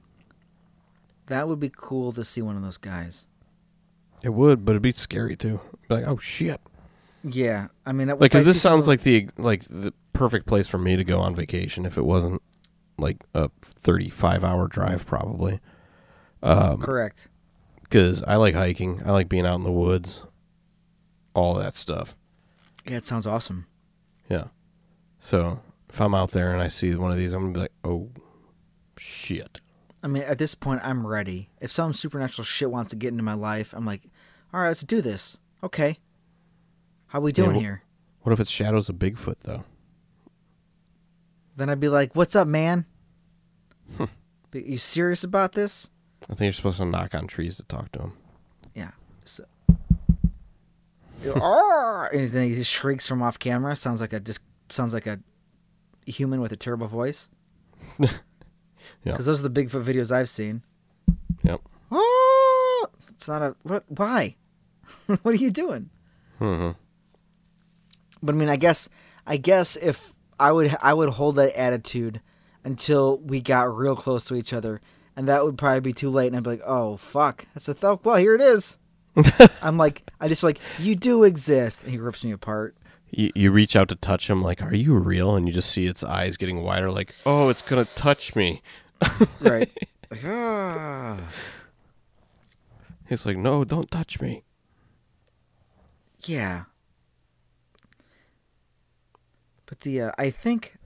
That 1.27 1.49
would 1.49 1.61
be 1.61 1.71
cool 1.75 2.13
to 2.13 2.25
see 2.25 2.43
one 2.43 2.57
of 2.57 2.63
those 2.63 2.79
guys. 2.79 3.27
It 4.23 4.31
would, 4.31 4.65
but 4.65 4.73
it'd 4.73 4.83
be 4.83 4.93
scary 4.93 5.37
too. 5.37 5.61
Be 5.89 5.97
like, 5.97 6.07
oh 6.07 6.19
shit. 6.19 6.61
Yeah, 7.25 7.69
I 7.87 7.93
mean, 7.93 8.09
Like, 8.09 8.23
I 8.23 8.29
cause 8.29 8.45
this 8.45 8.61
sounds 8.61 8.89
like 8.89 9.03
the 9.03 9.29
like 9.39 9.63
the 9.65 9.93
perfect 10.23 10.47
place 10.47 10.69
for 10.69 10.79
me 10.79 10.95
to 10.95 11.03
go 11.03 11.19
on 11.19 11.35
vacation 11.35 11.85
if 11.85 11.99
it 11.99 12.05
wasn't 12.05 12.41
like 12.97 13.17
a 13.35 13.51
35 13.61 14.45
hour 14.45 14.69
drive 14.69 15.05
probably. 15.05 15.59
Um, 16.45 16.81
correct. 16.81 17.27
because 17.83 18.23
I 18.23 18.37
like 18.37 18.55
hiking. 18.55 19.03
I 19.05 19.11
like 19.11 19.29
being 19.29 19.45
out 19.45 19.57
in 19.57 19.65
the 19.65 19.73
woods, 19.73 20.23
all 21.35 21.55
that 21.55 21.75
stuff. 21.75 22.17
Yeah, 22.87 22.99
it 22.99 23.07
sounds 23.07 23.27
awesome. 23.27 23.67
Yeah. 24.31 24.45
So 25.19 25.59
if 25.89 26.01
I'm 26.01 26.15
out 26.15 26.31
there 26.31 26.53
and 26.53 26.63
I 26.63 26.69
see 26.69 26.95
one 26.95 27.11
of 27.11 27.17
these, 27.17 27.33
I'm 27.33 27.41
gonna 27.41 27.53
be 27.55 27.61
like, 27.61 27.73
oh, 27.83 28.11
shit. 28.97 29.61
I 30.05 30.07
mean, 30.07 30.23
at 30.23 30.39
this 30.39 30.55
point, 30.55 30.83
I'm 30.85 31.05
ready. 31.05 31.49
If 31.61 31.73
some 31.73 31.95
supernatural 31.95 32.45
shit 32.45 32.71
wants 32.71 32.91
to 32.91 32.97
get 32.97 33.09
into 33.09 33.25
my 33.25 33.35
life, 33.35 33.73
I'm 33.73 33.85
like, 33.85 34.03
all 34.55 34.61
right, 34.61 34.69
let's 34.69 34.83
do 34.83 35.01
this. 35.01 35.41
Okay. 35.65 35.99
How 37.09 37.19
we 37.19 37.33
doing 37.33 37.57
wh- 37.57 37.61
here? 37.61 37.83
What 38.21 38.33
if 38.33 38.39
it's 38.39 38.53
shadows 38.53 38.89
of 38.89 38.97
Bigfoot 38.97 39.41
though? 39.43 39.65
Then 41.57 41.69
I'd 41.71 41.81
be 41.81 41.89
like, 41.89 42.15
what's 42.17 42.35
up, 42.35 42.49
man? 42.49 42.87
Be- 44.51 44.63
you 44.63 44.79
serious 44.79 45.25
about 45.25 45.53
this? 45.53 45.91
I 46.25 46.35
think 46.35 46.43
you're 46.43 46.53
supposed 46.53 46.79
to 46.79 46.85
knock 46.85 47.15
on 47.15 47.27
trees 47.27 47.57
to 47.57 47.63
talk 47.65 47.91
to 47.93 48.01
him. 48.01 48.13
Yeah. 48.75 48.91
So, 49.25 49.45
and 52.13 52.29
then 52.31 52.49
he 52.49 52.55
just 52.55 52.71
shrieks 52.71 53.07
from 53.07 53.23
off 53.23 53.39
camera. 53.39 53.77
Sounds 53.77 54.01
like 54.01 54.13
a 54.13 54.21
just 54.21 54.41
sounds 54.69 54.95
like 54.95 55.07
a 55.07 55.21
human 56.07 56.41
with 56.41 56.53
a 56.53 56.57
terrible 56.57 56.89
voice. 56.89 57.29
Yeah. 59.05 59.13
Because 59.13 59.27
those 59.27 59.41
are 59.45 59.49
the 59.49 59.63
Bigfoot 59.63 59.85
videos 59.85 60.11
I've 60.11 60.31
seen. 60.31 60.63
Yep. 61.43 61.61
Oh, 61.91 62.89
it's 63.11 63.29
not 63.29 63.43
a 63.43 63.57
what? 63.63 63.85
Why? 63.89 64.37
what 65.07 65.35
are 65.35 65.39
you 65.39 65.51
doing? 65.51 65.91
Mm-hmm. 66.41 66.71
But 68.23 68.35
I 68.35 68.39
mean, 68.39 68.49
I 68.49 68.57
guess, 68.57 68.89
I 69.27 69.37
guess 69.37 69.77
if 69.77 70.15
I 70.43 70.51
would, 70.51 70.77
I 70.83 70.93
would 70.93 71.11
hold 71.11 71.37
that 71.37 71.57
attitude 71.57 72.21
until 72.65 73.19
we 73.19 73.41
got 73.41 73.75
real 73.77 73.95
close 73.95 74.25
to 74.25 74.35
each 74.35 74.53
other, 74.53 74.81
and 75.17 75.29
that 75.29 75.45
would 75.45 75.57
probably 75.57 75.79
be 75.79 75.93
too 75.93 76.11
late. 76.11 76.27
And 76.27 76.37
I'd 76.37 76.43
be 76.43 76.51
like, 76.51 76.63
"Oh 76.67 76.97
fuck, 76.97 77.47
that's 77.55 77.69
a 77.69 77.75
thought. 77.75 78.05
Well, 78.05 78.17
here 78.17 78.35
it 78.35 78.41
is." 78.41 78.77
I'm 79.63 79.77
like, 79.77 80.11
I 80.21 80.27
just 80.27 80.43
like, 80.43 80.59
you 80.81 80.97
do 80.97 81.23
exist, 81.23 81.83
and 81.83 81.93
he 81.93 81.99
rips 81.99 82.25
me 82.25 82.33
apart. 82.33 82.77
You, 83.11 83.31
you 83.37 83.51
reach 83.53 83.77
out 83.77 83.89
to 83.91 83.95
touch 83.95 84.29
him, 84.29 84.43
like, 84.43 84.61
"Are 84.61 84.75
you 84.75 84.95
real?" 84.97 85.37
And 85.37 85.47
you 85.47 85.55
just 85.55 85.71
see 85.71 85.87
its 85.87 86.03
eyes 86.03 86.37
getting 86.37 86.63
wider, 86.65 86.91
like, 86.91 87.15
"Oh, 87.25 87.49
it's 87.49 87.63
gonna 87.63 87.85
touch 87.85 88.35
me." 88.35 88.63
right. 89.41 89.71
Like, 90.11 90.25
ah. 90.27 91.21
He's 93.09 93.25
like, 93.25 93.37
"No, 93.37 93.63
don't 93.63 93.93
touch 93.93 94.21
me." 94.21 94.43
Yeah. 96.25 96.65
But 99.73 99.81
the 99.81 100.03
uh, 100.03 100.13
I 100.19 100.29
think 100.29 100.77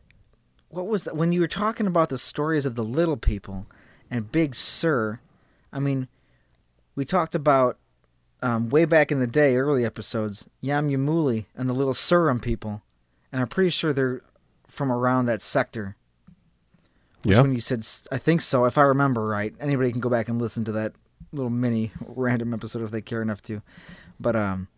what 0.69 0.87
was 0.87 1.03
that 1.03 1.17
when 1.17 1.33
you 1.33 1.41
were 1.41 1.49
talking 1.49 1.89
about 1.89 2.09
the 2.09 2.17
stories 2.17 2.65
of 2.65 2.77
the 2.77 2.85
little 2.85 3.17
people 3.17 3.67
and 4.13 4.31
Big 4.31 4.55
Sur? 4.55 5.19
I 5.73 5.81
mean, 5.81 6.07
we 6.95 7.05
talked 7.05 7.35
about 7.35 7.79
um, 8.43 8.69
way 8.69 8.85
back 8.85 9.11
in 9.11 9.19
the 9.19 9.27
day, 9.27 9.57
early 9.57 9.85
episodes, 9.85 10.47
Yam 10.61 10.89
Yamuli 10.89 11.47
and 11.57 11.69
the 11.69 11.73
little 11.73 11.95
Surum 11.95 12.41
people, 12.41 12.81
and 13.33 13.41
I'm 13.41 13.49
pretty 13.49 13.71
sure 13.71 13.93
they're 13.93 14.23
from 14.69 14.93
around 14.93 15.27
that 15.27 15.43
sector. 15.43 15.97
Which 17.25 17.35
Yeah. 17.35 17.43
When 17.43 17.55
you 17.55 17.61
said, 17.61 17.85
I 18.13 18.19
think 18.19 18.41
so, 18.41 18.67
if 18.67 18.79
I 18.79 18.83
remember 18.83 19.27
right. 19.27 19.53
Anybody 19.59 19.91
can 19.91 20.01
go 20.01 20.11
back 20.11 20.29
and 20.29 20.41
listen 20.41 20.65
to 20.65 20.71
that 20.71 20.93
little 21.33 21.51
mini 21.51 21.91
random 22.07 22.55
episode 22.55 22.83
if 22.83 22.93
they 22.93 23.03
care 23.03 23.21
enough 23.21 23.43
to. 23.43 23.63
But 24.21 24.37
um, 24.37 24.69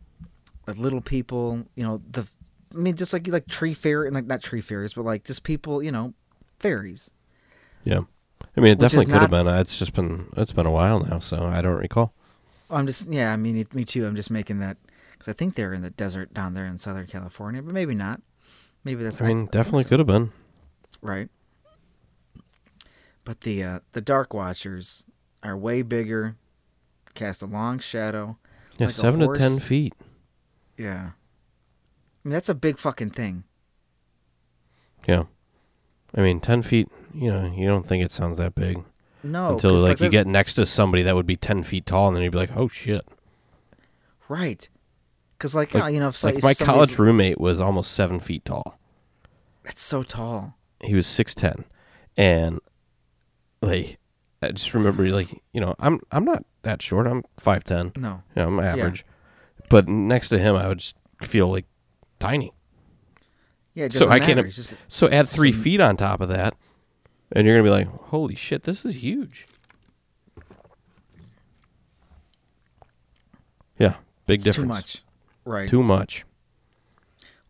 with 0.64 0.78
little 0.78 1.02
people, 1.02 1.66
you 1.74 1.84
know, 1.84 2.00
the, 2.10 2.26
I 2.74 2.78
mean, 2.78 2.96
just 2.96 3.12
like 3.12 3.26
you 3.26 3.32
like 3.32 3.46
tree 3.46 3.74
fairy, 3.74 4.10
like 4.10 4.26
not 4.26 4.42
tree 4.42 4.60
fairies, 4.60 4.94
but 4.94 5.04
like 5.04 5.24
just 5.24 5.42
people, 5.42 5.82
you 5.82 5.90
know, 5.92 6.14
fairies. 6.60 7.10
Yeah. 7.84 8.00
I 8.56 8.60
mean, 8.60 8.72
it 8.72 8.78
definitely 8.78 9.06
could 9.12 9.22
have 9.22 9.30
been. 9.30 9.48
uh, 9.48 9.60
It's 9.60 9.78
just 9.78 9.94
been 9.94 10.28
it's 10.36 10.52
been 10.52 10.66
a 10.66 10.70
while 10.70 11.00
now, 11.00 11.18
so 11.18 11.44
I 11.46 11.62
don't 11.62 11.78
recall. 11.78 12.12
I'm 12.70 12.86
just, 12.86 13.08
yeah, 13.08 13.32
I 13.32 13.36
mean, 13.36 13.56
it, 13.56 13.74
me 13.74 13.84
too. 13.84 14.06
I'm 14.06 14.16
just 14.16 14.30
making 14.30 14.58
that 14.58 14.76
because 15.12 15.28
I 15.28 15.32
think 15.32 15.54
they're 15.54 15.72
in 15.72 15.82
the 15.82 15.90
desert 15.90 16.34
down 16.34 16.54
there 16.54 16.66
in 16.66 16.78
Southern 16.78 17.06
California, 17.06 17.62
but 17.62 17.72
maybe 17.72 17.94
not. 17.94 18.20
Maybe 18.84 19.02
that's. 19.02 19.20
I 19.22 19.26
mean, 19.28 19.46
definitely 19.46 19.84
could 19.84 20.00
have 20.00 20.06
been. 20.06 20.32
right. 21.00 21.28
But 23.24 23.42
the 23.42 23.62
uh, 23.62 23.78
the 23.92 24.00
Dark 24.00 24.32
Watchers 24.32 25.04
are 25.42 25.56
way 25.56 25.82
bigger, 25.82 26.36
cast 27.14 27.42
a 27.42 27.46
long 27.46 27.78
shadow. 27.78 28.38
Yeah, 28.78 28.86
Like 28.86 28.94
seven 28.94 29.20
to 29.20 29.32
ten 29.34 29.58
feet. 29.58 29.94
Yeah. 30.76 31.10
I 32.24 32.28
mean, 32.28 32.32
that's 32.32 32.48
a 32.48 32.54
big 32.54 32.78
fucking 32.78 33.10
thing. 33.10 33.44
Yeah. 35.06 35.24
I 36.14 36.20
mean, 36.20 36.40
ten 36.40 36.62
feet. 36.62 36.88
You 37.14 37.30
know, 37.32 37.52
you 37.54 37.66
don't 37.66 37.86
think 37.86 38.04
it 38.04 38.10
sounds 38.12 38.38
that 38.38 38.54
big 38.54 38.84
No, 39.22 39.52
until 39.52 39.72
'cause, 39.72 39.82
like 39.82 40.00
you 40.00 40.08
get 40.10 40.26
next 40.26 40.54
to 40.54 40.66
somebody 40.66 41.02
that 41.04 41.14
would 41.14 41.26
be 41.26 41.36
ten 41.36 41.62
feet 41.62 41.86
tall, 41.86 42.08
and 42.08 42.16
then 42.16 42.22
you'd 42.22 42.32
be 42.32 42.38
like, 42.38 42.54
"Oh 42.56 42.68
shit!" 42.68 43.06
right. 44.28 44.68
Because 45.36 45.54
like, 45.54 45.72
Like- 45.74 45.94
you 45.94 46.00
know, 46.00 46.08
if, 46.08 46.22
Like 46.24 46.36
if 46.36 46.42
my 46.42 46.52
somebody's- 46.52 46.88
college 46.88 46.98
roommate 46.98 47.40
was 47.40 47.60
almost 47.60 47.92
seven 47.92 48.18
feet 48.20 48.44
tall. 48.44 48.78
That's 49.64 49.80
so 49.82 50.02
tall. 50.02 50.56
He 50.80 50.94
was 50.94 51.06
six 51.06 51.34
ten, 51.34 51.64
and 52.16 52.60
like 53.62 53.98
I 54.42 54.52
just 54.52 54.72
remember 54.74 55.08
like 55.10 55.42
you 55.52 55.60
know 55.60 55.74
I'm 55.78 56.00
I'm 56.12 56.24
not 56.24 56.44
that 56.62 56.82
short. 56.82 57.06
I'm 57.06 57.24
five 57.38 57.64
ten. 57.64 57.92
No. 57.96 58.22
Yeah, 58.36 58.46
I'm 58.46 58.60
average. 58.60 59.04
But 59.68 59.88
next 59.88 60.28
to 60.30 60.38
him, 60.38 60.54
I 60.56 60.68
would 60.68 60.78
just 60.78 60.96
feel 61.22 61.48
like 61.48 61.66
tiny. 62.18 62.52
Yeah. 63.74 63.88
So 63.90 64.08
I 64.08 64.18
can't- 64.18 64.50
just 64.52 64.76
So 64.88 65.08
add 65.08 65.28
three 65.28 65.52
Some- 65.52 65.62
feet 65.62 65.80
on 65.80 65.96
top 65.96 66.20
of 66.20 66.28
that, 66.28 66.56
and 67.32 67.46
you're 67.46 67.54
gonna 67.56 67.64
be 67.64 67.70
like, 67.70 67.86
"Holy 68.08 68.34
shit, 68.34 68.64
this 68.64 68.84
is 68.84 68.96
huge." 69.02 69.46
Yeah, 73.78 73.96
big 74.26 74.42
difference. 74.42 74.56
too 74.56 74.66
much. 74.68 75.02
Right. 75.44 75.68
Too 75.68 75.82
much. 75.82 76.24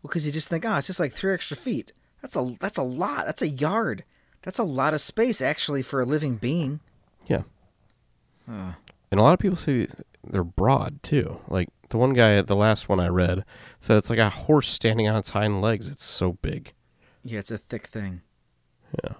Well, 0.01 0.09
because 0.09 0.25
you 0.25 0.31
just 0.31 0.47
think, 0.47 0.65
oh, 0.65 0.75
it's 0.75 0.87
just 0.87 0.99
like 0.99 1.13
three 1.13 1.33
extra 1.33 1.57
feet. 1.57 1.91
That's 2.21 2.35
a 2.35 2.55
that's 2.59 2.77
a 2.77 2.83
lot. 2.83 3.25
That's 3.25 3.41
a 3.41 3.49
yard. 3.49 4.03
That's 4.43 4.59
a 4.59 4.63
lot 4.63 4.93
of 4.93 5.01
space 5.01 5.41
actually 5.41 5.81
for 5.81 5.99
a 6.01 6.05
living 6.05 6.35
being. 6.37 6.79
Yeah. 7.27 7.43
Uh, 8.47 8.73
And 9.11 9.19
a 9.19 9.23
lot 9.23 9.33
of 9.33 9.39
people 9.39 9.57
say 9.57 9.87
they're 10.23 10.43
broad 10.43 11.01
too. 11.03 11.39
Like 11.47 11.69
the 11.89 11.97
one 11.97 12.13
guy, 12.13 12.41
the 12.41 12.55
last 12.55 12.87
one 12.89 12.99
I 12.99 13.07
read, 13.07 13.43
said 13.79 13.97
it's 13.97 14.09
like 14.09 14.19
a 14.19 14.29
horse 14.29 14.69
standing 14.69 15.07
on 15.07 15.15
its 15.17 15.29
hind 15.29 15.61
legs. 15.61 15.87
It's 15.89 16.03
so 16.05 16.33
big. 16.33 16.73
yeah, 17.23 17.39
it's 17.39 17.51
a 17.51 17.57
thick 17.57 17.87
thing. 17.87 18.21
Yeah. 19.03 19.13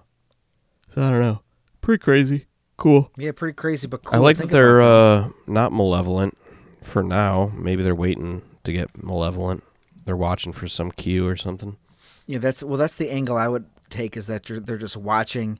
So 0.88 1.02
I 1.02 1.10
don't 1.10 1.20
know. 1.20 1.42
Pretty 1.80 2.02
crazy. 2.02 2.46
Cool. 2.76 3.10
Yeah, 3.16 3.32
pretty 3.32 3.54
crazy, 3.54 3.86
but 3.86 4.04
cool. 4.04 4.14
I 4.16 4.18
like 4.18 4.38
that 4.38 4.50
they're 4.50 4.80
uh, 4.80 5.28
not 5.46 5.72
malevolent 5.72 6.36
for 6.82 7.02
now. 7.02 7.52
Maybe 7.54 7.82
they're 7.82 7.94
waiting 7.94 8.42
to 8.64 8.72
get 8.72 9.02
malevolent. 9.02 9.62
They're 10.06 10.16
watching 10.16 10.52
for 10.52 10.66
some 10.66 10.90
cue 10.90 11.26
or 11.28 11.36
something. 11.36 11.76
yeah, 12.26 12.38
that's 12.38 12.62
well, 12.62 12.78
that's 12.78 12.94
the 12.96 13.10
angle 13.12 13.36
I 13.36 13.48
would 13.48 13.66
take 13.90 14.16
is 14.16 14.26
that 14.28 14.44
they're, 14.44 14.60
they're 14.60 14.78
just 14.78 14.96
watching. 14.96 15.58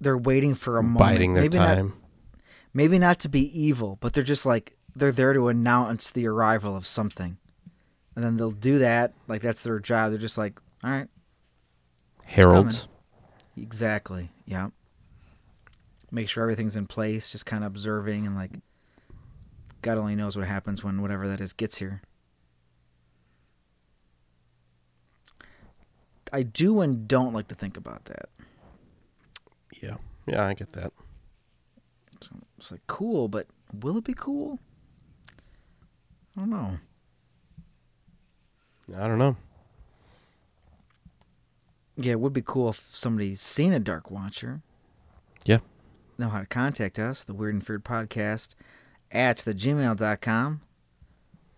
They're 0.00 0.16
waiting 0.18 0.54
for 0.54 0.78
a 0.78 0.82
moment. 0.82 0.98
Biding 1.00 1.34
their 1.34 1.42
maybe 1.44 1.58
Not, 1.58 1.74
time. 1.74 1.94
maybe 2.72 2.98
not 2.98 3.18
to 3.20 3.28
be 3.28 3.60
evil, 3.60 3.98
but 4.00 4.12
they're 4.14 4.22
just 4.24 4.46
like 4.46 4.72
they're 4.98 5.12
there 5.12 5.32
to 5.32 5.48
announce 5.48 6.10
the 6.10 6.26
arrival 6.26 6.76
of 6.76 6.86
something, 6.86 7.38
and 8.14 8.24
then 8.24 8.36
they'll 8.36 8.50
do 8.50 8.78
that. 8.78 9.14
Like 9.26 9.42
that's 9.42 9.62
their 9.62 9.78
job. 9.80 10.10
They're 10.10 10.18
just 10.18 10.38
like, 10.38 10.60
all 10.84 10.90
right, 10.90 11.08
Heralds. 12.24 12.88
Exactly. 13.56 14.30
Yeah. 14.44 14.68
Make 16.10 16.28
sure 16.28 16.42
everything's 16.42 16.76
in 16.76 16.86
place, 16.86 17.32
just 17.32 17.46
kind 17.46 17.64
of 17.64 17.68
observing 17.68 18.26
and 18.26 18.36
like 18.36 18.52
God 19.82 19.98
only 19.98 20.14
knows 20.14 20.36
what 20.36 20.46
happens 20.46 20.82
when 20.82 21.00
whatever 21.02 21.28
that 21.28 21.40
is 21.40 21.52
gets 21.52 21.78
here. 21.78 22.02
I 26.32 26.42
do 26.42 26.80
and 26.80 27.08
don't 27.08 27.32
like 27.32 27.48
to 27.48 27.54
think 27.54 27.76
about 27.76 28.04
that. 28.06 28.28
Yeah. 29.82 29.96
Yeah, 30.26 30.44
I 30.44 30.54
get 30.54 30.72
that. 30.72 30.92
It's 32.58 32.70
like 32.70 32.86
cool, 32.86 33.28
but 33.28 33.46
will 33.72 33.96
it 33.96 34.04
be 34.04 34.14
cool? 34.14 34.58
I 36.38 36.42
don't 36.42 36.50
know. 36.50 36.78
I 38.96 39.08
don't 39.08 39.18
know. 39.18 39.36
Yeah, 41.96 42.12
it 42.12 42.20
would 42.20 42.32
be 42.32 42.42
cool 42.46 42.68
if 42.68 42.90
somebody's 42.92 43.40
seen 43.40 43.72
a 43.72 43.80
Dark 43.80 44.08
Watcher. 44.08 44.62
Yeah. 45.44 45.58
Know 46.16 46.28
how 46.28 46.38
to 46.38 46.46
contact 46.46 46.96
us, 46.96 47.24
the 47.24 47.34
Weird 47.34 47.54
and 47.54 47.66
Feared 47.66 47.84
Podcast 47.84 48.50
at 49.10 49.38
the 49.38 49.52
gmail.com. 49.52 50.60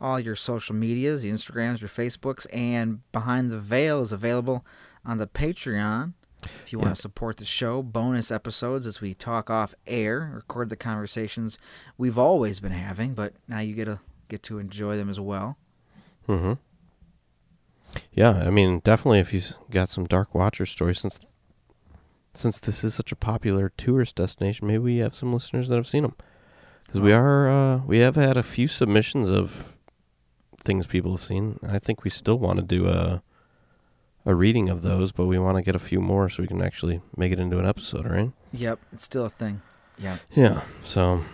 All 0.00 0.18
your 0.18 0.34
social 0.36 0.74
medias, 0.74 1.22
the 1.22 1.30
Instagrams, 1.30 1.80
your 1.82 1.90
Facebooks, 1.90 2.46
and 2.50 3.00
Behind 3.12 3.50
the 3.50 3.58
Veil 3.58 4.00
is 4.00 4.12
available 4.12 4.64
on 5.04 5.18
the 5.18 5.26
Patreon. 5.26 6.14
If 6.42 6.72
you 6.72 6.78
Yeah. 6.78 6.86
want 6.86 6.96
to 6.96 7.02
support 7.02 7.36
the 7.36 7.44
show, 7.44 7.82
bonus 7.82 8.30
episodes 8.30 8.86
as 8.86 9.02
we 9.02 9.12
talk 9.12 9.50
off 9.50 9.74
air, 9.86 10.32
record 10.34 10.70
the 10.70 10.76
conversations 10.76 11.58
we've 11.98 12.18
always 12.18 12.60
been 12.60 12.72
having, 12.72 13.12
but 13.12 13.34
now 13.46 13.58
you 13.58 13.74
get 13.74 13.84
to 13.84 14.00
get 14.30 14.42
to 14.44 14.58
enjoy 14.58 14.96
them 14.96 15.10
as 15.10 15.20
well. 15.20 15.56
Mm-hmm. 16.28 16.54
Yeah, 18.12 18.30
I 18.30 18.50
mean, 18.50 18.80
definitely 18.80 19.18
if 19.18 19.32
you've 19.32 19.54
got 19.70 19.88
some 19.88 20.04
Dark 20.04 20.34
Watcher 20.34 20.66
stories, 20.66 21.00
since 21.00 21.26
since 22.32 22.60
this 22.60 22.84
is 22.84 22.94
such 22.94 23.10
a 23.10 23.16
popular 23.16 23.68
tourist 23.76 24.14
destination, 24.14 24.68
maybe 24.68 24.78
we 24.78 24.96
have 24.98 25.16
some 25.16 25.32
listeners 25.32 25.68
that 25.68 25.76
have 25.76 25.86
seen 25.86 26.02
them. 26.02 26.14
Because 26.86 27.00
we 27.00 27.12
are, 27.12 27.50
uh, 27.50 27.76
we 27.86 27.98
have 27.98 28.14
had 28.14 28.36
a 28.36 28.42
few 28.42 28.68
submissions 28.68 29.28
of 29.28 29.76
things 30.58 30.86
people 30.86 31.12
have 31.12 31.22
seen. 31.22 31.58
I 31.66 31.80
think 31.80 32.04
we 32.04 32.10
still 32.10 32.38
want 32.38 32.58
to 32.58 32.64
do 32.64 32.88
a 32.88 33.22
a 34.26 34.34
reading 34.34 34.68
of 34.68 34.82
those, 34.82 35.12
but 35.12 35.26
we 35.26 35.38
want 35.38 35.56
to 35.56 35.62
get 35.62 35.74
a 35.74 35.78
few 35.78 36.00
more 36.00 36.28
so 36.28 36.42
we 36.42 36.46
can 36.46 36.60
actually 36.62 37.00
make 37.16 37.32
it 37.32 37.40
into 37.40 37.58
an 37.58 37.66
episode, 37.66 38.06
right? 38.06 38.30
Yep, 38.52 38.78
it's 38.92 39.04
still 39.04 39.24
a 39.24 39.30
thing. 39.30 39.62
Yeah. 39.98 40.18
Yeah. 40.32 40.62
So 40.82 41.24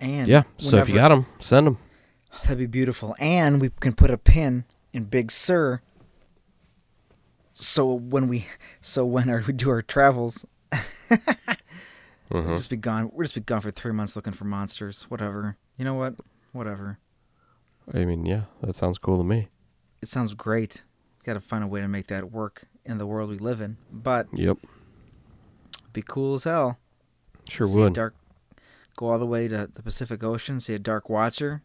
And 0.00 0.28
yeah. 0.28 0.42
So 0.58 0.76
if 0.78 0.88
you 0.88 0.94
got 0.94 1.08
them, 1.08 1.26
send 1.38 1.66
them. 1.66 1.78
That'd 2.42 2.58
be 2.58 2.66
beautiful. 2.66 3.16
And 3.18 3.60
we 3.60 3.70
can 3.80 3.94
put 3.94 4.10
a 4.10 4.18
pin 4.18 4.64
in 4.92 5.04
Big 5.04 5.30
Sur. 5.32 5.80
So 7.52 7.92
when 7.92 8.28
we 8.28 8.46
so 8.80 9.04
when 9.04 9.28
our, 9.30 9.42
we 9.46 9.52
do 9.52 9.70
our 9.70 9.82
travels, 9.82 10.44
we'll 11.10 11.18
Mm-hmm. 12.42 12.56
just 12.56 12.70
be 12.70 12.76
gone. 12.76 13.10
We'll 13.12 13.22
just 13.24 13.36
be 13.36 13.40
gone 13.40 13.60
for 13.60 13.70
three 13.70 13.92
months 13.92 14.16
looking 14.16 14.32
for 14.32 14.44
monsters. 14.44 15.04
Whatever. 15.08 15.56
You 15.78 15.84
know 15.84 15.94
what? 15.94 16.16
Whatever. 16.52 16.98
I 17.94 18.04
mean, 18.04 18.26
yeah, 18.26 18.42
that 18.62 18.74
sounds 18.74 18.98
cool 18.98 19.18
to 19.18 19.24
me. 19.24 19.48
It 20.02 20.08
sounds 20.08 20.34
great. 20.34 20.82
Got 21.24 21.34
to 21.34 21.40
find 21.40 21.62
a 21.62 21.68
way 21.68 21.80
to 21.80 21.86
make 21.88 22.08
that 22.08 22.32
work 22.32 22.64
in 22.84 22.98
the 22.98 23.06
world 23.06 23.30
we 23.30 23.38
live 23.38 23.60
in. 23.60 23.76
But 23.92 24.26
Yep. 24.32 24.58
be 25.92 26.02
cool 26.02 26.34
as 26.34 26.44
hell. 26.44 26.78
Sure 27.48 27.66
See 27.68 27.78
would. 27.78 27.92
dark. 27.94 28.14
Go 28.96 29.10
all 29.10 29.18
the 29.18 29.26
way 29.26 29.46
to 29.48 29.68
the 29.72 29.82
Pacific 29.82 30.24
Ocean. 30.24 30.58
See 30.60 30.74
a 30.74 30.78
dark 30.78 31.08
watcher. 31.10 31.62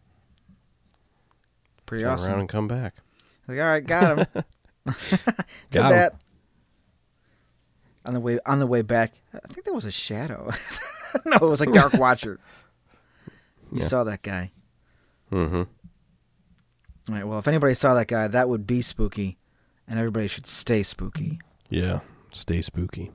Pretty 1.86 2.03
Turn 2.03 2.13
awesome. 2.13 2.32
around 2.32 2.39
and 2.41 2.49
come 2.49 2.67
back. 2.67 2.95
Like, 3.47 3.59
all 3.59 3.65
right, 3.65 3.86
got 3.86 4.17
him. 4.17 4.25
Did 5.69 5.79
Got 5.79 5.89
that. 5.89 6.15
On 8.03 8.13
the 8.15 8.19
way 8.19 8.39
on 8.47 8.59
the 8.59 8.65
way 8.67 8.82
back, 8.82 9.13
I 9.34 9.47
think 9.47 9.63
there 9.63 9.73
was 9.75 9.86
a 9.86 9.91
shadow. 9.91 10.51
no, 11.25 11.36
it 11.36 11.41
was 11.41 11.59
like 11.59 11.71
Dark 11.71 11.93
Watcher. 11.93 12.39
You 13.71 13.79
Yeah. 13.79 13.86
saw 13.86 14.03
that 14.05 14.23
guy. 14.23 14.51
Mm-hmm. 15.32 15.55
All 15.55 15.65
right. 17.09 17.23
Well, 17.27 17.38
if 17.38 17.47
anybody 17.47 17.75
saw 17.75 17.93
that 17.93 18.07
guy, 18.07 18.27
that 18.27 18.49
would 18.49 18.65
be 18.65 18.82
spooky, 18.82 19.38
and 19.88 19.99
everybody 19.99 20.27
should 20.27 20.47
stay 20.47 20.82
spooky. 20.84 21.39
Yeah, 21.69 21.99
stay 22.34 22.61
spooky. 22.63 23.11